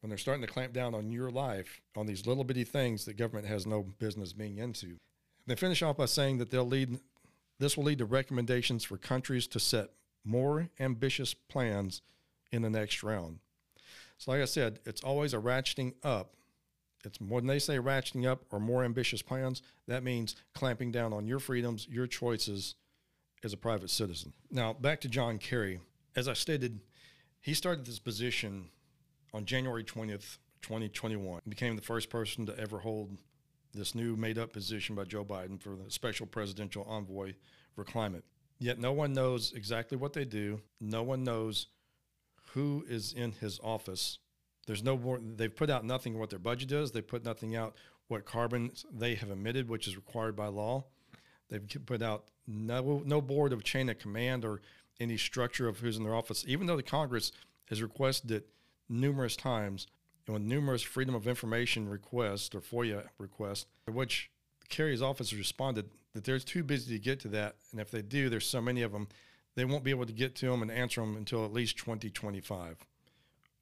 when 0.00 0.08
they're 0.08 0.18
starting 0.18 0.42
to 0.42 0.52
clamp 0.52 0.72
down 0.72 0.94
on 0.94 1.10
your 1.10 1.30
life 1.30 1.80
on 1.96 2.06
these 2.06 2.26
little 2.26 2.44
bitty 2.44 2.64
things 2.64 3.04
that 3.04 3.16
government 3.16 3.46
has 3.46 3.66
no 3.66 3.82
business 3.82 4.32
being 4.32 4.58
into. 4.58 4.96
They 5.46 5.56
finish 5.56 5.82
off 5.82 5.96
by 5.96 6.06
saying 6.06 6.38
that 6.38 6.50
they'll 6.50 6.66
lead 6.66 6.98
this 7.58 7.76
will 7.76 7.84
lead 7.84 7.98
to 7.98 8.06
recommendations 8.06 8.84
for 8.84 8.96
countries 8.96 9.46
to 9.48 9.60
set 9.60 9.90
more 10.24 10.70
ambitious 10.80 11.34
plans 11.34 12.00
in 12.50 12.62
the 12.62 12.70
next 12.70 13.02
round. 13.02 13.38
So, 14.16 14.32
like 14.32 14.40
I 14.40 14.46
said, 14.46 14.80
it's 14.86 15.02
always 15.02 15.34
a 15.34 15.38
ratcheting 15.38 15.92
up. 16.02 16.34
It's 17.04 17.20
when 17.20 17.46
they 17.46 17.58
say 17.58 17.76
ratcheting 17.78 18.26
up 18.26 18.44
or 18.50 18.60
more 18.60 18.82
ambitious 18.82 19.22
plans, 19.22 19.62
that 19.86 20.02
means 20.02 20.36
clamping 20.54 20.90
down 20.90 21.12
on 21.12 21.26
your 21.26 21.38
freedoms, 21.38 21.86
your 21.88 22.06
choices 22.06 22.74
as 23.44 23.52
a 23.52 23.58
private 23.58 23.90
citizen. 23.90 24.32
Now, 24.50 24.72
back 24.72 25.00
to 25.02 25.08
John 25.08 25.38
Kerry. 25.38 25.80
As 26.16 26.28
I 26.28 26.32
stated, 26.32 26.80
he 27.40 27.54
started 27.54 27.86
this 27.86 27.98
position 27.98 28.70
on 29.32 29.44
January 29.44 29.84
20th, 29.84 30.38
2021, 30.62 31.40
and 31.44 31.50
became 31.50 31.76
the 31.76 31.82
first 31.82 32.10
person 32.10 32.46
to 32.46 32.58
ever 32.58 32.78
hold 32.78 33.16
this 33.72 33.94
new 33.94 34.16
made 34.16 34.38
up 34.38 34.52
position 34.52 34.94
by 34.94 35.04
Joe 35.04 35.24
Biden 35.24 35.60
for 35.60 35.76
the 35.76 35.90
special 35.90 36.26
presidential 36.26 36.84
envoy 36.88 37.34
for 37.74 37.84
climate. 37.84 38.24
Yet 38.58 38.78
no 38.78 38.92
one 38.92 39.12
knows 39.12 39.52
exactly 39.52 39.96
what 39.96 40.12
they 40.12 40.24
do. 40.24 40.60
No 40.80 41.02
one 41.02 41.24
knows 41.24 41.68
who 42.52 42.84
is 42.88 43.12
in 43.12 43.32
his 43.32 43.58
office. 43.62 44.18
There's 44.66 44.82
no 44.82 44.98
more, 44.98 45.18
they've 45.18 45.54
put 45.54 45.70
out 45.70 45.84
nothing 45.84 46.18
what 46.18 46.30
their 46.30 46.38
budget 46.38 46.72
is. 46.72 46.90
They 46.92 47.00
put 47.00 47.24
nothing 47.24 47.56
out 47.56 47.76
what 48.08 48.24
carbon 48.24 48.72
they 48.92 49.14
have 49.14 49.30
emitted, 49.30 49.68
which 49.68 49.86
is 49.86 49.96
required 49.96 50.36
by 50.36 50.48
law. 50.48 50.84
They've 51.48 51.66
put 51.86 52.02
out 52.02 52.24
no, 52.46 53.02
no 53.04 53.20
board 53.20 53.52
of 53.52 53.64
chain 53.64 53.88
of 53.88 53.98
command 53.98 54.44
or 54.44 54.60
any 54.98 55.16
structure 55.16 55.68
of 55.68 55.78
who's 55.78 55.96
in 55.96 56.02
their 56.02 56.14
office, 56.14 56.44
even 56.46 56.66
though 56.66 56.76
the 56.76 56.82
Congress 56.82 57.32
has 57.68 57.80
requested 57.82 58.30
it 58.30 58.48
numerous 58.90 59.36
times 59.36 59.86
and 60.26 60.34
with 60.34 60.42
numerous 60.42 60.82
Freedom 60.82 61.14
of 61.14 61.26
Information 61.26 61.88
requests 61.88 62.54
or 62.54 62.60
FOIA 62.60 63.06
requests, 63.18 63.66
which 63.86 64.30
Kerry's 64.68 65.02
office 65.02 65.32
responded 65.32 65.90
that 66.12 66.24
they're 66.24 66.38
too 66.38 66.62
busy 66.62 66.96
to 66.96 67.02
get 67.02 67.20
to 67.20 67.28
that. 67.28 67.56
And 67.72 67.80
if 67.80 67.90
they 67.90 68.02
do, 68.02 68.28
there's 68.28 68.46
so 68.46 68.60
many 68.60 68.82
of 68.82 68.92
them, 68.92 69.08
they 69.54 69.64
won't 69.64 69.84
be 69.84 69.90
able 69.90 70.06
to 70.06 70.12
get 70.12 70.34
to 70.36 70.46
them 70.46 70.62
and 70.62 70.70
answer 70.70 71.00
them 71.00 71.16
until 71.16 71.44
at 71.44 71.52
least 71.52 71.78
2025, 71.78 72.78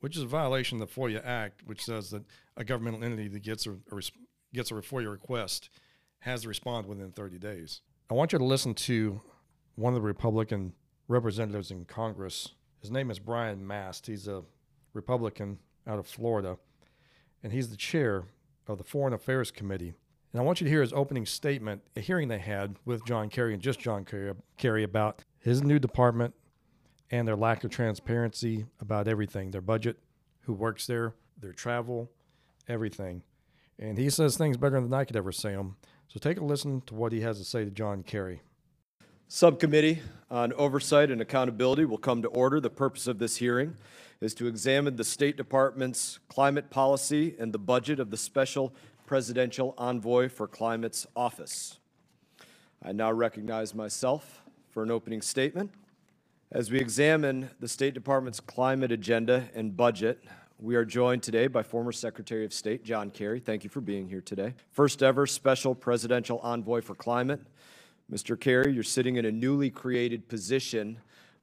which 0.01 0.17
is 0.17 0.23
a 0.23 0.27
violation 0.27 0.81
of 0.81 0.89
the 0.89 1.01
FOIA 1.01 1.25
Act, 1.25 1.63
which 1.65 1.85
says 1.85 2.11
that 2.11 2.25
a 2.57 2.65
governmental 2.65 3.05
entity 3.05 3.29
that 3.29 3.43
gets 3.43 3.67
a, 3.67 3.73
a 3.73 4.01
gets 4.55 4.71
a 4.71 4.75
FOIA 4.75 5.11
request 5.11 5.69
has 6.21 6.43
to 6.43 6.49
respond 6.49 6.87
within 6.87 7.13
30 7.13 7.39
days. 7.39 7.83
I 8.11 8.15
want 8.15 8.33
you 8.33 8.39
to 8.39 8.45
listen 8.45 8.75
to 8.75 9.21
one 9.77 9.93
of 9.95 10.01
the 10.01 10.07
Republican 10.07 10.73
representatives 11.07 11.71
in 11.71 11.85
Congress. 11.85 12.49
His 12.81 12.91
name 12.91 13.11
is 13.11 13.19
Brian 13.19 13.67
Mast. 13.67 14.07
He's 14.07 14.27
a 14.27 14.43
Republican 14.93 15.59
out 15.87 15.99
of 15.99 16.07
Florida, 16.07 16.59
and 17.43 17.53
he's 17.53 17.71
the 17.71 17.77
chair 17.77 18.25
of 18.67 18.79
the 18.79 18.85
Foreign 18.85 19.15
Affairs 19.15 19.51
Committee. 19.51 19.95
And 20.33 20.41
I 20.41 20.45
want 20.45 20.61
you 20.61 20.67
to 20.67 20.71
hear 20.71 20.83
his 20.83 20.93
opening 20.93 21.25
statement, 21.25 21.83
a 21.97 22.01
hearing 22.01 22.29
they 22.29 22.39
had 22.39 22.77
with 22.85 23.05
John 23.07 23.31
Kerry 23.31 23.55
and 23.55 23.63
just 23.63 23.81
John 23.81 24.05
Kerry, 24.57 24.83
about 24.83 25.25
his 25.39 25.63
new 25.63 25.79
department 25.79 26.35
and 27.11 27.27
their 27.27 27.37
lack 27.37 27.65
of 27.65 27.71
transparency 27.71 28.67
about 28.81 29.09
everything 29.09 29.51
their 29.51 29.63
budget, 29.63 29.99
who 30.43 30.53
works 30.53 30.87
there, 30.87 31.15
their 31.41 31.53
travel, 31.53 32.11
everything. 32.69 33.23
And 33.79 33.97
he 33.97 34.11
says 34.11 34.37
things 34.37 34.57
better 34.57 34.81
than 34.81 34.93
I 34.93 35.05
could 35.05 35.17
ever 35.17 35.33
say 35.33 35.53
them. 35.53 35.77
So 36.09 36.19
take 36.19 36.39
a 36.39 36.45
listen 36.45 36.83
to 36.83 36.95
what 36.95 37.13
he 37.13 37.21
has 37.23 37.39
to 37.39 37.45
say 37.45 37.65
to 37.65 37.71
John 37.71 38.03
Kerry. 38.03 38.43
Subcommittee 39.29 40.01
on 40.31 40.53
Oversight 40.55 41.11
and 41.11 41.21
Accountability 41.21 41.85
will 41.85 41.99
come 41.99 42.23
to 42.23 42.29
order. 42.29 42.61
The 42.61 42.71
purpose 42.71 43.07
of 43.07 43.19
this 43.19 43.37
hearing 43.37 43.77
is 44.21 44.35
to 44.35 44.47
examine 44.47 44.97
the 44.97 45.05
State 45.05 45.37
Department's 45.37 46.19
climate 46.29 46.71
policy 46.71 47.37
and 47.39 47.53
the 47.53 47.59
budget 47.59 48.01
of 48.01 48.11
the 48.11 48.17
Special 48.17 48.75
Presidential 49.07 49.75
Envoy 49.79 50.29
for 50.29 50.49
Climate's 50.49 51.07
office. 51.15 51.79
I 52.83 52.93
now 52.93 53.13
recognize 53.13 53.75
myself 53.75 54.43
for 54.71 54.83
an 54.83 54.91
opening 54.91 55.23
statement. 55.23 55.71
As 56.51 56.71
we 56.71 56.81
examine 56.81 57.51
the 57.61 57.69
State 57.69 57.95
Department's 57.95 58.41
climate 58.41 58.91
agenda 58.91 59.49
and 59.55 59.77
budget, 59.77 60.25
we 60.59 60.75
are 60.75 60.85
joined 60.85 61.23
today 61.23 61.47
by 61.47 61.63
former 61.63 61.93
Secretary 61.93 62.45
of 62.45 62.53
State 62.53 62.85
John 62.85 63.11
Kerry. 63.11 63.39
Thank 63.39 63.63
you 63.63 63.71
for 63.71 63.81
being 63.81 64.09
here 64.09 64.21
today. 64.21 64.55
First 64.73 65.03
ever 65.03 65.27
Special 65.27 65.75
Presidential 65.75 66.41
Envoy 66.41 66.81
for 66.81 66.97
Climate. 66.97 67.41
Mr. 68.11 68.39
Kerry, 68.39 68.73
you're 68.73 68.83
sitting 68.83 69.17
in 69.17 69.27
a 69.27 69.31
newly 69.31 69.71
created 69.71 70.29
position 70.29 70.99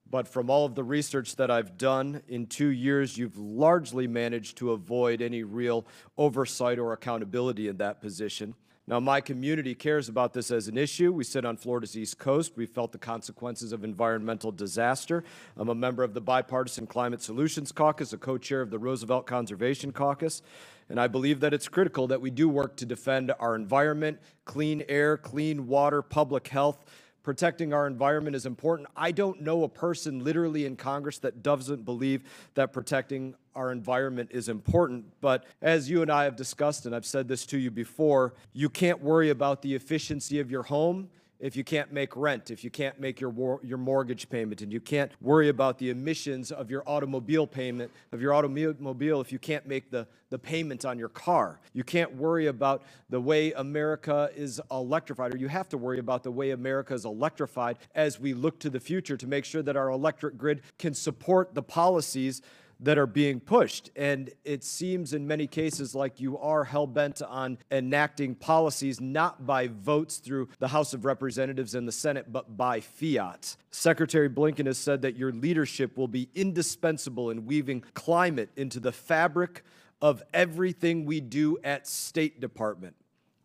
but 0.10 0.28
from 0.28 0.50
all 0.50 0.66
of 0.66 0.76
the 0.76 0.84
research 0.84 1.36
that 1.36 1.50
I've 1.50 1.78
done 1.78 2.22
in 2.28 2.46
two 2.48 2.70
years, 2.70 3.18
you've 3.18 3.38
largely 3.38 4.08
managed 4.08 4.58
to 4.58 4.72
avoid 4.72 5.22
any 5.22 5.44
real 5.44 5.86
oversight 6.18 6.80
or 6.80 6.94
accountability 6.94 7.68
in 7.68 7.78
that 7.78 8.02
position. 8.02 8.56
Now, 8.88 9.00
my 9.00 9.20
community 9.20 9.74
cares 9.74 10.10
about 10.10 10.34
this 10.34 10.52
as 10.52 10.68
an 10.68 10.78
issue. 10.78 11.12
We 11.12 11.24
sit 11.24 11.44
on 11.44 11.58
Florida's 11.58 11.98
East 11.98 12.20
Coast. 12.20 12.54
We 12.56 12.68
felt 12.68 12.92
the 12.92 13.00
consequences 13.00 13.72
of 13.72 13.84
environmental 13.84 14.52
disaster. 14.52 15.24
I'm 15.58 15.70
a 15.70 15.76
member 15.76 16.04
of 16.04 16.14
the 16.14 16.22
Bipartisan 16.22 16.86
Climate 16.86 17.20
Solutions 17.24 17.72
Caucus, 17.72 18.14
a 18.14 18.18
co 18.20 18.38
chair 18.38 18.62
of 18.62 18.70
the 18.70 18.78
Roosevelt 18.78 19.26
Conservation 19.26 19.92
Caucus. 19.92 20.44
And 20.88 21.00
I 21.00 21.08
believe 21.08 21.40
that 21.40 21.52
it's 21.52 21.68
critical 21.68 22.06
that 22.08 22.22
we 22.22 22.30
do 22.30 22.48
work 22.48 22.76
to 22.76 22.86
defend 22.86 23.34
our 23.40 23.56
environment, 23.56 24.20
clean 24.46 24.84
air, 24.88 25.18
clean 25.18 25.66
water, 25.66 26.04
public 26.04 26.50
health 26.50 26.86
protecting 27.26 27.74
our 27.74 27.88
environment 27.88 28.36
is 28.36 28.46
important. 28.46 28.88
I 28.96 29.12
don't 29.12 29.42
know 29.42 29.64
a 29.64 29.68
person 29.68 30.24
literally 30.24 30.68
in 30.68 30.76
Congress 30.76 31.18
that 31.20 31.42
doesn't 31.42 31.84
believe 31.84 32.22
that 32.54 32.72
protecting 32.72 33.34
our 33.56 33.72
environment 33.72 34.30
is 34.32 34.48
important. 34.48 35.06
But 35.22 35.44
as 35.60 35.90
you 35.90 36.04
and 36.04 36.12
I 36.12 36.26
have 36.26 36.36
discussed, 36.36 36.86
and 36.86 36.96
I've 36.96 37.06
said 37.06 37.28
this 37.28 37.48
to 37.48 37.58
you 37.58 37.72
before, 37.72 38.36
you 38.54 38.70
can't 38.70 39.02
worry 39.02 39.32
about 39.32 39.64
the 39.64 39.74
efficiency 39.74 40.40
of 40.40 40.52
your 40.52 40.62
home 40.62 41.10
if 41.40 41.56
you 41.56 41.64
can't 41.64 41.92
make 41.92 42.16
rent, 42.16 42.52
if 42.52 42.64
you 42.64 42.70
can't 42.70 43.00
make 43.00 43.20
your 43.20 43.30
war, 43.30 43.60
your 43.64 43.78
mortgage 43.78 44.30
payment, 44.30 44.62
and 44.62 44.72
you 44.72 44.80
can't 44.80 45.12
worry 45.22 45.50
about 45.50 45.78
the 45.78 45.90
emissions 45.90 46.52
of 46.52 46.70
your 46.70 46.84
automobile 46.88 47.46
payment 47.48 47.92
of 48.12 48.22
your 48.22 48.34
automobile 48.34 49.22
if 49.22 49.32
you 49.32 49.40
can't 49.40 49.68
make 49.68 49.92
the, 49.92 50.08
the 50.30 50.40
payment 50.40 50.86
on 50.86 50.98
your 50.98 51.10
car. 51.10 51.60
You 51.74 51.84
can't 51.84 52.16
worry 52.16 52.48
about 52.48 52.84
the 53.10 53.20
way 53.20 53.52
America 53.54 54.30
is 54.36 54.62
electrified, 54.72 55.34
or 55.34 55.38
you 55.38 55.48
have 55.48 55.70
to 55.70 55.78
worry 55.78 56.00
about 56.00 56.24
the 56.24 56.32
way 56.32 56.52
America 56.52 56.94
is 56.94 57.06
electrified 57.06 57.78
as 57.94 58.20
we 58.20 58.34
look 58.34 58.60
to 58.60 58.70
the 58.70 58.80
future 58.80 59.18
to 59.18 59.28
make 59.28 59.46
sure 59.46 59.62
that 59.62 59.76
our 59.76 59.90
electric 59.90 60.38
grid 60.38 60.62
can 60.78 60.94
support 60.94 61.54
the 61.54 61.64
policies 61.64 62.42
that 62.80 62.98
are 62.98 63.08
being 63.08 63.40
pushed. 63.40 63.90
And 63.96 64.30
it 64.44 64.64
seems 64.64 65.14
in 65.14 65.28
many 65.28 65.48
cases 65.48 65.96
like 65.96 66.20
you 66.20 66.38
are 66.38 66.64
hell 66.64 66.88
bent 66.88 67.22
on 67.22 67.58
enacting 67.72 68.36
policies 68.36 69.00
not 69.00 69.46
by 69.46 69.68
votes 69.68 70.18
through 70.18 70.50
the 70.60 70.68
House 70.68 70.94
of 70.94 71.06
Representatives 71.06 71.76
and 71.76 71.88
the 71.88 71.92
Senate, 71.92 72.32
but 72.32 72.58
by 72.58 72.80
fiat. 72.80 73.56
Secretary 73.72 74.30
Blinken 74.30 74.66
has 74.66 74.78
said 74.78 75.02
that 75.04 75.16
your 75.16 75.32
leadership 75.32 75.98
will 75.98 76.08
be 76.08 76.30
indispensable 76.36 77.30
in 77.30 77.46
weaving 77.46 77.84
climate 77.94 78.50
into 78.56 78.80
the 78.80 78.92
fabric 78.92 79.64
of 80.02 80.22
everything 80.34 81.06
we 81.06 81.20
do 81.20 81.58
at 81.64 81.88
State 81.88 82.40
Department. 82.40 82.96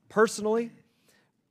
Personally, 0.08 0.72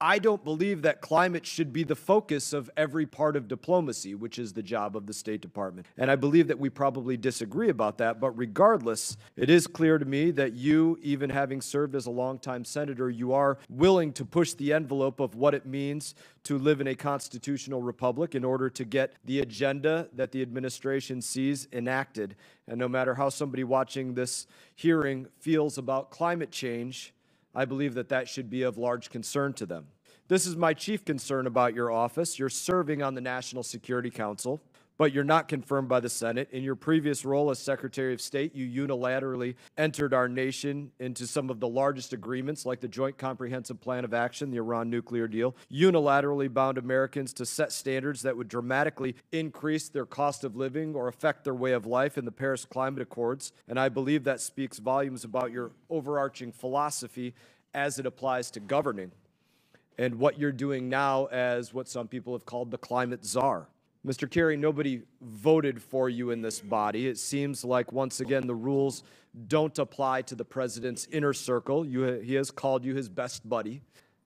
I 0.01 0.17
don't 0.17 0.45
believe 0.45 0.83
that 0.83 1.01
climate 1.01 1.45
should 1.45 1.73
be 1.73 1.83
the 1.83 1.95
focus 1.95 2.53
of 2.53 2.69
every 2.77 3.05
part 3.05 3.35
of 3.35 3.49
diplomacy, 3.49 4.15
which 4.15 4.39
is 4.39 4.53
the 4.53 4.63
job 4.63 4.95
of 4.95 5.07
the 5.07 5.13
State 5.13 5.41
Department. 5.41 5.87
And 5.97 6.09
I 6.09 6.15
believe 6.15 6.47
that 6.47 6.57
we 6.57 6.69
probably 6.69 7.17
disagree 7.17 7.67
about 7.67 7.97
that. 7.97 8.21
But 8.21 8.31
regardless, 8.31 9.17
it 9.35 9.49
is 9.49 9.67
clear 9.67 9.97
to 9.97 10.05
me 10.05 10.31
that 10.31 10.53
you, 10.53 10.97
even 11.01 11.29
having 11.29 11.59
served 11.59 11.95
as 11.95 12.05
a 12.05 12.11
longtime 12.11 12.63
senator, 12.63 13.09
you 13.09 13.33
are 13.33 13.57
willing 13.69 14.13
to 14.13 14.23
push 14.23 14.53
the 14.53 14.71
envelope 14.71 15.19
of 15.19 15.35
what 15.35 15.53
it 15.53 15.65
means 15.65 16.15
to 16.43 16.57
live 16.57 16.79
in 16.79 16.87
a 16.87 16.95
constitutional 16.95 17.81
republic 17.81 18.35
in 18.35 18.45
order 18.45 18.69
to 18.69 18.85
get 18.85 19.15
the 19.25 19.41
agenda 19.41 20.07
that 20.13 20.31
the 20.31 20.41
administration 20.41 21.21
sees 21.21 21.67
enacted. 21.73 22.37
And 22.69 22.79
no 22.79 22.87
matter 22.87 23.15
how 23.15 23.27
somebody 23.27 23.65
watching 23.65 24.13
this 24.13 24.47
hearing 24.75 25.27
feels 25.39 25.77
about 25.77 26.09
climate 26.09 26.51
change, 26.51 27.13
I 27.55 27.65
believe 27.65 27.93
that 27.95 28.09
that 28.09 28.27
should 28.27 28.49
be 28.49 28.61
of 28.63 28.77
large 28.77 29.09
concern 29.09 29.53
to 29.53 29.65
them. 29.65 29.87
This 30.27 30.45
is 30.45 30.55
my 30.55 30.73
chief 30.73 31.03
concern 31.03 31.47
about 31.47 31.73
your 31.73 31.91
office. 31.91 32.37
You're 32.37 32.49
serving 32.49 33.01
on 33.01 33.15
the 33.15 33.21
National 33.21 33.63
Security 33.63 34.11
Council, 34.11 34.61
but 34.99 35.13
you're 35.13 35.23
not 35.23 35.47
confirmed 35.47 35.87
by 35.87 36.01
the 36.01 36.09
Senate. 36.09 36.49
In 36.51 36.61
your 36.61 36.75
previous 36.75 37.23
role 37.23 37.49
as 37.49 37.57
Secretary 37.57 38.13
of 38.13 38.19
State, 38.19 38.53
you 38.53 38.85
unilaterally 38.85 39.55
entered 39.77 40.13
our 40.13 40.27
nation 40.27 40.91
into 40.99 41.25
some 41.25 41.49
of 41.49 41.61
the 41.61 41.69
largest 41.69 42.11
agreements, 42.11 42.65
like 42.65 42.81
the 42.81 42.87
Joint 42.89 43.17
Comprehensive 43.17 43.79
Plan 43.79 44.03
of 44.03 44.13
Action, 44.13 44.51
the 44.51 44.57
Iran 44.57 44.89
nuclear 44.89 45.25
deal, 45.25 45.55
unilaterally 45.71 46.53
bound 46.53 46.77
Americans 46.77 47.31
to 47.33 47.45
set 47.45 47.71
standards 47.71 48.23
that 48.23 48.35
would 48.35 48.49
dramatically 48.49 49.15
increase 49.31 49.87
their 49.87 50.05
cost 50.05 50.43
of 50.43 50.57
living 50.57 50.93
or 50.93 51.07
affect 51.07 51.45
their 51.45 51.55
way 51.55 51.71
of 51.71 51.85
life 51.85 52.17
in 52.17 52.25
the 52.25 52.31
Paris 52.31 52.65
Climate 52.65 53.01
Accords. 53.01 53.53
And 53.69 53.79
I 53.79 53.87
believe 53.87 54.25
that 54.25 54.41
speaks 54.41 54.79
volumes 54.79 55.23
about 55.23 55.53
your 55.53 55.71
overarching 55.89 56.51
philosophy 56.51 57.33
as 57.73 57.99
it 57.99 58.05
applies 58.05 58.51
to 58.51 58.59
governing. 58.59 59.13
and 59.97 60.15
what 60.15 60.39
you're 60.39 60.51
doing 60.53 60.87
now 60.87 61.25
as 61.25 61.73
what 61.73 61.87
some 61.87 62.07
people 62.07 62.33
have 62.33 62.45
called 62.45 62.71
the 62.71 62.77
climate 62.77 63.25
czar. 63.25 63.67
Mr. 64.07 64.29
Kerry, 64.29 64.55
nobody 64.55 65.01
voted 65.21 65.81
for 65.81 66.07
you 66.07 66.31
in 66.31 66.41
this 66.41 66.61
body. 66.61 67.07
It 67.07 67.17
seems 67.17 67.65
like, 67.65 67.91
once 67.91 68.21
again, 68.21 68.47
the 68.47 68.55
rules 68.55 69.03
don't 69.47 69.77
apply 69.77 70.21
to 70.23 70.35
the 70.35 70.45
president's 70.45 71.05
inner 71.11 71.33
circle. 71.33 71.85
You, 71.85 72.03
he 72.19 72.35
has 72.35 72.49
called 72.49 72.85
you 72.85 72.95
his 72.95 73.09
best 73.09 73.47
buddy. 73.47 73.81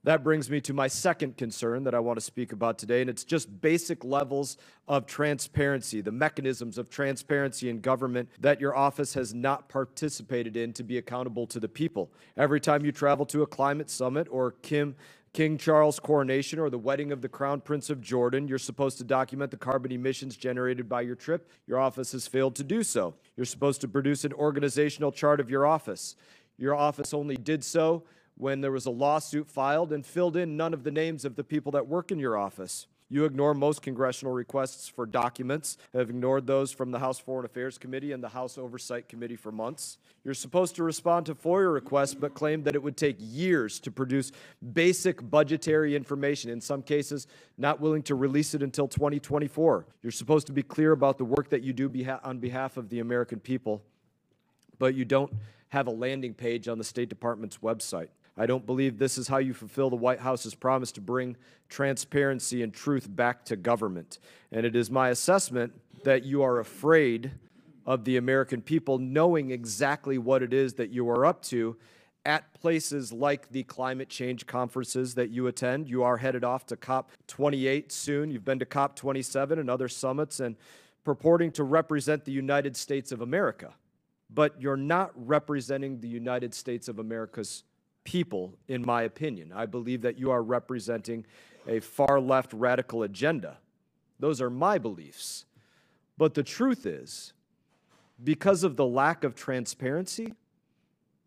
That 0.06 0.22
brings 0.22 0.50
me 0.50 0.60
to 0.62 0.74
my 0.74 0.88
second 0.88 1.38
concern 1.38 1.86
that 1.86 1.96
I 1.96 2.00
want 2.00 2.18
to 2.18 2.22
speak 2.26 2.52
about 2.52 2.78
today, 2.78 3.00
and 3.00 3.10
it's 3.10 3.24
just 3.24 3.62
basic 3.62 4.04
levels 4.04 4.58
of 4.86 5.06
transparency, 5.06 6.02
the 6.02 6.12
mechanisms 6.12 6.78
of 6.78 6.90
transparency 6.90 7.70
in 7.70 7.80
government 7.80 8.28
that 8.42 8.60
your 8.60 8.76
office 8.76 9.14
has 9.14 9.34
not 9.34 9.70
participated 9.70 10.58
in 10.58 10.74
to 10.74 10.84
be 10.84 10.98
accountable 10.98 11.48
to 11.48 11.60
the 11.60 11.70
people. 11.70 12.12
Every 12.36 12.60
time 12.60 12.84
you 12.84 12.92
travel 12.92 13.26
to 13.28 13.44
a 13.44 13.48
climate 13.48 13.90
summit 13.90 14.28
or 14.30 14.52
Kim 14.62 14.96
King 15.32 15.58
Charles' 15.58 16.00
coronation 16.00 16.60
or 16.60 16.70
the 16.70 16.78
wedding 16.78 17.12
of 17.12 17.22
the 17.22 17.30
Crown 17.30 17.62
Prince 17.62 17.90
of 17.90 18.02
Jordan, 18.02 18.48
you're 18.48 18.60
supposed 18.60 19.00
to 19.00 19.04
document 19.04 19.52
the 19.52 19.58
carbon 19.58 19.92
emissions 19.92 20.36
generated 20.36 20.88
by 20.88 21.02
your 21.02 21.16
trip. 21.16 21.50
Your 21.66 21.80
office 21.80 22.12
has 22.12 22.28
failed 22.28 22.56
to 22.58 22.64
do 22.64 22.84
so. 22.84 23.16
You're 23.36 23.46
supposed 23.46 23.82
to 23.82 23.88
produce 23.88 24.26
an 24.26 24.34
organizational 24.34 25.12
chart 25.12 25.40
of 25.40 25.50
your 25.50 25.66
office. 25.66 26.16
Your 26.58 26.76
office 26.76 27.16
only 27.16 27.36
did 27.36 27.64
so 27.64 28.04
when 28.36 28.62
there 28.62 28.72
was 28.72 28.86
a 28.86 28.92
lawsuit 28.92 29.48
filed 29.48 29.94
and 29.94 30.06
filled 30.06 30.36
in 30.36 30.58
none 30.58 30.74
of 30.74 30.84
the 30.84 30.92
names 30.92 31.26
of 31.26 31.36
the 31.36 31.44
people 31.44 31.72
that 31.72 31.88
work 31.88 32.12
in 32.12 32.20
your 32.20 32.38
office. 32.38 32.88
You 33.14 33.26
ignore 33.26 33.54
most 33.54 33.84
congressional 33.84 34.34
requests 34.34 34.88
for 34.88 35.06
documents, 35.06 35.78
have 35.94 36.10
ignored 36.10 36.48
those 36.48 36.72
from 36.72 36.90
the 36.90 36.98
House 36.98 37.20
Foreign 37.20 37.46
Affairs 37.46 37.78
Committee 37.78 38.12
and 38.12 38.24
the 38.24 38.30
House 38.30 38.58
Oversight 38.58 39.08
Committee 39.08 39.36
for 39.36 39.52
months. 39.52 40.00
You're 40.24 40.34
supposed 40.34 40.76
to 40.78 40.84
respond 40.84 41.28
to 41.28 41.36
FOIA 41.36 41.72
requests, 41.72 42.16
but 42.16 42.34
claim 42.34 42.64
that 42.64 42.74
it 42.74 42.82
would 42.82 42.98
take 42.98 43.18
years 43.20 43.80
to 43.82 43.92
produce 43.92 44.32
basic 44.74 45.30
budgetary 45.30 45.96
information, 45.96 46.50
in 46.50 46.60
some 46.60 46.82
cases, 46.82 47.28
not 47.56 47.80
willing 47.80 48.02
to 48.02 48.16
release 48.16 48.56
it 48.56 48.64
until 48.64 48.88
2024. 48.88 49.86
You're 50.02 50.12
supposed 50.12 50.48
to 50.48 50.54
be 50.54 50.64
clear 50.64 50.92
about 50.92 51.20
the 51.20 51.26
work 51.26 51.50
that 51.50 51.62
you 51.62 51.72
do 51.72 51.90
beha- 51.90 52.22
on 52.24 52.40
behalf 52.40 52.78
of 52.78 52.90
the 52.90 53.00
American 53.00 53.40
people, 53.40 53.84
but 54.80 54.96
you 54.96 55.06
don't 55.06 55.32
have 55.70 55.86
a 55.86 55.92
landing 55.92 56.34
page 56.34 56.68
on 56.68 56.80
the 56.80 56.84
State 56.84 57.10
Department's 57.10 57.60
website. 57.60 58.08
I 58.38 58.46
don't 58.46 58.66
believe 58.66 58.98
this 58.98 59.18
is 59.18 59.28
how 59.28 59.38
you 59.38 59.54
fulfill 59.54 59.90
the 59.90 59.96
White 59.96 60.20
House's 60.20 60.56
promise 60.56 60.92
to 60.94 61.02
bring 61.02 61.38
transparency 61.70 62.64
and 62.64 62.74
truth 62.74 63.08
back 63.10 63.46
to 63.46 63.56
government. 63.56 64.20
And 64.52 64.66
it 64.66 64.76
is 64.76 64.90
my 64.90 65.10
assessment 65.10 65.74
that 66.04 66.24
you 66.24 66.42
are 66.42 66.60
afraid 66.60 67.32
of 67.86 68.06
the 68.06 68.18
American 68.18 68.62
people 68.62 68.98
knowing 68.98 69.52
exactly 69.52 70.18
what 70.18 70.42
it 70.42 70.54
is 70.54 70.74
that 70.76 70.90
you 70.90 71.10
are 71.10 71.26
up 71.26 71.42
to 71.44 71.76
at 72.26 72.54
places 72.54 73.12
like 73.12 73.50
the 73.52 73.64
climate 73.64 74.10
change 74.10 74.48
conferences 74.48 75.16
that 75.16 75.30
you 75.30 75.48
attend. 75.48 75.90
You 75.90 76.04
are 76.04 76.18
headed 76.18 76.44
off 76.44 76.66
to 76.68 76.78
COP28 76.78 77.92
soon. 77.92 78.32
You've 78.32 78.46
been 78.46 78.60
to 78.60 78.66
COP27 78.66 79.60
and 79.60 79.70
other 79.70 79.90
summits 79.90 80.40
and 80.40 80.56
purporting 81.04 81.52
to 81.52 81.64
represent 81.64 82.24
the 82.24 82.32
United 82.32 82.78
States 82.78 83.12
of 83.12 83.22
America. 83.22 83.74
But 84.30 84.60
you're 84.60 84.78
not 84.78 85.12
representing 85.16 86.00
the 86.00 86.08
United 86.08 86.54
States 86.54 86.88
of 86.88 86.98
America's 86.98 87.64
people, 88.04 88.56
in 88.68 88.86
my 88.86 89.04
opinion. 89.04 89.52
I 89.54 89.66
believe 89.66 90.02
that 90.02 90.18
you 90.18 90.32
are 90.32 90.44
representing 90.44 91.26
a 91.68 91.80
far 91.80 92.20
left 92.20 92.54
radical 92.54 93.04
agenda. 93.04 93.58
Those 94.20 94.42
are 94.42 94.50
my 94.50 94.78
beliefs. 94.78 95.46
But 96.18 96.34
the 96.34 96.44
truth 96.44 96.86
is, 96.86 97.34
because 98.24 98.64
of 98.64 98.76
the 98.76 98.86
lack 98.86 99.24
of 99.24 99.36
transparency, 99.36 100.34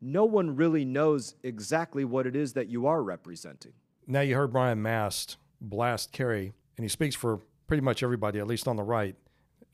no 0.01 0.25
one 0.25 0.57
really 0.57 0.85
knows 0.85 1.35
exactly 1.43 2.05
what 2.05 2.27
it 2.27 2.37
is 2.37 2.53
that 2.53 2.69
you 2.69 2.87
are 2.87 3.03
representing. 3.03 3.73
Now 4.07 4.21
you 4.21 4.37
heard 4.37 4.53
Brian 4.53 4.81
Mast 4.81 5.37
blast 5.61 6.13
Kerry, 6.13 6.53
and 6.77 6.85
he 6.85 6.89
speaks 6.89 7.17
for 7.17 7.41
pretty 7.67 7.81
much 7.81 8.03
everybody, 8.03 8.39
at 8.39 8.47
least 8.47 8.69
on 8.69 8.77
the 8.77 8.83
right, 8.83 9.17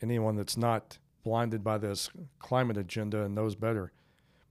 anyone 0.01 0.37
that's 0.37 0.57
not 0.57 0.99
blinded 1.23 1.63
by 1.63 1.79
this 1.79 2.11
climate 2.39 2.77
agenda 2.77 3.25
and 3.25 3.35
knows 3.35 3.55
better. 3.55 3.93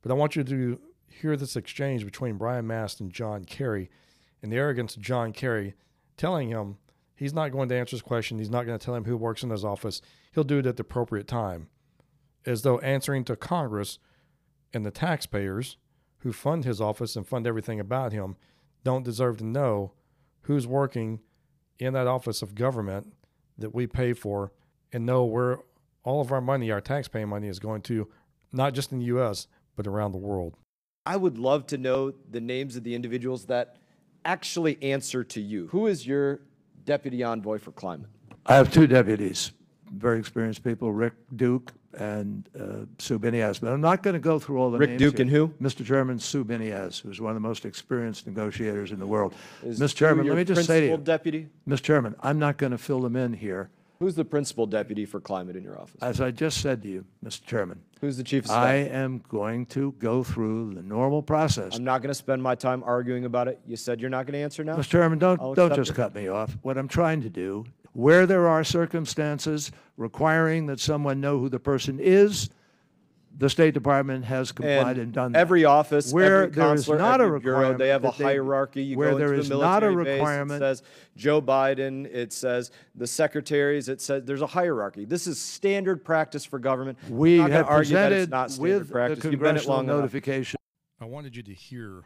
But 0.01 0.11
I 0.11 0.15
want 0.15 0.35
you 0.35 0.43
to 0.43 0.79
hear 1.11 1.35
this 1.35 1.55
exchange 1.55 2.05
between 2.05 2.37
Brian 2.37 2.67
Mast 2.67 2.99
and 2.99 3.11
John 3.11 3.45
Kerry 3.45 3.89
and 4.41 4.51
the 4.51 4.57
arrogance 4.57 4.95
of 4.95 5.01
John 5.01 5.33
Kerry 5.33 5.75
telling 6.17 6.49
him 6.49 6.77
he's 7.15 7.33
not 7.33 7.51
going 7.51 7.69
to 7.69 7.75
answer 7.75 7.95
his 7.95 8.01
question. 8.01 8.39
He's 8.39 8.49
not 8.49 8.65
going 8.65 8.77
to 8.77 8.83
tell 8.83 8.95
him 8.95 9.05
who 9.05 9.17
works 9.17 9.43
in 9.43 9.49
his 9.49 9.65
office. 9.65 10.01
He'll 10.33 10.43
do 10.43 10.59
it 10.59 10.65
at 10.65 10.77
the 10.77 10.81
appropriate 10.81 11.27
time. 11.27 11.67
As 12.45 12.63
though 12.63 12.79
answering 12.79 13.23
to 13.25 13.35
Congress 13.35 13.99
and 14.73 14.85
the 14.85 14.91
taxpayers 14.91 15.77
who 16.19 16.31
fund 16.31 16.65
his 16.65 16.81
office 16.81 17.15
and 17.15 17.27
fund 17.27 17.45
everything 17.45 17.79
about 17.79 18.13
him 18.13 18.35
don't 18.83 19.05
deserve 19.05 19.37
to 19.37 19.45
know 19.45 19.93
who's 20.43 20.65
working 20.65 21.19
in 21.77 21.93
that 21.93 22.07
office 22.07 22.41
of 22.41 22.55
government 22.55 23.13
that 23.57 23.75
we 23.75 23.85
pay 23.85 24.13
for 24.13 24.51
and 24.91 25.05
know 25.05 25.23
where 25.23 25.59
all 26.03 26.21
of 26.21 26.31
our 26.31 26.41
money, 26.41 26.71
our 26.71 26.81
taxpaying 26.81 27.27
money, 27.27 27.47
is 27.47 27.59
going 27.59 27.81
to, 27.81 28.07
not 28.51 28.73
just 28.73 28.91
in 28.91 28.99
the 28.99 29.05
U.S., 29.05 29.47
but 29.75 29.87
around 29.87 30.11
the 30.11 30.17
world. 30.17 30.55
I 31.05 31.17
would 31.17 31.37
love 31.37 31.67
to 31.67 31.77
know 31.77 32.13
the 32.29 32.41
names 32.41 32.75
of 32.75 32.83
the 32.83 32.93
individuals 32.93 33.45
that 33.45 33.77
actually 34.23 34.81
answer 34.83 35.23
to 35.23 35.41
you. 35.41 35.67
Who 35.67 35.87
is 35.87 36.05
your 36.05 36.41
deputy 36.85 37.23
envoy 37.23 37.57
for 37.57 37.71
climate? 37.71 38.09
I 38.45 38.55
have 38.55 38.71
two 38.71 38.85
deputies, 38.87 39.51
very 39.91 40.19
experienced 40.19 40.63
people, 40.63 40.91
Rick 40.91 41.13
Duke 41.35 41.73
and 41.97 42.47
uh, 42.57 42.85
Sue 42.99 43.19
Biniaz. 43.19 43.59
But 43.59 43.73
I'm 43.73 43.81
not 43.81 44.03
going 44.03 44.13
to 44.13 44.19
go 44.19 44.39
through 44.39 44.59
all 44.59 44.71
the 44.71 44.77
Rick 44.77 44.91
names 44.91 45.01
Rick 45.01 45.11
Duke 45.11 45.27
here. 45.27 45.45
and 45.45 45.57
who? 45.59 45.65
Mr. 45.67 45.85
Chairman, 45.85 46.19
Sue 46.19 46.45
Biniaz, 46.45 47.01
who's 47.01 47.19
one 47.19 47.31
of 47.31 47.35
the 47.35 47.47
most 47.47 47.65
experienced 47.65 48.27
negotiators 48.27 48.91
in 48.91 48.99
the 48.99 49.07
world. 49.07 49.33
Is 49.63 49.79
Mr. 49.79 49.95
Chairman, 49.95 50.27
let 50.27 50.37
me 50.37 50.43
just 50.43 50.65
say 50.65 50.81
to 50.81 50.87
principal 50.87 50.99
you, 50.99 51.05
deputy? 51.05 51.47
Mr. 51.67 51.81
Chairman, 51.81 52.15
I'm 52.21 52.39
not 52.39 52.57
going 52.57 52.71
to 52.71 52.77
fill 52.77 53.01
them 53.01 53.15
in 53.15 53.33
here. 53.33 53.69
Who's 54.01 54.15
the 54.15 54.25
principal 54.25 54.65
deputy 54.65 55.05
for 55.05 55.19
climate 55.19 55.55
in 55.55 55.63
your 55.63 55.79
office? 55.79 56.01
As 56.01 56.19
I 56.19 56.31
just 56.31 56.59
said 56.59 56.81
to 56.81 56.87
you, 56.87 57.05
Mr. 57.23 57.45
Chairman, 57.45 57.83
Who's 57.99 58.17
the 58.17 58.23
chief 58.23 58.45
of 58.45 58.51
I 58.51 58.73
am 58.73 59.23
going 59.29 59.67
to 59.67 59.91
go 59.99 60.23
through 60.23 60.73
the 60.73 60.81
normal 60.81 61.21
process. 61.21 61.75
I'm 61.77 61.83
not 61.83 62.01
going 62.01 62.09
to 62.09 62.15
spend 62.15 62.41
my 62.41 62.55
time 62.55 62.81
arguing 62.83 63.25
about 63.25 63.47
it. 63.47 63.59
You 63.67 63.75
said 63.75 64.01
you're 64.01 64.09
not 64.09 64.25
going 64.25 64.33
to 64.33 64.39
answer 64.39 64.63
now? 64.63 64.75
Mr. 64.75 64.89
Chairman, 64.89 65.19
don't, 65.19 65.37
don't 65.37 65.51
accept 65.51 65.75
just 65.75 65.91
it. 65.91 65.93
cut 65.93 66.15
me 66.15 66.29
off. 66.29 66.57
What 66.63 66.79
I'm 66.79 66.87
trying 66.87 67.21
to 67.21 67.29
do, 67.29 67.63
where 67.93 68.25
there 68.25 68.47
are 68.47 68.63
circumstances 68.63 69.71
requiring 69.97 70.65
that 70.65 70.79
someone 70.79 71.21
know 71.21 71.37
who 71.37 71.47
the 71.47 71.59
person 71.59 71.99
is, 71.99 72.49
the 73.37 73.49
State 73.49 73.73
Department 73.73 74.25
has 74.25 74.51
complied 74.51 74.97
and 74.97 75.11
done 75.13 75.31
that. 75.31 75.39
Every 75.39 75.65
office, 75.65 76.11
Where 76.13 76.43
every 76.43 76.55
there 76.55 76.73
is 76.73 76.85
consular, 76.85 76.97
not 76.99 77.21
a 77.21 77.23
every 77.25 77.39
bureau, 77.39 77.77
they 77.77 77.87
have 77.89 78.03
a 78.05 78.13
they- 78.17 78.23
hierarchy. 78.23 78.83
You 78.83 78.97
where 78.97 79.11
go 79.11 79.17
there 79.17 79.27
into 79.29 79.39
is 79.41 79.49
the 79.49 79.57
not 79.57 79.83
a 79.83 79.87
military 79.87 80.03
base, 80.05 80.19
requirement- 80.19 80.61
It 80.63 80.65
says 80.65 80.83
Joe 81.15 81.41
Biden. 81.41 82.05
It 82.05 82.33
says 82.33 82.71
the 82.95 83.07
secretaries. 83.07 83.89
It 83.89 84.01
says 84.01 84.23
there's 84.25 84.41
a 84.41 84.47
hierarchy. 84.47 85.05
This 85.05 85.27
is 85.27 85.39
standard 85.39 86.03
practice 86.03 86.45
for 86.45 86.59
government. 86.59 86.97
We 87.09 87.37
not 87.37 87.49
have 87.51 87.67
argue 87.67 87.93
that 87.95 88.11
it's 88.11 88.27
presented 88.27 88.29
not 88.31 88.51
standard 88.51 88.73
with 88.79 88.87
the 88.87 88.91
practice. 88.93 89.23
You've 89.23 89.31
been 89.31 89.33
it 89.33 89.39
congressional 89.39 89.75
long 89.77 89.85
enough. 89.85 89.95
notification. 89.97 90.57
I 90.99 91.05
wanted 91.05 91.35
you 91.35 91.43
to 91.43 91.53
hear 91.53 92.03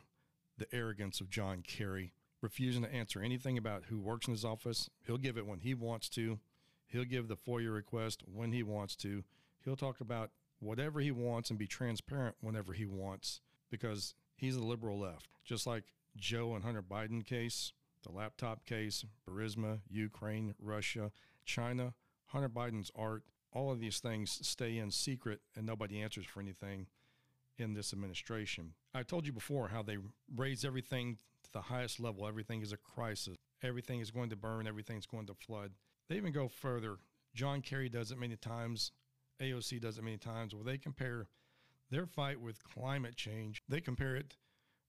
the 0.58 0.74
arrogance 0.74 1.20
of 1.20 1.30
John 1.30 1.64
Kerry, 1.68 2.14
refusing 2.42 2.84
to 2.84 2.94
answer 2.94 3.20
anything 3.22 3.58
about 3.58 3.84
who 3.90 4.00
works 4.00 4.28
in 4.28 4.34
his 4.34 4.46
office. 4.46 4.90
He'll 5.06 5.18
give 5.18 5.38
it 5.38 5.46
when 5.46 5.60
he 5.60 5.74
wants 5.74 6.08
to. 6.10 6.40
He'll 6.88 7.04
give 7.04 7.28
the 7.28 7.36
FOIA 7.36 7.74
request 7.74 8.24
when 8.26 8.54
he 8.54 8.64
wants 8.64 8.96
to. 8.98 9.24
He'll 9.66 9.76
talk 9.76 10.00
about 10.00 10.30
whatever 10.66 11.00
he 11.00 11.12
wants 11.12 11.50
and 11.50 11.60
be 11.60 11.68
transparent 11.68 12.36
whenever 12.42 12.74
he 12.74 12.86
wants 12.86 13.42
because 13.70 14.16
he's 14.36 14.56
the 14.56 14.64
liberal 14.64 15.00
left. 15.00 15.30
Just 15.44 15.68
like 15.68 15.84
Joe 16.18 16.56
and 16.56 16.64
Hunter 16.64 16.82
Biden 16.82 17.26
case, 17.26 17.72
the 18.04 18.12
laptop 18.12 18.66
case, 18.66 19.06
Burisma, 19.30 19.80
Ukraine, 19.90 20.56
Russia, 20.60 21.12
China, 21.46 21.94
Hunter 22.28 22.50
Biden's 22.50 22.92
art, 22.96 23.24
all 23.52 23.72
of 23.72 23.80
these 23.80 24.00
things 24.00 24.40
stay 24.42 24.78
in 24.78 24.92
secret 24.92 25.40
and 25.56 25.66
nobody 25.66 26.02
answers 26.02 26.26
for 26.26 26.42
anything 26.42 26.88
in 27.58 27.74
this 27.74 27.94
administration. 27.94 28.74
I 28.94 29.04
told 29.04 29.26
you 29.26 29.34
before 29.34 29.70
how 29.70 29.82
they 29.82 29.98
raise 30.36 30.66
everything 30.66 31.18
to 31.44 31.52
the 31.52 31.62
highest 31.62 32.00
level. 32.00 32.28
Everything 32.28 32.62
is 32.62 32.74
a 32.74 32.78
crisis. 32.78 33.38
Everything 33.64 34.02
is 34.02 34.12
going 34.12 34.30
to 34.30 34.36
burn. 34.36 34.68
Everything's 34.68 35.06
going 35.06 35.28
to 35.28 35.34
flood. 35.34 35.72
They 36.10 36.16
even 36.16 36.34
go 36.34 36.48
further. 36.48 36.98
John 37.34 37.62
Kerry 37.62 37.90
does 37.90 38.12
it 38.12 38.20
many 38.20 38.36
times. 38.36 38.92
AOC 39.42 39.82
does 39.82 39.98
it 39.98 40.04
many 40.04 40.18
times 40.18 40.54
where 40.54 40.64
they 40.64 40.78
compare 40.78 41.28
their 41.92 42.06
fight 42.06 42.40
with 42.40 42.64
climate 42.64 43.16
change. 43.16 43.62
They 43.68 43.82
compare 43.82 44.16
it 44.16 44.36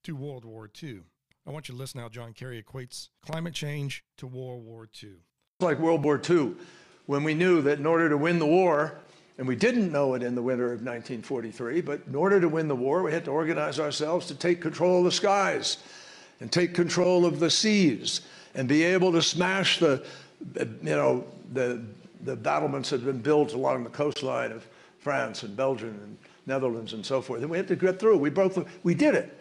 to 0.04 0.14
World 0.14 0.44
War 0.44 0.70
II. 0.82 1.00
I 1.46 1.50
want 1.50 1.68
you 1.68 1.74
to 1.74 1.78
listen 1.78 2.00
how 2.00 2.08
John 2.08 2.32
Kerry 2.32 2.62
equates 2.62 3.08
climate 3.22 3.54
change 3.54 4.04
to 4.16 4.26
World 4.26 4.64
War 4.64 4.88
II. 5.02 5.10
like 5.60 5.78
World 5.78 6.02
War 6.02 6.20
II, 6.28 6.54
when 7.06 7.22
we 7.22 7.34
knew 7.34 7.62
that 7.62 7.78
in 7.78 7.86
order 7.86 8.08
to 8.08 8.16
win 8.16 8.38
the 8.38 8.46
war, 8.46 8.98
and 9.38 9.46
we 9.46 9.54
didn't 9.54 9.92
know 9.92 10.14
it 10.14 10.22
in 10.22 10.34
the 10.34 10.42
winter 10.42 10.66
of 10.66 10.80
1943, 10.80 11.80
but 11.82 12.00
in 12.06 12.14
order 12.14 12.40
to 12.40 12.48
win 12.48 12.68
the 12.68 12.76
war, 12.76 13.02
we 13.02 13.12
had 13.12 13.24
to 13.26 13.30
organize 13.30 13.78
ourselves 13.78 14.26
to 14.26 14.34
take 14.34 14.60
control 14.60 14.98
of 14.98 15.04
the 15.04 15.12
skies 15.12 15.78
and 16.40 16.50
take 16.50 16.74
control 16.74 17.26
of 17.26 17.38
the 17.38 17.50
seas 17.50 18.22
and 18.54 18.68
be 18.68 18.82
able 18.82 19.12
to 19.12 19.22
smash 19.22 19.78
the, 19.78 20.04
you 20.56 20.76
know, 20.82 21.24
the, 21.52 21.82
the 22.22 22.36
battlements 22.36 22.90
had 22.90 23.04
been 23.04 23.20
built 23.20 23.52
along 23.52 23.84
the 23.84 23.90
coastline 23.90 24.52
of 24.52 24.66
France 24.98 25.42
and 25.42 25.56
Belgium 25.56 25.98
and 26.02 26.18
Netherlands 26.46 26.92
and 26.92 27.04
so 27.04 27.20
forth. 27.20 27.42
And 27.42 27.50
we 27.50 27.56
had 27.56 27.68
to 27.68 27.76
get 27.76 27.98
through. 27.98 28.18
We 28.18 28.30
broke 28.30 28.54
the, 28.54 28.66
we 28.82 28.94
did 28.94 29.14
it. 29.14 29.38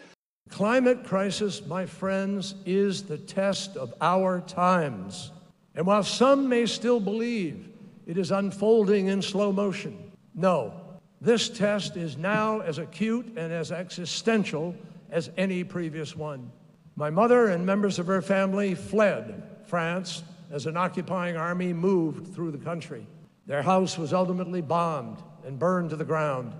Climate 0.48 1.04
crisis, 1.04 1.66
my 1.66 1.86
friends, 1.86 2.54
is 2.64 3.02
the 3.02 3.18
test 3.18 3.76
of 3.76 3.92
our 4.00 4.40
times. 4.42 5.32
And 5.74 5.86
while 5.86 6.04
some 6.04 6.48
may 6.48 6.66
still 6.66 7.00
believe 7.00 7.68
it 8.06 8.16
is 8.16 8.30
unfolding 8.30 9.08
in 9.08 9.20
slow 9.22 9.52
motion, 9.52 10.12
no, 10.34 10.72
this 11.20 11.48
test 11.48 11.96
is 11.96 12.16
now 12.16 12.60
as 12.60 12.78
acute 12.78 13.26
and 13.36 13.52
as 13.52 13.72
existential 13.72 14.74
as 15.10 15.30
any 15.36 15.64
previous 15.64 16.14
one. 16.14 16.50
My 16.94 17.10
mother 17.10 17.48
and 17.48 17.66
members 17.66 17.98
of 17.98 18.06
her 18.06 18.22
family 18.22 18.74
fled 18.74 19.42
France 19.66 20.22
as 20.50 20.66
an 20.66 20.76
occupying 20.76 21.36
army 21.36 21.72
moved 21.72 22.34
through 22.34 22.50
the 22.50 22.58
country. 22.58 23.06
Their 23.46 23.62
house 23.62 23.96
was 23.98 24.12
ultimately 24.12 24.60
bombed 24.60 25.22
and 25.44 25.58
burned 25.58 25.90
to 25.90 25.96
the 25.96 26.04
ground. 26.04 26.52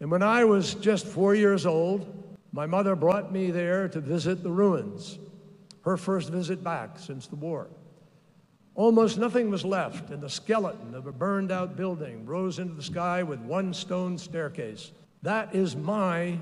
And 0.00 0.10
when 0.10 0.22
I 0.22 0.44
was 0.44 0.74
just 0.74 1.06
four 1.06 1.34
years 1.34 1.64
old, 1.66 2.06
my 2.52 2.66
mother 2.66 2.94
brought 2.94 3.32
me 3.32 3.50
there 3.50 3.88
to 3.88 4.00
visit 4.00 4.42
the 4.42 4.50
ruins, 4.50 5.18
her 5.82 5.96
first 5.96 6.30
visit 6.30 6.62
back 6.62 6.98
since 6.98 7.26
the 7.26 7.36
war. 7.36 7.68
Almost 8.74 9.18
nothing 9.18 9.50
was 9.50 9.64
left, 9.64 10.10
and 10.10 10.20
the 10.22 10.28
skeleton 10.28 10.94
of 10.94 11.06
a 11.06 11.12
burned 11.12 11.52
out 11.52 11.76
building 11.76 12.26
rose 12.26 12.58
into 12.58 12.74
the 12.74 12.82
sky 12.82 13.22
with 13.22 13.38
one 13.40 13.72
stone 13.72 14.18
staircase. 14.18 14.90
That 15.22 15.54
is 15.54 15.76
my 15.76 16.38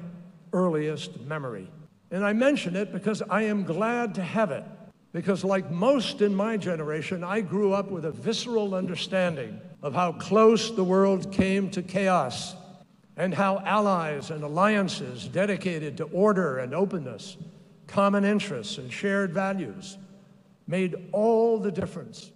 earliest 0.53 1.21
memory. 1.21 1.71
And 2.11 2.25
I 2.25 2.33
mention 2.33 2.75
it 2.75 2.93
because 2.93 3.23
I 3.23 3.43
am 3.43 3.65
glad 3.65 4.15
to 4.17 4.23
have 4.23 4.51
it. 4.51 4.65
Because, 5.13 5.45
like 5.45 5.71
most 5.71 6.23
in 6.23 6.35
my 6.35 6.57
generation, 6.57 7.23
I 7.23 7.43
grew 7.43 7.73
up 7.75 7.91
with 7.91 8.07
a 8.07 8.11
visceral 8.11 8.75
understanding 8.75 9.61
of 9.83 9.95
how 9.95 10.13
close 10.13 10.71
the 10.75 10.85
world 10.85 11.33
came 11.33 11.71
to 11.71 11.83
chaos 11.83 12.55
and 13.17 13.35
how 13.35 13.59
allies 13.61 14.31
and 14.31 14.43
alliances 14.43 15.29
dedicated 15.29 15.99
to 15.99 16.05
order 16.05 16.59
and 16.59 16.75
openness, 16.75 17.37
common 17.87 18.25
interests, 18.25 18.79
and 18.79 18.91
shared 18.91 19.35
values 19.35 19.99
made 20.67 20.97
all 21.13 21.59
the 21.59 21.71
difference. 21.71 22.33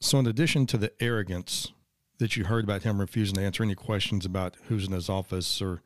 So, 0.00 0.18
in 0.18 0.26
addition 0.26 0.66
to 0.66 0.76
the 0.76 0.92
arrogance 1.00 1.72
that 2.18 2.36
you 2.36 2.44
heard 2.44 2.64
about 2.64 2.82
him 2.82 3.00
refusing 3.00 3.36
to 3.36 3.42
answer 3.42 3.62
any 3.62 3.74
questions 3.74 4.26
about 4.26 4.56
who's 4.68 4.86
in 4.86 4.92
his 4.92 5.08
office 5.08 5.62
or 5.62 5.82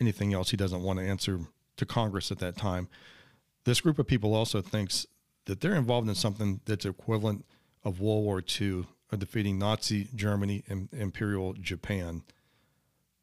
anything 0.00 0.32
else 0.32 0.50
he 0.50 0.56
doesn't 0.56 0.82
want 0.82 0.98
to 0.98 1.04
answer 1.04 1.40
to 1.76 1.86
Congress 1.86 2.30
at 2.30 2.38
that 2.38 2.56
time, 2.56 2.88
this 3.64 3.80
group 3.80 3.98
of 3.98 4.06
people 4.06 4.34
also 4.34 4.62
thinks 4.62 5.06
that 5.46 5.60
they're 5.60 5.74
involved 5.74 6.08
in 6.08 6.14
something 6.14 6.60
that's 6.64 6.84
equivalent 6.84 7.44
of 7.84 8.00
World 8.00 8.24
War 8.24 8.42
II, 8.60 8.86
of 9.10 9.18
defeating 9.18 9.58
Nazi 9.58 10.08
Germany 10.14 10.62
and 10.68 10.88
Imperial 10.92 11.54
Japan. 11.54 12.22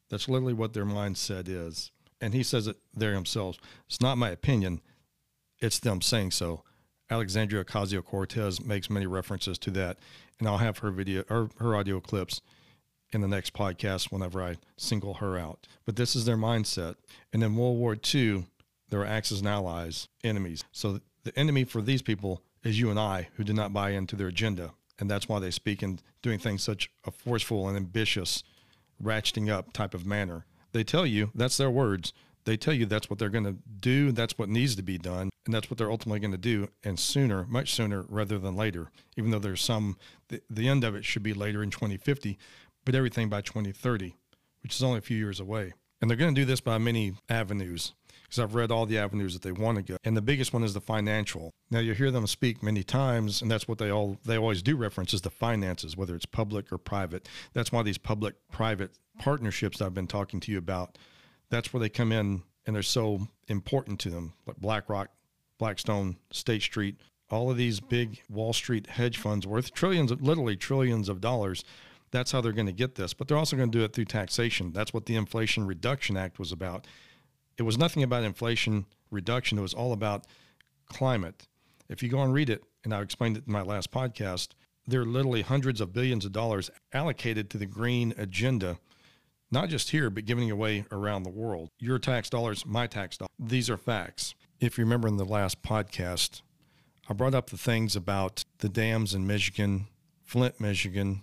That's 0.10 0.28
literally 0.28 0.54
what 0.54 0.74
their 0.74 0.86
mindset 0.86 1.48
is. 1.48 1.92
And 2.20 2.34
he 2.34 2.44
says 2.44 2.68
it 2.68 2.78
there 2.94 3.14
himself. 3.14 3.58
It's 3.88 4.02
not 4.02 4.18
my 4.18 4.30
opinion, 4.30 4.82
it's 5.60 5.80
them 5.80 6.02
saying 6.02 6.32
so. 6.32 6.64
Alexandria 7.10 7.64
Ocasio 7.64 8.04
Cortez 8.04 8.60
makes 8.60 8.90
many 8.90 9.08
references 9.08 9.58
to 9.60 9.72
that, 9.72 9.98
and 10.40 10.48
I'll 10.48 10.58
have 10.58 10.80
her 10.80 10.92
video 10.92 11.24
or 11.30 11.50
her 11.60 11.76
audio 11.76 12.02
clips 12.02 12.42
in 13.14 13.22
the 13.22 13.28
next 13.28 13.54
podcast 13.54 14.12
whenever 14.12 14.42
I 14.42 14.58
single 14.76 15.16
her 15.16 15.38
out. 15.38 15.68
But 15.86 15.96
this 15.96 16.16
is 16.16 16.26
their 16.26 16.38
mindset. 16.38 16.96
And 17.32 17.42
in 17.42 17.56
World 17.56 17.78
War 17.78 17.96
II, 17.96 18.46
there 18.90 19.00
were 19.00 19.06
Axis 19.06 19.40
and 19.40 19.48
allies, 19.48 20.10
enemies. 20.24 20.66
So 20.72 21.00
the 21.28 21.38
enemy 21.38 21.66
for 21.66 21.82
these 21.82 22.02
people 22.02 22.42
is 22.64 22.80
you 22.80 22.90
and 22.90 22.98
I 22.98 23.28
who 23.36 23.44
did 23.44 23.56
not 23.56 23.74
buy 23.74 23.90
into 23.90 24.16
their 24.16 24.28
agenda. 24.28 24.72
And 24.98 25.12
that's 25.12 25.28
why 25.28 25.40
they 25.40 25.52
speak 25.52 25.84
in 25.84 26.00
doing 26.22 26.40
things 26.40 26.64
such 26.64 26.90
a 27.06 27.12
forceful 27.12 27.68
and 27.68 27.76
ambitious, 27.76 28.46
ratcheting 29.04 29.50
up 29.50 29.74
type 29.74 29.94
of 29.94 30.06
manner. 30.06 30.46
They 30.72 30.86
tell 30.86 31.06
you, 31.06 31.32
that's 31.36 31.58
their 31.58 31.70
words, 31.70 32.14
they 32.46 32.56
tell 32.56 32.74
you 32.74 32.86
that's 32.86 33.10
what 33.10 33.20
they're 33.20 33.28
going 33.28 33.44
to 33.44 33.58
do, 33.82 34.14
that's 34.14 34.38
what 34.38 34.48
needs 34.48 34.76
to 34.78 34.82
be 34.82 34.98
done, 34.98 35.30
and 35.46 35.54
that's 35.54 35.70
what 35.70 35.78
they're 35.78 35.92
ultimately 35.92 36.22
going 36.22 36.32
to 36.32 36.38
do, 36.38 36.70
and 36.82 36.98
sooner, 36.98 37.46
much 37.50 37.74
sooner 37.74 38.06
rather 38.08 38.40
than 38.40 38.56
later. 38.56 38.90
Even 39.18 39.32
though 39.32 39.40
there's 39.40 39.62
some, 39.62 39.98
the, 40.30 40.42
the 40.50 40.70
end 40.70 40.86
of 40.86 40.96
it 40.96 41.04
should 41.04 41.24
be 41.24 41.34
later 41.34 41.62
in 41.62 41.70
2050, 41.70 42.38
but 42.86 42.96
everything 42.96 43.28
by 43.28 43.42
2030, 43.42 44.16
which 44.64 44.74
is 44.74 44.82
only 44.82 45.00
a 45.00 45.02
few 45.02 45.18
years 45.18 45.42
away. 45.42 45.74
And 46.00 46.10
they're 46.10 46.18
going 46.18 46.34
to 46.34 46.42
do 46.42 46.46
this 46.46 46.62
by 46.62 46.78
many 46.78 47.16
avenues 47.28 47.94
because 48.28 48.44
I've 48.44 48.56
read 48.56 48.72
all 48.72 48.86
the 48.86 48.98
avenues 48.98 49.34
that 49.34 49.42
they 49.42 49.52
want 49.52 49.78
to 49.78 49.82
go. 49.82 49.98
And 50.04 50.16
the 50.16 50.22
biggest 50.22 50.54
one 50.54 50.64
is 50.64 50.74
the 50.74 50.82
financial. 50.82 51.52
Now 51.72 51.80
you 51.80 51.94
hear 51.94 52.12
them 52.12 52.28
speak 52.28 52.62
many 52.62 52.84
times, 52.84 53.42
and 53.42 53.50
that's 53.50 53.68
what 53.68 53.78
they 53.78 53.90
all 53.90 54.18
they 54.26 54.38
always 54.38 54.62
do 54.62 54.76
reference 54.76 55.14
is 55.14 55.22
the 55.22 55.30
finances, 55.30 55.96
whether 55.96 56.16
it's 56.16 56.26
public 56.26 56.72
or 56.72 56.78
private. 56.78 57.28
That's 57.54 57.72
why 57.72 57.84
these 57.84 57.98
public-private 57.98 58.92
partnerships 59.20 59.82
I've 59.82 59.94
been 59.94 60.08
talking 60.08 60.40
to 60.42 60.52
you 60.52 60.58
about 60.58 60.98
that's 61.50 61.74
where 61.74 61.80
they 61.80 61.90
come 61.90 62.12
in 62.12 62.44
and 62.66 62.76
they're 62.76 62.84
so 62.84 63.28
important 63.48 64.00
to 64.02 64.10
them, 64.10 64.34
like 64.46 64.58
BlackRock, 64.58 65.10
Blackstone, 65.58 66.18
State 66.32 66.62
Street, 66.62 66.98
all 67.30 67.50
of 67.50 67.58
these 67.58 67.80
big 67.80 68.22
Wall 68.30 68.54
Street 68.54 68.88
hedge 68.88 69.18
funds 69.18 69.48
worth 69.48 69.74
trillions, 69.74 70.12
of, 70.12 70.22
literally 70.22 70.56
trillions 70.56 71.10
of 71.10 71.22
dollars. 71.22 71.64
That's 72.12 72.32
how 72.32 72.42
they're 72.42 72.54
going 72.54 72.68
to 72.68 72.74
get 72.74 72.96
this. 72.96 73.14
But 73.14 73.28
they're 73.28 73.38
also 73.38 73.58
going 73.58 73.72
to 73.72 73.78
do 73.78 73.84
it 73.84 73.94
through 73.94 74.06
taxation. 74.06 74.72
That's 74.72 74.94
what 74.94 75.06
the 75.06 75.16
Inflation 75.16 75.66
Reduction 75.66 76.16
Act 76.16 76.40
was 76.40 76.52
about. 76.52 76.88
It 77.58 77.64
was 77.64 77.78
nothing 77.78 78.04
about 78.04 78.24
inflation 78.24 78.86
reduction, 79.12 79.58
it 79.58 79.62
was 79.62 79.74
all 79.74 79.94
about 79.94 80.26
climate. 80.88 81.48
If 81.90 82.04
you 82.04 82.10
go 82.10 82.22
and 82.22 82.34
read 82.34 82.50
it, 82.50 82.64
and 82.84 82.94
I 82.94 83.02
explained 83.02 83.38
it 83.38 83.44
in 83.48 83.54
my 83.54 83.62
last 83.62 83.92
podcast, 83.92 84.50
there 84.86 85.02
are 85.02 85.06
literally 85.06 85.42
hundreds 85.42 85.82
of 85.82 85.94
billions 85.94 86.26
of 86.26 86.32
dollars 86.32 86.70
allocated 86.94 87.50
to 87.50 87.58
the 87.58 87.66
green 87.66 88.14
agenda 88.18 88.78
not 89.52 89.70
just 89.70 89.92
here, 89.92 90.10
but 90.10 90.26
giving 90.26 90.52
away 90.52 90.86
around 90.92 91.24
the 91.24 91.30
world. 91.30 91.70
Your 91.80 92.00
tax 92.00 92.30
dollars, 92.30 92.66
my 92.66 92.88
tax 92.88 93.18
dollars. 93.18 93.32
These 93.40 93.70
are 93.70 93.78
facts. 93.78 94.36
If 94.60 94.78
you 94.78 94.84
remember 94.84 95.08
in 95.08 95.18
the 95.18 95.26
last 95.26 95.62
podcast, 95.62 96.42
I 97.10 97.14
brought 97.14 97.36
up 97.36 97.50
the 97.50 97.58
things 97.58 97.96
about 97.96 98.44
the 98.58 98.70
dams 98.70 99.14
in 99.14 99.26
Michigan, 99.26 99.88
Flint, 100.24 100.60
Michigan, 100.60 101.22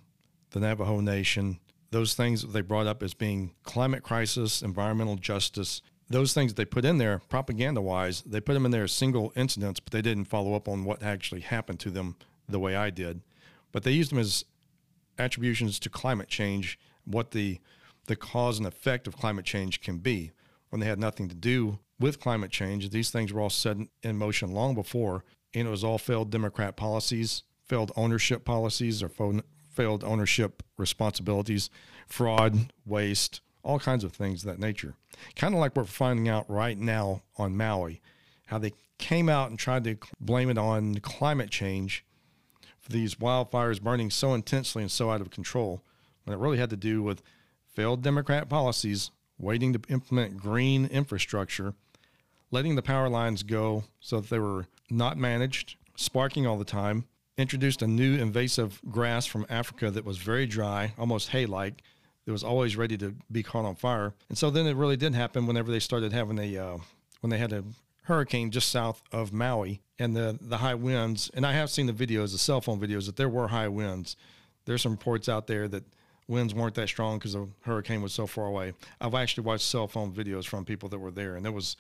the 0.51 0.61
Navajo 0.61 1.01
Nation, 1.01 1.59
those 1.91 2.15
things 2.15 2.43
they 2.43 2.61
brought 2.61 2.87
up 2.87 3.03
as 3.03 3.15
being 3.15 3.55
climate 3.63 4.03
crisis, 4.03 4.63
environmental 4.63 5.17
justice, 5.17 5.83
those 6.15 6.33
things 6.33 6.55
they 6.55 6.65
put 6.65 6.85
in 6.85 6.99
there 6.99 7.21
propaganda 7.29 7.81
wise, 7.81 8.23
they 8.23 8.41
put 8.41 8.55
them 8.55 8.65
in 8.65 8.71
there 8.71 8.85
as 8.85 8.93
single 8.93 9.33
incidents, 9.35 9.81
but 9.81 9.93
they 9.93 10.01
didn't 10.01 10.27
follow 10.27 10.55
up 10.55 10.69
on 10.69 10.85
what 10.85 11.03
actually 11.03 11.41
happened 11.41 11.81
to 11.81 11.91
them 11.91 12.15
the 12.49 12.61
way 12.61 12.77
I 12.77 12.91
did. 12.91 13.21
But 13.73 13.83
they 13.83 13.91
used 13.91 14.13
them 14.13 14.21
as 14.21 14.45
attributions 15.19 15.81
to 15.81 15.91
climate 15.91 16.29
change, 16.29 16.79
what 17.05 17.33
the 17.33 17.59
the 18.07 18.17
cause 18.17 18.59
and 18.59 18.67
effect 18.67 19.07
of 19.07 19.17
climate 19.17 19.45
change 19.45 19.81
can 19.81 19.99
be 19.99 20.31
when 20.69 20.79
they 20.79 20.87
had 20.87 20.99
nothing 20.99 21.27
to 21.29 21.35
do 21.35 21.79
with 21.99 22.21
climate 22.21 22.51
change. 22.51 22.91
These 22.91 23.11
things 23.11 23.33
were 23.33 23.41
all 23.41 23.51
set 23.51 23.79
in 24.03 24.17
motion 24.17 24.53
long 24.53 24.75
before, 24.75 25.25
and 25.55 25.67
it 25.67 25.71
was 25.71 25.83
all 25.83 25.99
failed 25.99 26.31
Democrat 26.31 26.77
policies, 26.77 27.45
failed 27.67 27.93
ownership 27.97 28.45
policies, 28.45 29.03
or 29.03 29.09
failed 29.09 30.05
ownership 30.05 30.63
responsibilities, 30.77 31.71
fraud, 32.07 32.73
waste, 32.85 33.41
all 33.65 33.79
kinds 33.79 34.05
of 34.05 34.13
things 34.13 34.45
of 34.45 34.51
that 34.51 34.61
nature. 34.61 34.95
Kind 35.37 35.55
of 35.55 35.61
like 35.61 35.75
what 35.75 35.83
we're 35.83 35.89
finding 35.89 36.29
out 36.29 36.49
right 36.49 36.79
now 36.79 37.23
on 37.37 37.57
Maui, 37.57 38.01
how 38.47 38.59
they 38.59 38.73
came 38.99 39.29
out 39.29 39.51
and 39.51 39.59
tried 39.59 39.85
to 39.85 39.97
blame 40.21 40.51
it 40.51 40.59
on 40.59 40.97
climate 40.97 41.51
change 41.51 42.05
for 42.79 42.93
these 42.93 43.17
wildfires 43.17 43.81
burning 43.81 44.11
so 44.11 44.35
intensely 44.35 44.83
and 44.83 44.91
so 44.91 45.11
out 45.11 45.21
of 45.21 45.31
control, 45.31 45.83
when 46.25 46.37
it 46.37 46.41
really 46.41 46.59
had 46.59 46.71
to 46.71 46.77
do 46.77 47.03
with 47.03 47.23
failed 47.67 48.03
Democrat 48.03 48.49
policies, 48.49 49.11
waiting 49.39 49.73
to 49.73 49.81
implement 49.89 50.37
green 50.37 50.87
infrastructure, 50.87 51.75
letting 52.51 52.77
the 52.77 52.83
power 52.83 53.09
lines 53.09 53.43
go 53.43 53.85
so 54.01 54.21
that 54.21 54.31
they 54.31 54.39
were 54.39 54.67
not 54.91 55.17
managed, 55.17 55.77
sparking 55.97 56.47
all 56.47 56.59
the 56.59 56.65
time, 56.65 57.05
introduced 57.37 57.83
a 57.83 57.87
new 57.87 58.17
invasive 58.17 58.81
grass 58.91 59.27
from 59.27 59.47
Africa 59.49 59.91
that 59.91 60.05
was 60.05 60.19
very 60.19 60.47
dry, 60.47 60.93
almost 60.99 61.31
hay 61.31 61.47
like, 61.47 61.83
that 62.25 62.33
was 62.33 62.45
always 62.45 62.77
ready 62.77 62.97
to 62.99 63.15
be 63.31 63.43
caught 63.43 63.65
on 63.65 63.75
fire. 63.75 64.15
And 64.29 64.39
so 64.39 64.51
then 64.51 64.67
it 64.67 64.77
really 64.77 64.97
did 64.97 65.15
happen 65.15 65.47
whenever 65.47 65.71
they 65.71 65.81
started 65.81 66.13
having 66.13 66.39
a, 66.39 66.57
uh, 66.57 66.79
when 67.21 67.31
they 67.31 67.39
had 67.39 67.53
a 67.53 67.65
hurricane 68.05 68.51
just 68.51 68.71
south 68.71 69.03
of 69.13 69.33
Maui 69.33 69.81
and 69.99 70.17
the, 70.17 70.39
the 70.41 70.59
high 70.59 70.75
winds. 70.75 71.31
And 71.35 71.47
I 71.47 71.53
have 71.53 71.71
seen 71.71 71.87
the 71.87 71.93
videos, 71.93 72.33
the 72.33 72.39
cell 72.39 72.61
phone 72.61 72.81
videos, 72.81 73.07
that 73.07 73.17
there 73.17 73.29
were 73.29 73.49
high 73.49 73.69
winds. 73.69 74.17
There's 74.65 74.83
some 74.83 74.93
reports 74.93 75.29
out 75.29 75.47
there 75.47 75.69
that 75.69 75.85
winds 76.29 76.55
weren't 76.55 76.75
that 76.75 76.89
strong 76.89 77.19
because 77.19 77.35
the 77.35 77.49
hurricane 77.63 78.03
was 78.03 78.13
so 78.13 78.27
far 78.27 78.47
away. 78.47 78.73
I've 79.01 79.15
actually 79.15 79.45
watched 79.45 79.65
cell 79.65 79.89
phone 79.89 80.13
videos 80.13 80.47
from 80.47 80.65
people 80.65 80.89
that 80.91 80.99
were 80.99 81.11
there, 81.11 81.37
and 81.37 81.47
it 81.47 81.53
was 81.53 81.77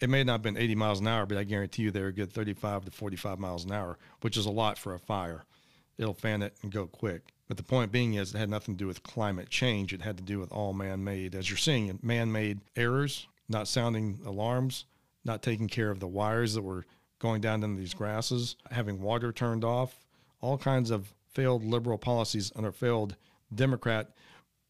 it 0.00 0.08
may 0.08 0.24
not 0.24 0.32
have 0.32 0.42
been 0.42 0.56
80 0.56 0.74
miles 0.76 1.00
an 1.00 1.08
hour, 1.08 1.26
but 1.26 1.36
I 1.36 1.44
guarantee 1.44 1.82
you 1.82 1.90
they 1.90 2.00
were 2.00 2.10
good 2.10 2.32
35 2.32 2.86
to 2.86 2.90
45 2.90 3.38
miles 3.38 3.64
an 3.64 3.72
hour, 3.72 3.98
which 4.22 4.36
is 4.36 4.46
a 4.46 4.50
lot 4.50 4.78
for 4.78 4.94
a 4.94 4.98
fire. 4.98 5.44
It'll 6.00 6.14
fan 6.14 6.42
it 6.42 6.56
and 6.62 6.72
go 6.72 6.86
quick. 6.86 7.34
But 7.46 7.58
the 7.58 7.62
point 7.62 7.92
being 7.92 8.14
is 8.14 8.34
it 8.34 8.38
had 8.38 8.48
nothing 8.48 8.74
to 8.74 8.78
do 8.78 8.86
with 8.86 9.02
climate 9.02 9.50
change. 9.50 9.92
It 9.92 10.00
had 10.00 10.16
to 10.16 10.22
do 10.22 10.38
with 10.38 10.50
all 10.50 10.72
man-made, 10.72 11.34
as 11.34 11.50
you're 11.50 11.58
seeing, 11.58 11.98
man-made 12.02 12.60
errors, 12.74 13.28
not 13.48 13.68
sounding 13.68 14.18
alarms, 14.24 14.86
not 15.24 15.42
taking 15.42 15.68
care 15.68 15.90
of 15.90 16.00
the 16.00 16.08
wires 16.08 16.54
that 16.54 16.62
were 16.62 16.86
going 17.18 17.42
down 17.42 17.62
into 17.62 17.78
these 17.78 17.92
grasses, 17.92 18.56
having 18.70 19.02
water 19.02 19.30
turned 19.30 19.62
off, 19.62 20.00
all 20.40 20.56
kinds 20.56 20.90
of 20.90 21.12
failed 21.28 21.62
liberal 21.62 21.98
policies 21.98 22.50
under 22.56 22.72
failed 22.72 23.16
Democrat, 23.54 24.08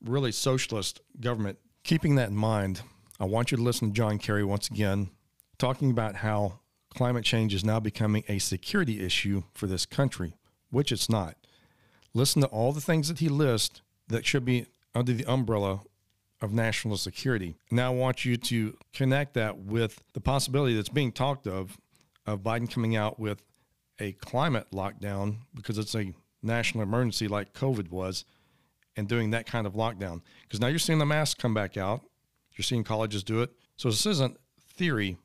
really 0.02 0.32
socialist 0.32 1.00
government. 1.20 1.58
Keeping 1.84 2.16
that 2.16 2.30
in 2.30 2.36
mind, 2.36 2.82
I 3.20 3.24
want 3.26 3.52
you 3.52 3.56
to 3.56 3.62
listen 3.62 3.88
to 3.88 3.94
John 3.94 4.18
Kerry 4.18 4.42
once 4.42 4.68
again 4.68 5.10
talking 5.58 5.90
about 5.90 6.16
how 6.16 6.60
climate 6.92 7.24
change 7.24 7.54
is 7.54 7.64
now 7.64 7.78
becoming 7.78 8.24
a 8.26 8.38
security 8.38 9.04
issue 9.04 9.44
for 9.54 9.66
this 9.68 9.86
country, 9.86 10.34
which 10.70 10.92
it's 10.92 11.08
not. 11.08 11.36
Listen 12.14 12.42
to 12.42 12.48
all 12.48 12.72
the 12.72 12.80
things 12.80 13.08
that 13.08 13.18
he 13.18 13.28
lists 13.28 13.82
that 14.08 14.26
should 14.26 14.44
be 14.44 14.66
under 14.94 15.12
the 15.12 15.24
umbrella 15.26 15.80
of 16.40 16.52
national 16.52 16.96
security. 16.96 17.54
Now 17.70 17.92
I 17.92 17.94
want 17.94 18.24
you 18.24 18.36
to 18.36 18.76
connect 18.92 19.34
that 19.34 19.58
with 19.58 20.02
the 20.14 20.20
possibility 20.20 20.74
that's 20.74 20.88
being 20.88 21.12
talked 21.12 21.46
of 21.46 21.78
of 22.26 22.42
Biden 22.42 22.70
coming 22.70 22.96
out 22.96 23.18
with 23.18 23.42
a 23.98 24.12
climate 24.12 24.66
lockdown 24.72 25.36
because 25.54 25.78
it's 25.78 25.94
a 25.94 26.12
national 26.42 26.82
emergency 26.82 27.28
like 27.28 27.52
COVID 27.52 27.90
was 27.90 28.24
and 28.96 29.08
doing 29.08 29.30
that 29.30 29.46
kind 29.46 29.66
of 29.66 29.74
lockdown. 29.74 30.22
Because 30.42 30.60
now 30.60 30.68
you're 30.68 30.78
seeing 30.78 30.98
the 30.98 31.06
masks 31.06 31.40
come 31.40 31.54
back 31.54 31.76
out. 31.76 32.02
You're 32.56 32.64
seeing 32.64 32.84
colleges 32.84 33.22
do 33.22 33.42
it. 33.42 33.50
So 33.76 33.88
this 33.88 34.06
isn't 34.06 34.38
theory. 34.74 35.16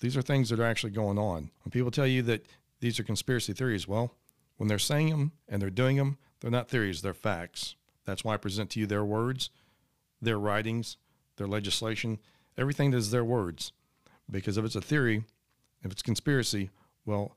These 0.00 0.16
are 0.16 0.22
things 0.22 0.50
that 0.50 0.60
are 0.60 0.64
actually 0.64 0.90
going 0.90 1.18
on. 1.18 1.50
When 1.62 1.70
people 1.70 1.90
tell 1.90 2.06
you 2.06 2.22
that 2.22 2.46
these 2.80 2.98
are 2.98 3.04
conspiracy 3.04 3.52
theories, 3.52 3.88
well, 3.88 4.14
when 4.56 4.68
they're 4.68 4.78
saying 4.78 5.10
them 5.10 5.32
and 5.48 5.60
they're 5.60 5.70
doing 5.70 5.96
them, 5.96 6.18
they're 6.40 6.50
not 6.50 6.68
theories, 6.68 7.02
they're 7.02 7.14
facts. 7.14 7.76
That's 8.04 8.24
why 8.24 8.34
I 8.34 8.36
present 8.36 8.70
to 8.70 8.80
you 8.80 8.86
their 8.86 9.04
words, 9.04 9.50
their 10.20 10.38
writings, 10.38 10.96
their 11.36 11.46
legislation, 11.46 12.18
everything 12.56 12.90
that 12.90 12.98
is 12.98 13.10
their 13.10 13.24
words. 13.24 13.72
Because 14.30 14.56
if 14.56 14.64
it's 14.64 14.76
a 14.76 14.80
theory, 14.80 15.24
if 15.82 15.92
it's 15.92 16.02
conspiracy, 16.02 16.70
well, 17.04 17.36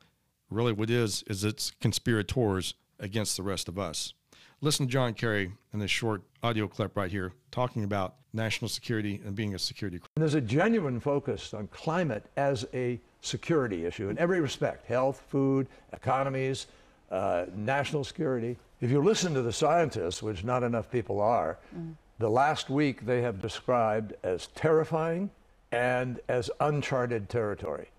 really 0.49 0.73
what 0.73 0.89
it 0.89 0.95
is, 0.95 1.23
is 1.27 1.43
it's 1.43 1.71
conspirators 1.81 2.73
against 2.99 3.37
the 3.37 3.43
rest 3.43 3.67
of 3.67 3.77
us. 3.77 4.13
Listen 4.61 4.87
to 4.87 4.91
John 4.91 5.13
Kerry 5.13 5.51
in 5.73 5.79
this 5.79 5.91
short 5.91 6.23
audio 6.41 6.67
clip 6.67 6.97
right 6.97 7.11
here 7.11 7.33
talking 7.51 7.83
about 7.83 8.15
national 8.33 8.69
security 8.69 9.21
and 9.23 9.35
being 9.35 9.53
a 9.53 9.59
security. 9.59 9.99
And 10.15 10.21
there's 10.21 10.33
a 10.33 10.41
genuine 10.41 10.99
focus 10.99 11.53
on 11.53 11.67
climate 11.67 12.25
as 12.37 12.65
a 12.73 12.99
security 13.21 13.85
issue 13.85 14.09
in 14.09 14.17
every 14.17 14.41
respect 14.41 14.87
health, 14.87 15.23
food, 15.29 15.67
economies, 15.93 16.67
uh, 17.11 17.45
national 17.55 18.03
security. 18.03 18.57
If 18.81 18.91
you 18.91 19.01
listen 19.01 19.33
to 19.33 19.41
the 19.41 19.53
scientists, 19.53 20.21
which 20.21 20.43
not 20.43 20.63
enough 20.63 20.91
people 20.91 21.19
are, 21.21 21.57
mm. 21.75 21.93
the 22.19 22.29
last 22.29 22.69
week 22.69 23.05
they 23.05 23.21
have 23.21 23.41
described 23.41 24.13
as 24.23 24.47
terrifying 24.55 25.29
and 25.71 26.19
as 26.27 26.49
uncharted 26.59 27.29
territory. 27.29 27.89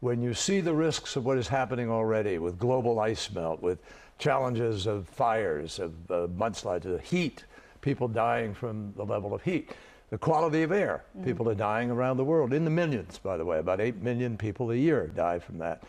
When 0.00 0.22
you 0.22 0.34
see 0.34 0.60
the 0.60 0.74
risks 0.74 1.16
of 1.16 1.24
what 1.24 1.38
is 1.38 1.48
happening 1.48 1.90
already 1.90 2.38
with 2.38 2.58
global 2.58 2.98
ice 2.98 3.30
melt, 3.30 3.62
with 3.62 3.78
challenges 4.18 4.86
of 4.86 5.08
fires, 5.08 5.78
of 5.78 5.92
uh, 6.10 6.26
mudslides, 6.28 6.86
of 6.86 7.00
heat, 7.00 7.44
people 7.80 8.08
dying 8.08 8.54
from 8.54 8.92
the 8.96 9.04
level 9.04 9.34
of 9.34 9.42
heat. 9.42 9.70
The 10.10 10.18
quality 10.18 10.62
of 10.62 10.72
air, 10.72 11.04
mm. 11.18 11.24
people 11.24 11.48
are 11.48 11.54
dying 11.54 11.90
around 11.90 12.18
the 12.18 12.24
world, 12.24 12.52
in 12.52 12.64
the 12.64 12.70
millions, 12.70 13.18
by 13.18 13.36
the 13.36 13.44
way. 13.44 13.58
About 13.58 13.80
8 13.80 14.02
million 14.02 14.36
people 14.36 14.70
a 14.70 14.76
year 14.76 15.06
die 15.08 15.38
from 15.38 15.58
that. 15.58 15.82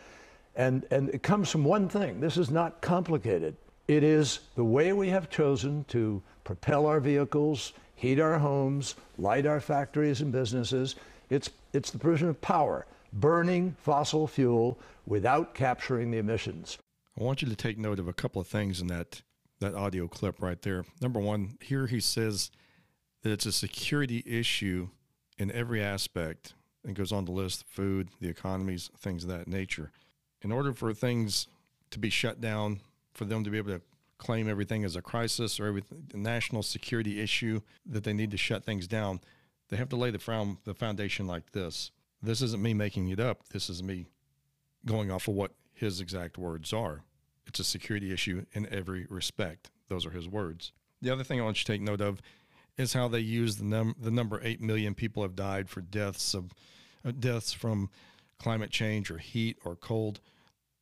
And, 0.55 0.85
and 0.91 1.09
it 1.09 1.23
comes 1.23 1.49
from 1.49 1.63
one 1.63 1.89
thing. 1.89 2.19
This 2.19 2.37
is 2.37 2.51
not 2.51 2.81
complicated. 2.81 3.55
It 3.87 4.03
is 4.03 4.39
the 4.55 4.63
way 4.63 4.93
we 4.93 5.09
have 5.09 5.29
chosen 5.29 5.83
to 5.85 6.21
propel 6.43 6.85
our 6.85 6.99
vehicles, 6.99 7.73
heat 7.95 8.19
our 8.19 8.37
homes, 8.37 8.95
light 9.17 9.45
our 9.45 9.59
factories 9.59 10.21
and 10.21 10.31
businesses. 10.31 10.95
It's, 11.29 11.49
it's 11.73 11.89
the 11.89 11.99
provision 11.99 12.29
of 12.29 12.39
power, 12.41 12.85
burning 13.13 13.75
fossil 13.81 14.27
fuel 14.27 14.77
without 15.05 15.53
capturing 15.53 16.11
the 16.11 16.17
emissions. 16.17 16.77
I 17.19 17.23
want 17.23 17.41
you 17.41 17.49
to 17.49 17.55
take 17.55 17.77
note 17.77 17.99
of 17.99 18.07
a 18.07 18.13
couple 18.13 18.41
of 18.41 18.47
things 18.47 18.79
in 18.81 18.87
that 18.87 19.21
that 19.63 19.75
audio 19.75 20.07
clip 20.07 20.41
right 20.41 20.61
there. 20.61 20.85
Number 21.01 21.19
one, 21.19 21.57
here 21.61 21.87
he 21.87 21.99
says 21.99 22.51
that 23.21 23.31
it's 23.31 23.45
a 23.45 23.51
security 23.51 24.21
issue 24.25 24.89
in 25.37 25.51
every 25.51 25.81
aspect 25.81 26.53
and 26.85 26.95
goes 26.95 27.13
on 27.13 27.25
to 27.25 27.31
list 27.31 27.63
food, 27.67 28.09
the 28.19 28.27
economies, 28.27 28.89
things 28.97 29.23
of 29.23 29.29
that 29.29 29.47
nature. 29.47 29.91
In 30.43 30.51
order 30.51 30.73
for 30.73 30.93
things 30.93 31.47
to 31.91 31.99
be 31.99 32.09
shut 32.09 32.41
down, 32.41 32.81
for 33.13 33.25
them 33.25 33.43
to 33.43 33.49
be 33.49 33.57
able 33.57 33.71
to 33.71 33.81
claim 34.17 34.49
everything 34.49 34.83
as 34.83 34.95
a 34.95 35.01
crisis 35.01 35.59
or 35.59 35.77
a 35.77 36.17
national 36.17 36.63
security 36.63 37.21
issue 37.21 37.61
that 37.85 38.03
they 38.03 38.13
need 38.13 38.31
to 38.31 38.37
shut 38.37 38.63
things 38.63 38.87
down, 38.87 39.19
they 39.69 39.77
have 39.77 39.89
to 39.89 39.95
lay 39.95 40.11
the, 40.11 40.19
found, 40.19 40.57
the 40.65 40.73
foundation 40.73 41.27
like 41.27 41.51
this. 41.51 41.91
This 42.21 42.41
isn't 42.41 42.61
me 42.61 42.73
making 42.73 43.09
it 43.09 43.19
up. 43.19 43.49
This 43.49 43.69
is 43.69 43.83
me 43.83 44.07
going 44.85 45.11
off 45.11 45.27
of 45.27 45.33
what 45.33 45.51
his 45.73 45.99
exact 45.99 46.37
words 46.37 46.71
are. 46.73 47.01
It's 47.45 47.59
a 47.59 47.63
security 47.63 48.13
issue 48.13 48.45
in 48.53 48.67
every 48.71 49.05
respect. 49.09 49.69
Those 49.89 50.05
are 50.05 50.11
his 50.11 50.27
words. 50.27 50.71
The 51.01 51.09
other 51.09 51.23
thing 51.23 51.39
I 51.39 51.43
want 51.43 51.57
you 51.59 51.65
to 51.65 51.71
take 51.71 51.81
note 51.81 52.01
of 52.01 52.21
is 52.77 52.93
how 52.93 53.07
they 53.07 53.19
use 53.19 53.57
the, 53.57 53.65
num- 53.65 53.95
the 53.99 54.11
number 54.11 54.39
8 54.43 54.61
million 54.61 54.95
people 54.95 55.23
have 55.23 55.35
died 55.35 55.69
for 55.69 55.81
deaths 55.81 56.33
of 56.33 56.53
uh, 57.05 57.11
deaths 57.11 57.51
from 57.51 57.89
climate 58.39 58.71
change 58.71 59.11
or 59.11 59.17
heat 59.17 59.57
or 59.65 59.75
cold. 59.75 60.21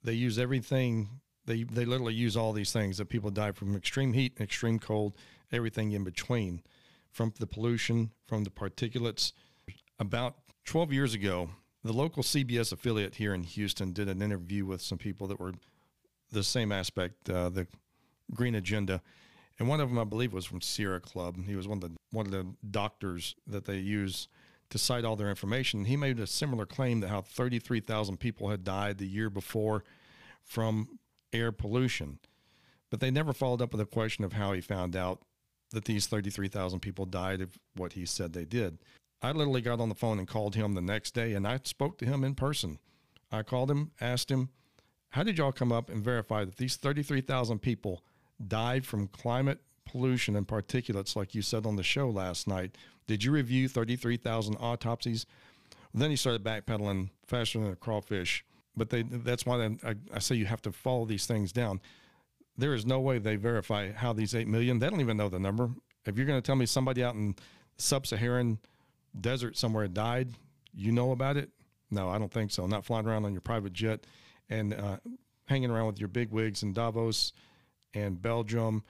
They 0.04 0.14
use 0.14 0.40
everything 0.40 1.22
they 1.46 1.64
they 1.64 1.86
literally 1.86 2.14
use 2.14 2.38
all 2.38 2.54
these 2.54 2.72
things 2.72 2.98
that 2.98 3.10
people 3.10 3.30
die 3.30 3.52
from 3.52 3.76
extreme 3.76 4.14
heat 4.14 4.34
and 4.38 4.44
extreme 4.44 4.80
cold, 4.80 5.14
everything 5.52 5.92
in 5.92 6.04
between, 6.04 6.62
from 7.12 7.34
the 7.40 7.48
pollution, 7.48 8.12
from 8.26 8.44
the 8.44 8.50
particulates. 8.50 9.34
About 10.00 10.36
12 10.66 10.94
years 10.94 11.14
ago, 11.14 11.50
the 11.84 11.94
local 11.94 12.24
CBS 12.24 12.72
affiliate 12.72 13.16
here 13.16 13.34
in 13.34 13.44
Houston 13.44 13.92
did 13.92 14.08
an 14.08 14.22
interview 14.22 14.66
with 14.66 14.82
some 14.82 14.98
people 14.98 15.28
that 15.28 15.40
were 15.40 15.54
the 16.32 16.44
same 16.44 16.72
aspect, 16.72 17.30
uh, 17.30 17.50
the 17.50 17.68
green 18.34 18.56
agenda. 18.56 19.02
And 19.60 19.68
one 19.68 19.80
of 19.80 19.90
them, 19.90 20.00
I 20.00 20.04
believe, 20.04 20.34
was 20.34 20.46
from 20.46 20.62
Sierra 20.62 21.00
Club. 21.00 21.38
He 21.46 21.56
was 21.56 21.68
one 21.68 21.78
of 21.78 21.82
the 21.82 21.92
one 22.12 22.26
of 22.26 22.32
the 22.32 22.48
doctors 22.70 23.36
that 23.48 23.66
they 23.66 23.78
use 23.78 24.28
to 24.72 24.78
cite 24.78 25.06
all 25.06 25.16
their 25.16 25.30
information. 25.30 25.86
He 25.86 25.96
made 25.96 26.20
a 26.20 26.28
similar 26.28 26.66
claim 26.66 27.00
that 27.02 27.10
how 27.10 27.22
33,000 27.22 28.18
people 28.18 28.50
had 28.50 28.64
died 28.64 28.98
the 28.98 29.08
year 29.08 29.30
before 29.30 29.84
from 30.44 31.00
air 31.32 31.52
pollution, 31.52 32.20
but 32.90 33.00
they 33.00 33.12
never 33.12 33.34
followed 33.34 33.62
up 33.62 33.72
with 33.72 33.82
a 33.82 33.86
question 33.86 34.24
of 34.24 34.34
how 34.34 34.54
he 34.54 34.62
found 34.62 34.96
out 34.96 35.22
that 35.72 35.86
these 35.86 36.08
33,000 36.08 36.80
people 36.80 37.06
died 37.06 37.42
of 37.42 37.58
what 37.76 37.94
he 37.94 38.06
said 38.06 38.34
they 38.34 38.46
did. 38.46 38.80
I 39.22 39.32
literally 39.32 39.62
got 39.62 39.80
on 39.80 39.90
the 39.90 39.96
phone 39.96 40.20
and 40.20 40.28
called 40.28 40.56
him 40.56 40.74
the 40.74 40.82
next 40.82 41.14
day 41.14 41.34
and 41.34 41.48
I 41.48 41.60
spoke 41.64 41.98
to 42.00 42.06
him 42.06 42.24
in 42.24 42.36
person. 42.36 42.80
I 43.32 43.44
called 43.44 43.72
him, 43.72 43.92
asked 44.02 44.30
him, 44.30 44.50
How 45.10 45.24
did 45.24 45.38
y'all 45.38 45.52
come 45.52 45.72
up 45.72 45.90
and 45.90 46.04
verify 46.04 46.44
that 46.44 46.58
these 46.58 46.76
33,000 46.76 47.60
people 47.60 48.04
died 48.46 48.86
from 48.86 49.08
climate 49.08 49.62
pollution 49.92 50.36
and 50.36 50.48
particulates, 50.48 51.16
like 51.16 51.36
you 51.36 51.42
said 51.42 51.66
on 51.66 51.76
the 51.76 51.84
show 51.84 52.10
last 52.10 52.48
night? 52.48 52.78
Did 53.08 53.24
you 53.24 53.32
review 53.32 53.68
33,000 53.68 54.56
autopsies? 54.56 55.26
Then 55.94 56.10
he 56.10 56.16
started 56.16 56.44
backpedaling 56.44 57.10
faster 57.28 57.60
than 57.60 57.72
a 57.72 57.76
crawfish. 57.76 58.46
But 58.76 58.90
they, 58.90 59.04
that's 59.04 59.46
why 59.46 59.64
I, 59.84 59.96
I 60.14 60.20
say 60.20 60.36
you 60.36 60.46
have 60.46 60.62
to 60.62 60.72
follow 60.72 61.06
these 61.06 61.26
things 61.26 61.52
down. 61.52 61.82
There 62.58 62.74
is 62.74 62.86
no 62.86 63.00
way 63.02 63.20
they 63.20 63.36
verify 63.36 63.92
how 63.92 64.14
these 64.14 64.34
8 64.34 64.48
million, 64.48 64.80
they 64.80 64.90
don't 64.90 65.02
even 65.02 65.18
know 65.18 65.30
the 65.30 65.40
number. 65.40 65.70
If 66.06 66.18
you're 66.18 66.26
going 66.26 66.42
to 66.42 66.46
tell 66.46 66.56
me 66.56 66.66
somebody 66.66 67.04
out 67.04 67.16
in 67.16 67.36
sub 67.78 68.08
Saharan 68.08 68.60
desert 69.20 69.58
somewhere 69.58 69.88
died, 69.88 70.30
you 70.74 70.92
know 70.92 71.12
about 71.12 71.36
it? 71.36 71.50
No, 71.90 72.10
I 72.10 72.18
don't 72.18 72.32
think 72.32 72.52
so. 72.52 72.66
Not 72.66 72.86
flying 72.86 73.06
around 73.06 73.26
on 73.26 73.34
your 73.34 73.42
private 73.42 73.74
jet 73.74 74.06
and 74.50 74.74
uh, 74.74 74.98
hanging 75.48 75.70
around 75.70 75.88
with 75.88 76.00
your 76.00 76.08
big 76.08 76.32
wigs 76.32 76.64
in 76.64 76.72
Davos 76.72 77.34
and 77.94 78.22
Belgium 78.22 78.84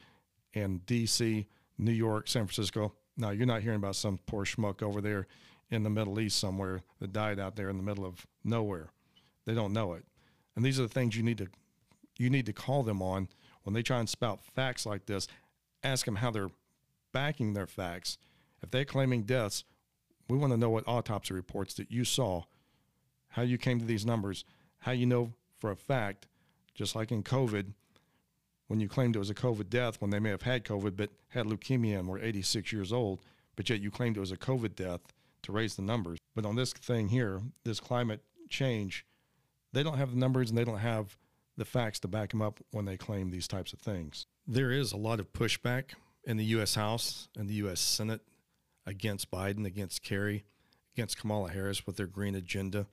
and 0.54 0.86
DC, 0.86 1.45
New 1.78 1.91
York, 1.91 2.28
San 2.28 2.45
Francisco. 2.45 2.93
Now, 3.18 3.32
you're 3.32 3.45
not 3.45 3.62
hearing 3.62 3.78
about 3.78 3.95
some 3.95 4.20
poor 4.26 4.45
schmuck 4.45 4.82
over 4.82 5.02
there 5.02 5.28
in 5.70 5.84
the 5.84 5.89
Middle 5.89 6.20
East 6.20 6.39
somewhere 6.39 6.82
that 6.99 7.14
died 7.14 7.39
out 7.39 7.56
there 7.56 7.70
in 7.70 7.78
the 7.78 7.84
middle 7.84 8.06
of 8.06 8.26
nowhere. 8.43 8.89
They 9.45 9.54
don't 9.54 9.74
know 9.74 9.93
it. 9.93 10.06
And 10.56 10.66
these 10.66 10.80
are 10.80 10.84
the 10.84 10.89
things 10.89 11.16
you 11.16 11.24
need 11.24 11.38
to 11.39 11.47
you 12.18 12.30
need 12.30 12.45
to 12.45 12.54
call 12.54 12.84
them 12.84 13.02
on 13.02 13.30
when 13.64 13.74
they 13.74 13.82
try 13.82 13.99
and 13.99 14.08
spout 14.08 14.41
facts 14.43 14.86
like 14.86 15.06
this. 15.08 15.28
Ask 15.84 16.06
them 16.06 16.18
how 16.18 16.30
they're 16.30 16.52
backing 17.12 17.54
their 17.54 17.66
facts. 17.66 18.18
If 18.62 18.70
they're 18.70 18.86
claiming 18.86 19.24
deaths, 19.24 19.64
we 20.30 20.38
want 20.38 20.54
to 20.54 20.58
know 20.58 20.70
what 20.70 20.88
autopsy 20.88 21.34
reports 21.34 21.74
that 21.76 21.91
you 21.91 22.06
saw, 22.06 22.43
how 23.30 23.41
you 23.41 23.58
came 23.58 23.80
to 23.80 23.86
these 23.86 24.06
numbers, 24.06 24.45
how 24.80 24.91
you 24.91 25.06
know 25.06 25.34
for 25.58 25.72
a 25.72 25.76
fact, 25.76 26.28
just 26.76 26.95
like 26.95 27.12
in 27.12 27.24
COVID, 27.24 27.74
when 28.72 28.80
you 28.80 28.88
claimed 28.88 29.17
it 29.17 29.19
was 29.19 29.30
a 29.30 29.36
COVID 29.36 29.69
death 29.69 29.99
when 29.99 30.11
they 30.11 30.19
may 30.19 30.30
have 30.30 30.43
had 30.43 30.63
COVID 30.63 30.95
but 30.95 31.09
had 31.28 31.45
leukemia 31.45 31.99
and 31.99 32.07
were 32.07 32.17
86 32.17 32.72
years 32.72 32.93
old, 32.93 33.19
but 33.57 33.69
yet 33.69 33.82
you 33.82 33.91
claimed 33.91 34.15
it 34.15 34.22
was 34.22 34.32
a 34.32 34.38
COVID 34.38 34.76
death 34.76 35.01
to 35.41 35.51
raise 35.51 35.76
the 35.76 35.82
numbers. 35.82 36.19
But 36.36 36.45
on 36.45 36.55
this 36.55 36.72
thing 36.72 37.09
here, 37.09 37.41
this 37.65 37.82
climate 37.82 38.22
change, 38.49 39.05
they 39.74 39.84
don't 39.84 39.97
have 39.97 40.11
the 40.11 40.17
numbers 40.17 40.49
and 40.49 40.57
they 40.57 40.63
don't 40.63 40.78
have 40.78 41.17
the 41.57 41.65
facts 41.65 41.99
to 41.99 42.07
back 42.07 42.30
them 42.30 42.41
up 42.41 42.61
when 42.72 42.86
they 42.86 42.95
claim 42.95 43.30
these 43.30 43.45
types 43.45 43.74
of 43.74 43.80
things. 43.80 44.26
There 44.47 44.72
is 44.72 44.93
a 44.93 44.97
lot 44.97 45.19
of 45.19 45.34
pushback 45.34 45.95
in 46.24 46.38
the 46.38 46.45
U.S. 46.45 46.76
House 46.76 47.28
and 47.38 47.49
the 47.49 47.55
U.S. 47.55 47.82
Senate 47.82 48.22
against 48.86 49.30
Biden, 49.30 49.65
against 49.65 50.01
Kerry, 50.01 50.45
against 50.95 51.19
Kamala 51.19 51.49
Harris 51.49 51.86
with 51.86 51.97
their 51.97 52.07
green 52.07 52.36
agenda. 52.36 52.88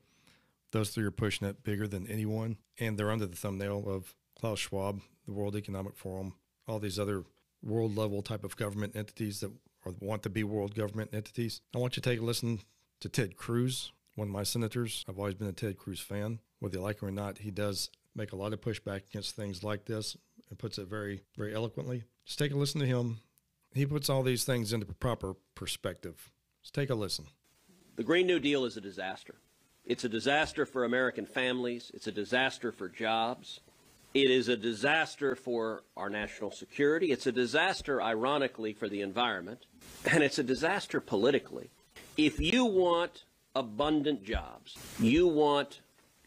Those 0.72 0.90
three 0.90 1.04
are 1.04 1.12
pushing 1.12 1.46
it 1.46 1.62
bigger 1.62 1.86
than 1.86 2.08
anyone, 2.08 2.56
and 2.80 2.98
they're 2.98 3.12
under 3.12 3.26
the 3.26 3.36
thumbnail 3.36 3.84
of 3.86 4.12
Klaus 4.40 4.58
Schwab, 4.58 5.00
the 5.26 5.32
World 5.32 5.56
Economic 5.56 5.96
Forum, 5.96 6.34
all 6.66 6.78
these 6.78 6.98
other 6.98 7.24
world 7.62 7.96
level 7.96 8.22
type 8.22 8.44
of 8.44 8.56
government 8.56 8.94
entities 8.94 9.40
that 9.40 9.50
want 10.00 10.22
to 10.22 10.30
be 10.30 10.44
world 10.44 10.74
government 10.74 11.10
entities. 11.12 11.60
I 11.74 11.78
want 11.78 11.96
you 11.96 12.02
to 12.02 12.10
take 12.10 12.20
a 12.20 12.24
listen 12.24 12.60
to 13.00 13.08
Ted 13.08 13.36
Cruz 13.36 13.92
one 14.18 14.28
of 14.28 14.34
my 14.34 14.42
senators. 14.42 15.04
I've 15.08 15.18
always 15.18 15.34
been 15.34 15.48
a 15.48 15.52
Ted 15.52 15.78
Cruz 15.78 16.00
fan. 16.00 16.40
Whether 16.58 16.78
you 16.78 16.82
like 16.82 17.00
him 17.00 17.08
or 17.08 17.12
not, 17.12 17.38
he 17.38 17.52
does 17.52 17.88
make 18.16 18.32
a 18.32 18.36
lot 18.36 18.52
of 18.52 18.60
pushback 18.60 19.02
against 19.08 19.36
things 19.36 19.62
like 19.62 19.84
this 19.84 20.16
and 20.50 20.58
puts 20.58 20.76
it 20.76 20.88
very, 20.88 21.22
very 21.36 21.54
eloquently. 21.54 22.02
Just 22.26 22.38
take 22.40 22.52
a 22.52 22.56
listen 22.56 22.80
to 22.80 22.86
him. 22.86 23.18
He 23.74 23.86
puts 23.86 24.10
all 24.10 24.24
these 24.24 24.42
things 24.42 24.72
into 24.72 24.86
proper 24.86 25.34
perspective. 25.54 26.32
Just 26.62 26.74
take 26.74 26.90
a 26.90 26.96
listen. 26.96 27.26
The 27.94 28.02
Green 28.02 28.26
New 28.26 28.40
Deal 28.40 28.64
is 28.64 28.76
a 28.76 28.80
disaster. 28.80 29.36
It's 29.84 30.02
a 30.02 30.08
disaster 30.08 30.66
for 30.66 30.84
American 30.84 31.24
families. 31.24 31.92
It's 31.94 32.08
a 32.08 32.12
disaster 32.12 32.72
for 32.72 32.88
jobs. 32.88 33.60
It 34.18 34.32
is 34.32 34.48
a 34.48 34.56
disaster 34.56 35.36
for 35.36 35.84
our 35.96 36.10
national 36.10 36.50
security. 36.50 37.12
It's 37.12 37.28
a 37.28 37.32
disaster, 37.32 38.02
ironically, 38.02 38.72
for 38.72 38.88
the 38.88 39.00
environment. 39.00 39.66
And 40.10 40.24
it's 40.24 40.40
a 40.40 40.42
disaster 40.42 41.00
politically. 41.00 41.70
If 42.16 42.40
you 42.40 42.64
want 42.64 43.22
abundant 43.54 44.24
jobs, 44.24 44.76
you 44.98 45.28
want 45.28 45.82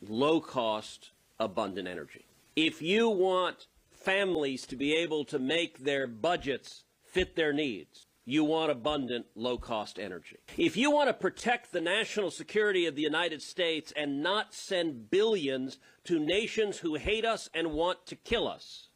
low 0.08 0.40
cost, 0.40 1.12
abundant 1.38 1.86
energy. 1.86 2.24
If 2.56 2.82
you 2.82 3.10
want 3.10 3.68
families 3.92 4.66
to 4.68 4.78
be 4.78 4.96
able 4.96 5.26
to 5.26 5.38
make 5.38 5.80
their 5.80 6.08
budgets 6.08 6.86
fit 7.04 7.36
their 7.36 7.52
needs, 7.52 8.08
you 8.26 8.44
want 8.44 8.72
abundant, 8.72 9.26
low 9.36 9.58
cost 9.58 9.98
energy. 9.98 10.38
If 10.58 10.78
you 10.78 10.92
want 10.92 11.10
to 11.10 11.14
protect 11.14 11.72
the 11.72 11.82
national 11.82 12.32
security 12.32 12.86
of 12.86 12.96
the 12.96 13.02
United 13.02 13.42
States 13.42 13.92
and 13.96 14.22
not 14.22 14.54
send 14.54 15.10
billions 15.10 15.80
to 16.06 16.20
nations 16.20 16.78
who 16.78 16.96
hate 16.96 17.26
us 17.26 17.50
and 17.54 17.72
want 17.72 18.06
to 18.06 18.16
kill 18.16 18.48
us, 18.48 18.88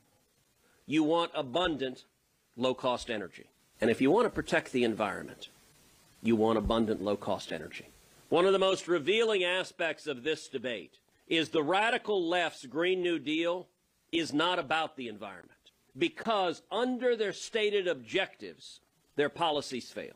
you 0.85 1.03
want 1.03 1.31
abundant, 1.33 2.05
low 2.55 2.73
cost 2.73 3.09
energy. 3.09 3.45
And 3.81 3.89
if 3.89 3.99
you 3.99 4.11
want 4.11 4.25
to 4.25 4.29
protect 4.29 4.71
the 4.71 4.83
environment, 4.83 5.49
you 6.21 6.35
want 6.35 6.57
abundant, 6.57 7.01
low 7.01 7.17
cost 7.17 7.51
energy. 7.51 7.89
One 8.29 8.45
of 8.45 8.53
the 8.53 8.59
most 8.59 8.87
revealing 8.87 9.43
aspects 9.43 10.07
of 10.07 10.23
this 10.23 10.47
debate 10.47 10.99
is 11.27 11.49
the 11.49 11.63
radical 11.63 12.27
left's 12.27 12.65
Green 12.65 13.01
New 13.01 13.19
Deal 13.19 13.67
is 14.11 14.33
not 14.33 14.59
about 14.59 14.95
the 14.95 15.07
environment 15.07 15.51
because 15.97 16.61
under 16.71 17.15
their 17.15 17.33
stated 17.33 17.87
objectives, 17.87 18.81
their 19.15 19.29
policies 19.29 19.91
fail. 19.91 20.13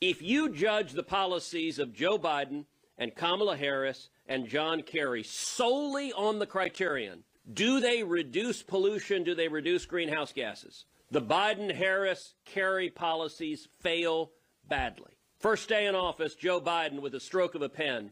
If 0.00 0.22
you 0.22 0.50
judge 0.50 0.92
the 0.92 1.02
policies 1.02 1.78
of 1.78 1.92
Joe 1.92 2.18
Biden 2.18 2.64
and 2.96 3.14
Kamala 3.14 3.56
Harris 3.56 4.10
and 4.26 4.48
John 4.48 4.82
Kerry 4.82 5.22
solely 5.22 6.12
on 6.12 6.38
the 6.38 6.46
criterion, 6.46 7.24
do 7.52 7.80
they 7.80 8.02
reduce 8.02 8.62
pollution? 8.62 9.24
Do 9.24 9.34
they 9.34 9.48
reduce 9.48 9.86
greenhouse 9.86 10.32
gases? 10.32 10.84
The 11.10 11.22
Biden 11.22 11.74
Harris 11.74 12.34
Kerry 12.44 12.90
policies 12.90 13.68
fail 13.80 14.32
badly. 14.68 15.12
First 15.38 15.68
day 15.68 15.86
in 15.86 15.94
office, 15.94 16.34
Joe 16.34 16.60
Biden, 16.60 17.00
with 17.00 17.14
a 17.14 17.20
stroke 17.20 17.54
of 17.54 17.62
a 17.62 17.68
pen, 17.68 18.10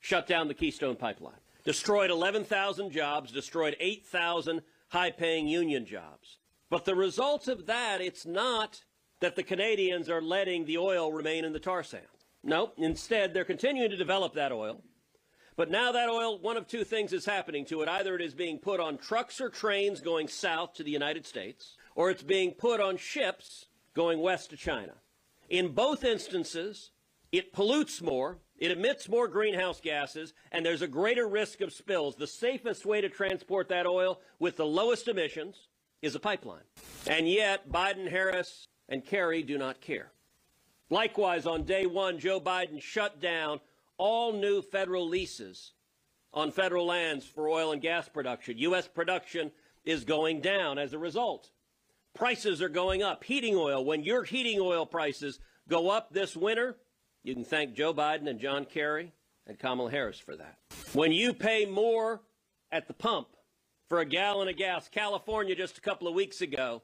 shut 0.00 0.26
down 0.26 0.48
the 0.48 0.54
Keystone 0.54 0.96
Pipeline, 0.96 1.40
destroyed 1.64 2.10
11,000 2.10 2.90
jobs, 2.90 3.32
destroyed 3.32 3.76
8,000 3.80 4.62
high 4.88 5.10
paying 5.10 5.48
union 5.48 5.86
jobs. 5.86 6.38
But 6.68 6.84
the 6.84 6.94
result 6.94 7.48
of 7.48 7.66
that, 7.66 8.00
it's 8.00 8.26
not 8.26 8.82
that 9.20 9.36
the 9.36 9.42
Canadians 9.42 10.08
are 10.10 10.22
letting 10.22 10.64
the 10.64 10.78
oil 10.78 11.12
remain 11.12 11.44
in 11.44 11.52
the 11.52 11.60
tar 11.60 11.82
sands. 11.82 12.06
No, 12.42 12.72
instead, 12.76 13.34
they're 13.34 13.44
continuing 13.44 13.90
to 13.90 13.96
develop 13.96 14.34
that 14.34 14.52
oil. 14.52 14.82
But 15.56 15.70
now 15.70 15.90
that 15.92 16.10
oil, 16.10 16.38
one 16.38 16.56
of 16.56 16.68
two 16.68 16.84
things 16.84 17.12
is 17.12 17.24
happening 17.24 17.64
to 17.66 17.80
it. 17.80 17.88
Either 17.88 18.14
it 18.14 18.20
is 18.20 18.34
being 18.34 18.58
put 18.58 18.78
on 18.78 18.98
trucks 18.98 19.40
or 19.40 19.48
trains 19.48 20.00
going 20.00 20.28
south 20.28 20.74
to 20.74 20.82
the 20.82 20.90
United 20.90 21.24
States, 21.24 21.76
or 21.94 22.10
it's 22.10 22.22
being 22.22 22.52
put 22.52 22.80
on 22.80 22.98
ships 22.98 23.66
going 23.94 24.20
west 24.20 24.50
to 24.50 24.56
China. 24.56 24.92
In 25.48 25.72
both 25.72 26.04
instances, 26.04 26.90
it 27.32 27.52
pollutes 27.52 28.02
more, 28.02 28.38
it 28.58 28.70
emits 28.70 29.08
more 29.08 29.28
greenhouse 29.28 29.80
gases, 29.80 30.34
and 30.52 30.64
there's 30.64 30.82
a 30.82 30.88
greater 30.88 31.26
risk 31.26 31.62
of 31.62 31.72
spills. 31.72 32.16
The 32.16 32.26
safest 32.26 32.84
way 32.84 33.00
to 33.00 33.08
transport 33.08 33.68
that 33.70 33.86
oil 33.86 34.20
with 34.38 34.56
the 34.56 34.66
lowest 34.66 35.08
emissions 35.08 35.68
is 36.02 36.14
a 36.14 36.20
pipeline. 36.20 36.64
And 37.06 37.28
yet, 37.28 37.70
Biden, 37.70 38.10
Harris, 38.10 38.68
and 38.88 39.04
Kerry 39.04 39.42
do 39.42 39.58
not 39.58 39.80
care. 39.80 40.10
Likewise, 40.90 41.46
on 41.46 41.64
day 41.64 41.86
one, 41.86 42.18
Joe 42.18 42.40
Biden 42.40 42.80
shut 42.80 43.20
down 43.20 43.60
all 43.98 44.32
new 44.32 44.62
federal 44.62 45.08
leases 45.08 45.72
on 46.32 46.52
federal 46.52 46.86
lands 46.86 47.24
for 47.24 47.48
oil 47.48 47.72
and 47.72 47.82
gas 47.82 48.08
production. 48.08 48.58
U.S. 48.58 48.86
production 48.86 49.50
is 49.84 50.04
going 50.04 50.40
down 50.40 50.78
as 50.78 50.92
a 50.92 50.98
result. 50.98 51.50
Prices 52.14 52.62
are 52.62 52.68
going 52.68 53.02
up. 53.02 53.24
Heating 53.24 53.56
oil, 53.56 53.84
when 53.84 54.04
your 54.04 54.22
heating 54.24 54.60
oil 54.60 54.86
prices 54.86 55.40
go 55.68 55.90
up 55.90 56.12
this 56.12 56.36
winter, 56.36 56.76
you 57.22 57.34
can 57.34 57.44
thank 57.44 57.74
Joe 57.74 57.92
Biden 57.92 58.28
and 58.28 58.38
John 58.38 58.64
Kerry 58.64 59.12
and 59.46 59.58
Kamala 59.58 59.90
Harris 59.90 60.18
for 60.18 60.36
that. 60.36 60.58
When 60.92 61.12
you 61.12 61.32
pay 61.32 61.66
more 61.66 62.20
at 62.70 62.86
the 62.86 62.94
pump 62.94 63.28
for 63.88 64.00
a 64.00 64.04
gallon 64.04 64.48
of 64.48 64.56
gas, 64.56 64.88
California 64.88 65.54
just 65.54 65.78
a 65.78 65.80
couple 65.80 66.06
of 66.06 66.14
weeks 66.14 66.40
ago 66.40 66.82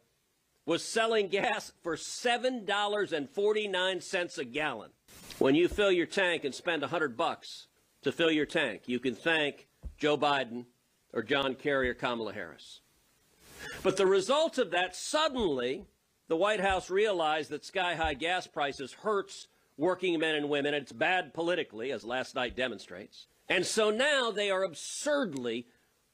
was 0.65 0.85
selling 0.85 1.29
gas 1.29 1.73
for 1.83 1.97
$7.49 1.97 4.39
a 4.39 4.45
gallon. 4.45 4.91
When 5.39 5.55
you 5.55 5.69
fill 5.69 5.91
your 5.91 6.07
tank 6.07 6.45
and 6.45 6.55
spend 6.55 6.83
100 6.83 7.17
bucks 7.17 7.67
to 8.03 8.13
fill 8.13 8.31
your 8.31 8.47
tank, 8.47 8.83
you 8.87 9.01
can 9.01 9.15
thank 9.15 9.67
Joe 9.99 10.17
Biden 10.17 10.67
or 11.13 11.23
John 11.23 11.55
Kerry 11.55 11.91
or 11.91 11.95
Kamala 11.95 12.33
Harris. 12.33 12.81
But 13.83 13.97
the 13.97 14.07
result 14.07 14.59
of 14.59 14.71
that, 14.71 14.95
suddenly, 14.95 15.85
the 16.29 16.37
White 16.37 16.61
House 16.61 16.91
realized 16.91 17.51
that 17.51 17.65
sky 17.65 17.95
high 17.95 18.15
gas 18.15 18.47
prices 18.47 18.93
hurts 18.93 19.49
working 19.77 20.19
men 20.19 20.35
and 20.35 20.49
women. 20.49 20.75
It's 20.75 20.93
bad 20.93 21.35
politically, 21.35 21.93
as 21.93 22.05
last 22.05 22.35
night 22.35 22.57
demonstrates. 22.57 23.27
And 23.49 23.67
so 23.67 23.91
now 23.91 24.31
they 24.31 24.51
are 24.51 24.63
absurdly 24.63 25.67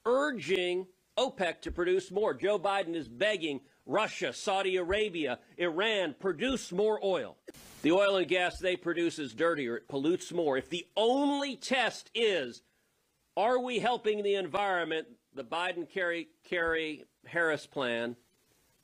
urging 0.04 0.86
OPEC 1.16 1.60
to 1.62 1.70
produce 1.70 2.10
more. 2.10 2.32
Joe 2.32 2.58
Biden 2.58 2.94
is 2.94 3.08
begging 3.08 3.60
Russia, 3.88 4.32
Saudi 4.32 4.76
Arabia, 4.76 5.40
Iran 5.56 6.14
produce 6.20 6.70
more 6.70 7.00
oil. 7.02 7.36
The 7.82 7.90
oil 7.90 8.16
and 8.16 8.28
gas 8.28 8.58
they 8.58 8.76
produce 8.76 9.18
is 9.18 9.34
dirtier, 9.34 9.78
it 9.78 9.88
pollutes 9.88 10.32
more. 10.32 10.56
If 10.56 10.68
the 10.68 10.86
only 10.96 11.56
test 11.56 12.10
is, 12.14 12.62
are 13.36 13.58
we 13.58 13.80
helping 13.80 14.22
the 14.22 14.34
environment, 14.34 15.08
the 15.34 15.42
Biden 15.42 15.88
Kerry, 15.88 16.28
Kerry 16.44 17.04
Harris 17.26 17.66
plan 17.66 18.16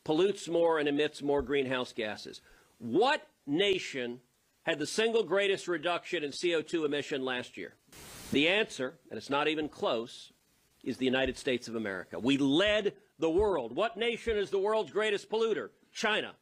pollutes 0.05 0.49
more 0.49 0.79
and 0.79 0.89
emits 0.89 1.23
more 1.23 1.43
greenhouse 1.43 1.93
gases. 1.93 2.41
What 2.79 3.27
nation 3.47 4.21
had 4.63 4.79
the 4.79 4.87
single 4.87 5.23
greatest 5.23 5.67
reduction 5.67 6.23
in 6.23 6.31
CO2 6.31 6.85
emission 6.85 7.25
last 7.25 7.57
year? 7.57 7.75
The 8.33 8.49
answer, 8.49 8.95
and 9.11 9.19
it's 9.19 9.31
not 9.31 9.49
even 9.49 9.69
close, 9.69 10.33
is 10.83 10.99
the 10.99 11.05
United 11.05 11.39
States 11.39 11.69
of 11.69 11.75
America. 11.75 12.19
We 12.19 12.37
led 12.37 12.95
the 13.19 13.31
world. 13.31 13.75
What 13.75 13.97
nation 13.97 14.37
is 14.37 14.51
the 14.51 14.59
world's 14.59 14.93
greatest 14.93 15.31
polluter? 15.31 15.71
China. 15.93 16.33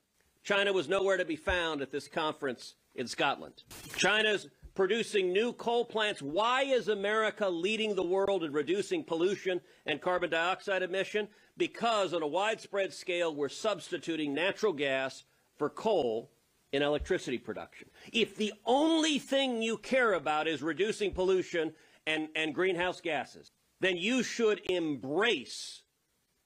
China 0.43 0.73
was 0.73 0.89
nowhere 0.89 1.16
to 1.16 1.25
be 1.25 1.37
found 1.37 1.83
at 1.83 1.91
this 1.91 2.09
conference 2.09 2.75
in 2.95 3.07
Scotland. 3.07 3.62
China's 3.97 4.49
producing 4.75 5.33
new 5.33 5.53
coal 5.53 5.85
plants. 5.85 6.23
Why 6.23 6.62
is 6.62 6.89
America 6.89 7.49
leading 7.49 7.95
the 7.95 8.03
world 8.03 8.43
in 8.43 8.53
reducing 8.53 9.05
pollution 9.05 9.61
and 9.87 10.01
carbon 10.01 10.31
dioxide 10.31 10.83
emission? 10.83 11.29
Because 11.57 12.14
on 12.14 12.23
a 12.23 12.27
widespread 12.27 12.93
scale, 12.93 13.35
we're 13.35 13.49
substituting 13.49 14.35
natural 14.35 14.73
gas 14.73 15.25
for 15.59 15.68
coal 15.68 16.31
in 16.73 16.83
electricity 16.83 17.39
production. 17.39 17.89
If 18.12 18.37
the 18.37 18.55
only 18.64 19.18
thing 19.18 19.62
you 19.62 19.77
care 19.77 20.14
about 20.14 20.49
is 20.49 20.62
reducing 20.62 21.12
pollution 21.12 21.73
and, 22.07 22.29
and 22.35 22.55
greenhouse 22.55 23.01
gases, 23.01 23.53
then 23.81 23.97
you 23.97 24.23
should 24.23 24.61
embrace 24.70 25.82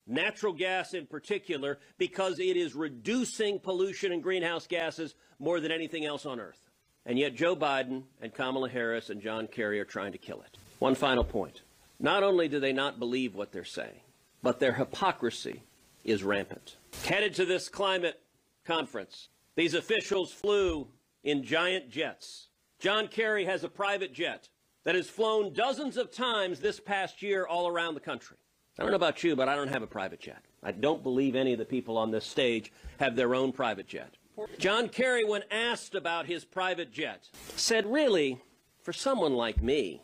natural 0.06 0.52
gas 0.52 0.94
in 0.94 1.06
particular, 1.06 1.78
because 1.98 2.38
it 2.38 2.56
is 2.56 2.74
reducing 2.74 3.58
pollution 3.58 4.12
and 4.12 4.22
greenhouse 4.22 4.66
gases 4.66 5.14
more 5.38 5.60
than 5.60 5.72
anything 5.72 6.04
else 6.04 6.26
on 6.26 6.40
earth. 6.40 6.60
And 7.04 7.18
yet 7.18 7.34
Joe 7.34 7.54
Biden 7.54 8.02
and 8.20 8.34
Kamala 8.34 8.68
Harris 8.68 9.10
and 9.10 9.20
John 9.20 9.46
Kerry 9.46 9.80
are 9.80 9.84
trying 9.84 10.12
to 10.12 10.18
kill 10.18 10.40
it. 10.40 10.58
One 10.78 10.94
final 10.94 11.24
point. 11.24 11.62
Not 11.98 12.22
only 12.22 12.48
do 12.48 12.60
they 12.60 12.72
not 12.72 12.98
believe 12.98 13.34
what 13.34 13.52
they're 13.52 13.64
saying, 13.64 14.00
but 14.42 14.60
their 14.60 14.72
hypocrisy 14.72 15.62
is 16.04 16.22
rampant. 16.22 16.76
Headed 17.04 17.34
to 17.34 17.44
this 17.44 17.68
climate 17.68 18.20
conference, 18.64 19.28
these 19.54 19.74
officials 19.74 20.32
flew 20.32 20.88
in 21.24 21.42
giant 21.42 21.90
jets. 21.90 22.48
John 22.78 23.08
Kerry 23.08 23.44
has 23.46 23.64
a 23.64 23.68
private 23.68 24.12
jet 24.12 24.48
that 24.84 24.94
has 24.94 25.08
flown 25.08 25.52
dozens 25.52 25.96
of 25.96 26.12
times 26.12 26.60
this 26.60 26.78
past 26.78 27.22
year 27.22 27.46
all 27.46 27.66
around 27.66 27.94
the 27.94 28.00
country. 28.00 28.36
I 28.78 28.82
don't 28.82 28.90
know 28.90 28.96
about 28.96 29.24
you, 29.24 29.34
but 29.36 29.48
I 29.48 29.56
don't 29.56 29.68
have 29.68 29.82
a 29.82 29.86
private 29.86 30.20
jet. 30.20 30.42
I 30.62 30.72
don't 30.72 31.02
believe 31.02 31.34
any 31.34 31.52
of 31.52 31.58
the 31.58 31.64
people 31.64 31.96
on 31.96 32.10
this 32.10 32.26
stage 32.26 32.72
have 32.98 33.16
their 33.16 33.34
own 33.34 33.52
private 33.52 33.88
jet. 33.88 34.14
John 34.58 34.90
Kerry, 34.90 35.24
when 35.24 35.44
asked 35.50 35.94
about 35.94 36.26
his 36.26 36.44
private 36.44 36.92
jet, 36.92 37.28
said, 37.56 37.90
Really, 37.90 38.42
for 38.82 38.92
someone 38.92 39.34
like 39.34 39.62
me, 39.62 40.02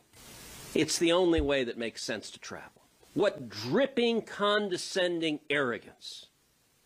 it's 0.74 0.98
the 0.98 1.12
only 1.12 1.42
way 1.42 1.64
that 1.64 1.76
makes 1.76 2.02
sense 2.02 2.30
to 2.30 2.38
travel. 2.38 2.70
What 3.12 3.50
dripping, 3.50 4.22
condescending 4.22 5.40
arrogance. 5.50 6.26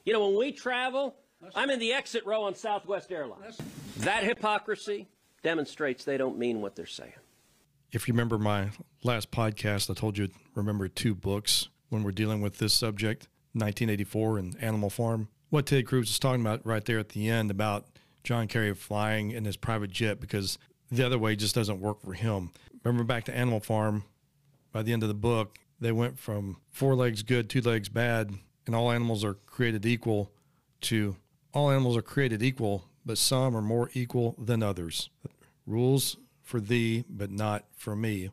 You 0.04 0.12
know, 0.12 0.26
when 0.26 0.36
we 0.36 0.50
travel, 0.50 1.14
I'm 1.54 1.70
in 1.70 1.78
the 1.78 1.92
exit 1.92 2.26
row 2.26 2.42
on 2.42 2.56
Southwest 2.56 3.12
Airlines. 3.12 3.58
That 3.98 4.24
hypocrisy 4.24 5.06
demonstrates 5.44 6.04
they 6.04 6.16
don't 6.16 6.36
mean 6.36 6.60
what 6.60 6.74
they're 6.74 6.86
saying. 6.86 7.12
If 7.92 8.08
you 8.08 8.14
remember 8.14 8.38
my 8.38 8.70
last 9.04 9.30
podcast, 9.30 9.88
I 9.88 9.94
told 9.94 10.18
you 10.18 10.28
remember 10.56 10.88
two 10.88 11.14
books 11.14 11.68
when 11.88 12.02
we're 12.02 12.12
dealing 12.12 12.40
with 12.40 12.58
this 12.58 12.72
subject 12.72 13.28
1984 13.52 14.38
and 14.38 14.56
Animal 14.60 14.90
Farm. 14.90 15.28
What 15.50 15.66
Ted 15.66 15.86
Cruz 15.86 16.10
is 16.10 16.18
talking 16.18 16.40
about 16.40 16.66
right 16.66 16.84
there 16.84 16.98
at 16.98 17.10
the 17.10 17.28
end 17.28 17.50
about 17.50 17.86
John 18.24 18.48
Kerry 18.48 18.74
flying 18.74 19.30
in 19.30 19.44
his 19.44 19.56
private 19.56 19.90
jet 19.90 20.20
because 20.20 20.58
the 20.90 21.04
other 21.04 21.18
way 21.18 21.36
just 21.36 21.54
doesn't 21.54 21.80
work 21.80 22.02
for 22.02 22.12
him. 22.12 22.50
Remember 22.84 23.04
back 23.04 23.24
to 23.24 23.36
Animal 23.36 23.60
Farm, 23.60 24.04
by 24.72 24.82
the 24.82 24.92
end 24.92 25.02
of 25.02 25.08
the 25.08 25.14
book, 25.14 25.58
they 25.80 25.92
went 25.92 26.18
from 26.18 26.58
four 26.70 26.94
legs 26.94 27.22
good, 27.22 27.48
two 27.48 27.60
legs 27.60 27.88
bad, 27.88 28.32
and 28.66 28.74
all 28.74 28.90
animals 28.90 29.24
are 29.24 29.34
created 29.34 29.86
equal 29.86 30.30
to 30.82 31.16
all 31.54 31.70
animals 31.70 31.96
are 31.96 32.02
created 32.02 32.42
equal, 32.42 32.84
but 33.04 33.16
some 33.16 33.56
are 33.56 33.62
more 33.62 33.90
equal 33.94 34.34
than 34.38 34.62
others. 34.62 35.08
Rules 35.66 36.18
for 36.42 36.60
thee, 36.60 37.04
but 37.08 37.30
not 37.30 37.64
for 37.74 37.96
me, 37.96 38.30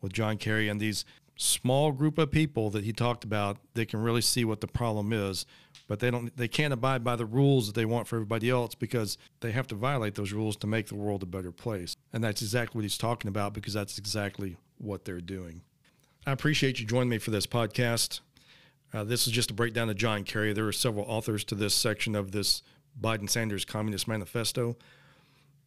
with 0.00 0.12
John 0.12 0.36
Kerry 0.36 0.68
and 0.68 0.80
these 0.80 1.04
small 1.36 1.90
group 1.92 2.16
of 2.18 2.30
people 2.30 2.70
that 2.70 2.84
he 2.84 2.92
talked 2.92 3.24
about 3.24 3.56
they 3.74 3.84
can 3.84 4.00
really 4.00 4.20
see 4.20 4.44
what 4.44 4.60
the 4.60 4.68
problem 4.68 5.12
is 5.12 5.46
but 5.86 6.00
they 6.00 6.10
don't 6.10 6.34
they 6.36 6.48
can't 6.48 6.72
abide 6.72 7.04
by 7.04 7.16
the 7.16 7.26
rules 7.26 7.66
that 7.66 7.74
they 7.74 7.84
want 7.84 8.06
for 8.06 8.16
everybody 8.16 8.48
else 8.48 8.74
because 8.74 9.18
they 9.40 9.52
have 9.52 9.66
to 9.66 9.74
violate 9.74 10.14
those 10.14 10.32
rules 10.32 10.56
to 10.56 10.66
make 10.66 10.88
the 10.88 10.94
world 10.94 11.22
a 11.22 11.26
better 11.26 11.52
place. 11.52 11.96
And 12.12 12.24
that's 12.24 12.42
exactly 12.42 12.78
what 12.78 12.84
he's 12.84 12.98
talking 12.98 13.28
about 13.28 13.52
because 13.52 13.74
that's 13.74 13.98
exactly 13.98 14.56
what 14.78 15.04
they're 15.04 15.20
doing. 15.20 15.62
I 16.26 16.32
appreciate 16.32 16.80
you 16.80 16.86
joining 16.86 17.10
me 17.10 17.18
for 17.18 17.30
this 17.30 17.46
podcast. 17.46 18.20
Uh, 18.92 19.04
this 19.04 19.26
is 19.26 19.32
just 19.32 19.50
a 19.50 19.54
breakdown 19.54 19.90
of 19.90 19.96
john 19.96 20.24
kerry. 20.24 20.52
There 20.52 20.66
are 20.66 20.72
several 20.72 21.04
authors 21.06 21.44
to 21.44 21.54
this 21.54 21.74
section 21.74 22.14
of 22.14 22.32
this 22.32 22.62
biden 22.98 23.28
sanders 23.28 23.64
communist 23.64 24.08
manifesto. 24.08 24.76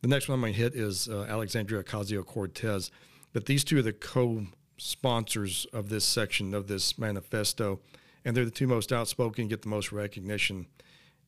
The 0.01 0.07
next 0.07 0.29
one 0.29 0.35
i'm 0.35 0.41
going 0.41 0.53
to 0.53 0.59
hit 0.59 0.75
is 0.75 1.09
uh, 1.09 1.25
alexandria 1.27 1.83
ocasio-cortez 1.83 2.91
but 3.33 3.45
these 3.45 3.63
two 3.63 3.79
are 3.79 3.81
the 3.81 3.91
co 3.91 4.45
sponsors 4.77 5.65
of 5.73 5.89
this 5.89 6.05
section 6.05 6.53
of 6.53 6.67
this 6.67 6.97
manifesto, 6.97 7.79
and 8.23 8.35
they're 8.35 8.45
the 8.45 8.51
two 8.51 8.67
most 8.67 8.91
outspoken, 8.91 9.47
get 9.47 9.61
the 9.61 9.69
most 9.69 9.91
recognition. 9.91 10.67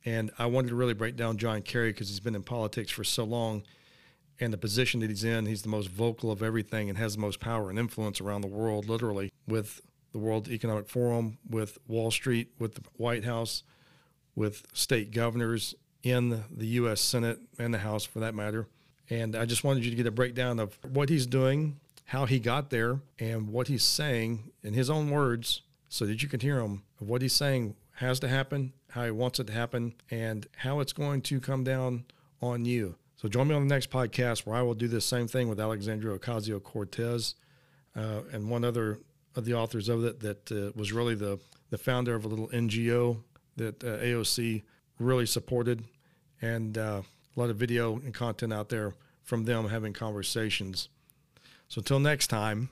And 0.06 0.32
I 0.38 0.46
wanted 0.46 0.70
to 0.70 0.76
really 0.76 0.94
break 0.94 1.16
down 1.16 1.38
John 1.38 1.62
Kerry 1.62 1.92
because 1.92 2.10
he's 2.10 2.20
been 2.20 2.36
in 2.36 2.44
politics 2.44 2.92
for 2.92 3.04
so 3.04 3.24
long, 3.24 3.64
and 4.40 4.54
the 4.54 4.58
position 4.58 5.02
that 5.02 5.10
he's 5.10 5.24
in, 5.24 5.46
he's 5.46 5.64
the 5.64 5.70
most 5.70 5.90
vocal 5.90 6.32
of 6.32 6.42
everything 6.42 6.90
and 6.90 6.98
has 6.98 7.16
the 7.16 7.22
most 7.22 7.40
power 7.40 7.70
and 7.70 7.78
influence 7.78 8.22
around 8.22 8.42
the 8.42 8.48
world, 8.48 8.88
literally, 8.88 9.32
with 9.48 9.82
the 10.12 10.18
World 10.18 10.50
Economic 10.50 10.88
Forum, 10.88 11.38
with 11.50 11.78
Wall 11.88 12.12
Street, 12.12 12.50
with 12.58 12.76
the 12.76 12.82
White 12.98 13.26
House, 13.26 13.64
with 14.36 14.66
state 14.74 15.12
governors 15.12 15.76
in 16.04 16.44
the 16.50 16.68
U.S. 16.68 17.02
Senate 17.02 17.40
and 17.58 17.74
the 17.74 17.80
House, 17.80 18.06
for 18.06 18.20
that 18.20 18.34
matter. 18.34 18.68
And 19.10 19.36
I 19.36 19.46
just 19.46 19.64
wanted 19.64 19.84
you 19.84 19.90
to 19.90 19.98
get 19.98 20.08
a 20.08 20.12
breakdown 20.12 20.60
of 20.60 20.78
what 20.84 21.10
he's 21.10 21.26
doing, 21.26 21.80
how 22.10 22.26
he 22.26 22.40
got 22.40 22.72
there 22.72 23.00
and 23.20 23.50
what 23.50 23.68
he's 23.68 23.84
saying 23.84 24.52
in 24.64 24.74
his 24.74 24.90
own 24.90 25.12
words 25.12 25.62
so 25.90 26.08
that 26.08 26.24
you 26.24 26.28
can 26.28 26.40
hear 26.40 26.60
him 26.60 26.82
of 27.00 27.08
what 27.08 27.22
he's 27.22 27.34
saying 27.34 27.76
has 27.98 28.20
to 28.20 28.28
happen, 28.28 28.74
how 28.90 29.06
he 29.06 29.12
wants 29.12 29.40
it 29.40 29.46
to 29.46 29.54
happen, 29.54 29.94
and 30.10 30.48
how 30.58 30.80
it's 30.80 30.92
going 30.92 31.22
to 31.22 31.40
come 31.40 31.64
down 31.64 32.04
on 32.42 32.66
you. 32.66 32.96
So 33.16 33.30
join 33.30 33.48
me 33.48 33.54
on 33.54 33.68
the 33.68 33.72
next 33.72 33.92
podcast 33.92 34.40
where 34.40 34.56
I 34.56 34.64
will 34.64 34.74
do 34.74 34.88
the 34.88 35.02
same 35.02 35.28
thing 35.28 35.50
with 35.50 35.60
Alexandria 35.60 36.18
Ocasio 36.18 36.64
Cortez 36.64 37.36
uh, 37.96 38.22
and 38.34 38.50
one 38.50 38.64
other 38.64 38.98
of 39.36 39.46
the 39.46 39.54
authors 39.54 39.88
of 39.88 40.04
it 40.04 40.20
that 40.22 40.52
uh, 40.52 40.72
was 40.76 40.92
really 40.92 41.14
the, 41.14 41.38
the 41.70 41.78
founder 41.78 42.16
of 42.16 42.26
a 42.26 42.28
little 42.28 42.48
NGO 42.48 43.22
that 43.58 43.84
uh, 43.84 43.98
AOC 43.98 44.64
really 44.98 45.28
supported, 45.28 45.84
and 46.42 46.76
uh, 46.76 47.04
a 47.38 47.40
lot 47.40 47.52
of 47.52 47.58
video 47.58 47.98
and 47.98 48.16
content 48.16 48.52
out 48.52 48.70
there 48.70 48.96
from 49.22 49.46
them 49.46 49.70
having 49.70 49.94
conversations 49.94 50.90
so 51.70 51.80
until 51.80 52.00
next 52.00 52.28
time, 52.28 52.70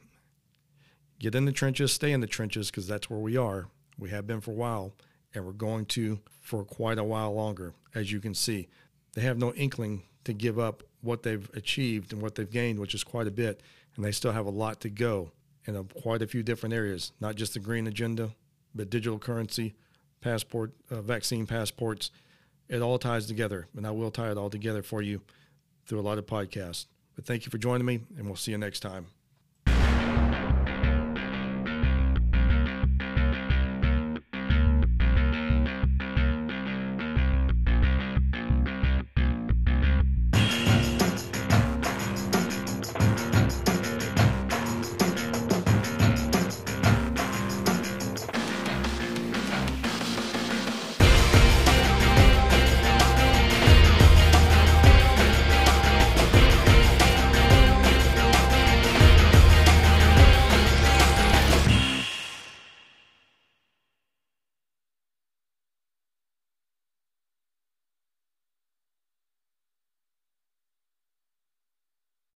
get 1.19 1.35
in 1.35 1.45
the 1.45 1.51
trenches, 1.51 1.93
stay 1.93 2.11
in 2.11 2.19
the 2.19 2.27
trenches, 2.27 2.69
because 2.69 2.87
that's 2.87 3.09
where 3.09 3.19
we 3.19 3.37
are. 3.37 3.67
We 3.97 4.09
have 4.09 4.27
been 4.27 4.41
for 4.41 4.51
a 4.51 4.55
while, 4.55 4.93
and 5.33 5.45
we're 5.45 5.53
going 5.53 5.85
to 5.85 6.19
for 6.41 6.63
quite 6.63 6.97
a 6.97 7.03
while 7.03 7.33
longer, 7.33 7.73
as 7.95 8.11
you 8.11 8.19
can 8.19 8.33
see. 8.33 8.67
They 9.13 9.21
have 9.21 9.37
no 9.37 9.53
inkling 9.53 10.03
to 10.23 10.33
give 10.33 10.59
up 10.59 10.83
what 11.01 11.23
they've 11.23 11.49
achieved 11.53 12.11
and 12.11 12.21
what 12.21 12.35
they've 12.35 12.49
gained, 12.49 12.79
which 12.79 12.93
is 12.93 13.03
quite 13.03 13.27
a 13.27 13.31
bit, 13.31 13.61
and 13.95 14.03
they 14.03 14.11
still 14.11 14.31
have 14.31 14.45
a 14.45 14.51
lot 14.51 14.81
to 14.81 14.89
go 14.89 15.31
in 15.65 15.75
a, 15.75 15.83
quite 15.83 16.21
a 16.21 16.27
few 16.27 16.41
different 16.41 16.73
areas, 16.73 17.11
not 17.19 17.35
just 17.35 17.53
the 17.53 17.59
green 17.59 17.87
agenda, 17.87 18.31
but 18.73 18.89
digital 18.89 19.19
currency, 19.19 19.75
passport, 20.21 20.71
uh, 20.89 21.01
vaccine 21.01 21.45
passports. 21.45 22.11
It 22.67 22.81
all 22.81 22.97
ties 22.97 23.27
together, 23.27 23.67
and 23.75 23.85
I 23.85 23.91
will 23.91 24.11
tie 24.11 24.31
it 24.31 24.37
all 24.37 24.49
together 24.49 24.81
for 24.81 25.01
you 25.01 25.21
through 25.85 25.99
a 25.99 26.01
lot 26.01 26.17
of 26.17 26.25
podcasts. 26.25 26.87
But 27.17 27.25
thank 27.25 27.45
you 27.45 27.49
for 27.49 27.57
joining 27.57 27.85
me, 27.85 27.99
and 28.15 28.27
we'll 28.27 28.35
see 28.35 28.51
you 28.51 28.59
next 28.59 28.79
time. 28.79 29.07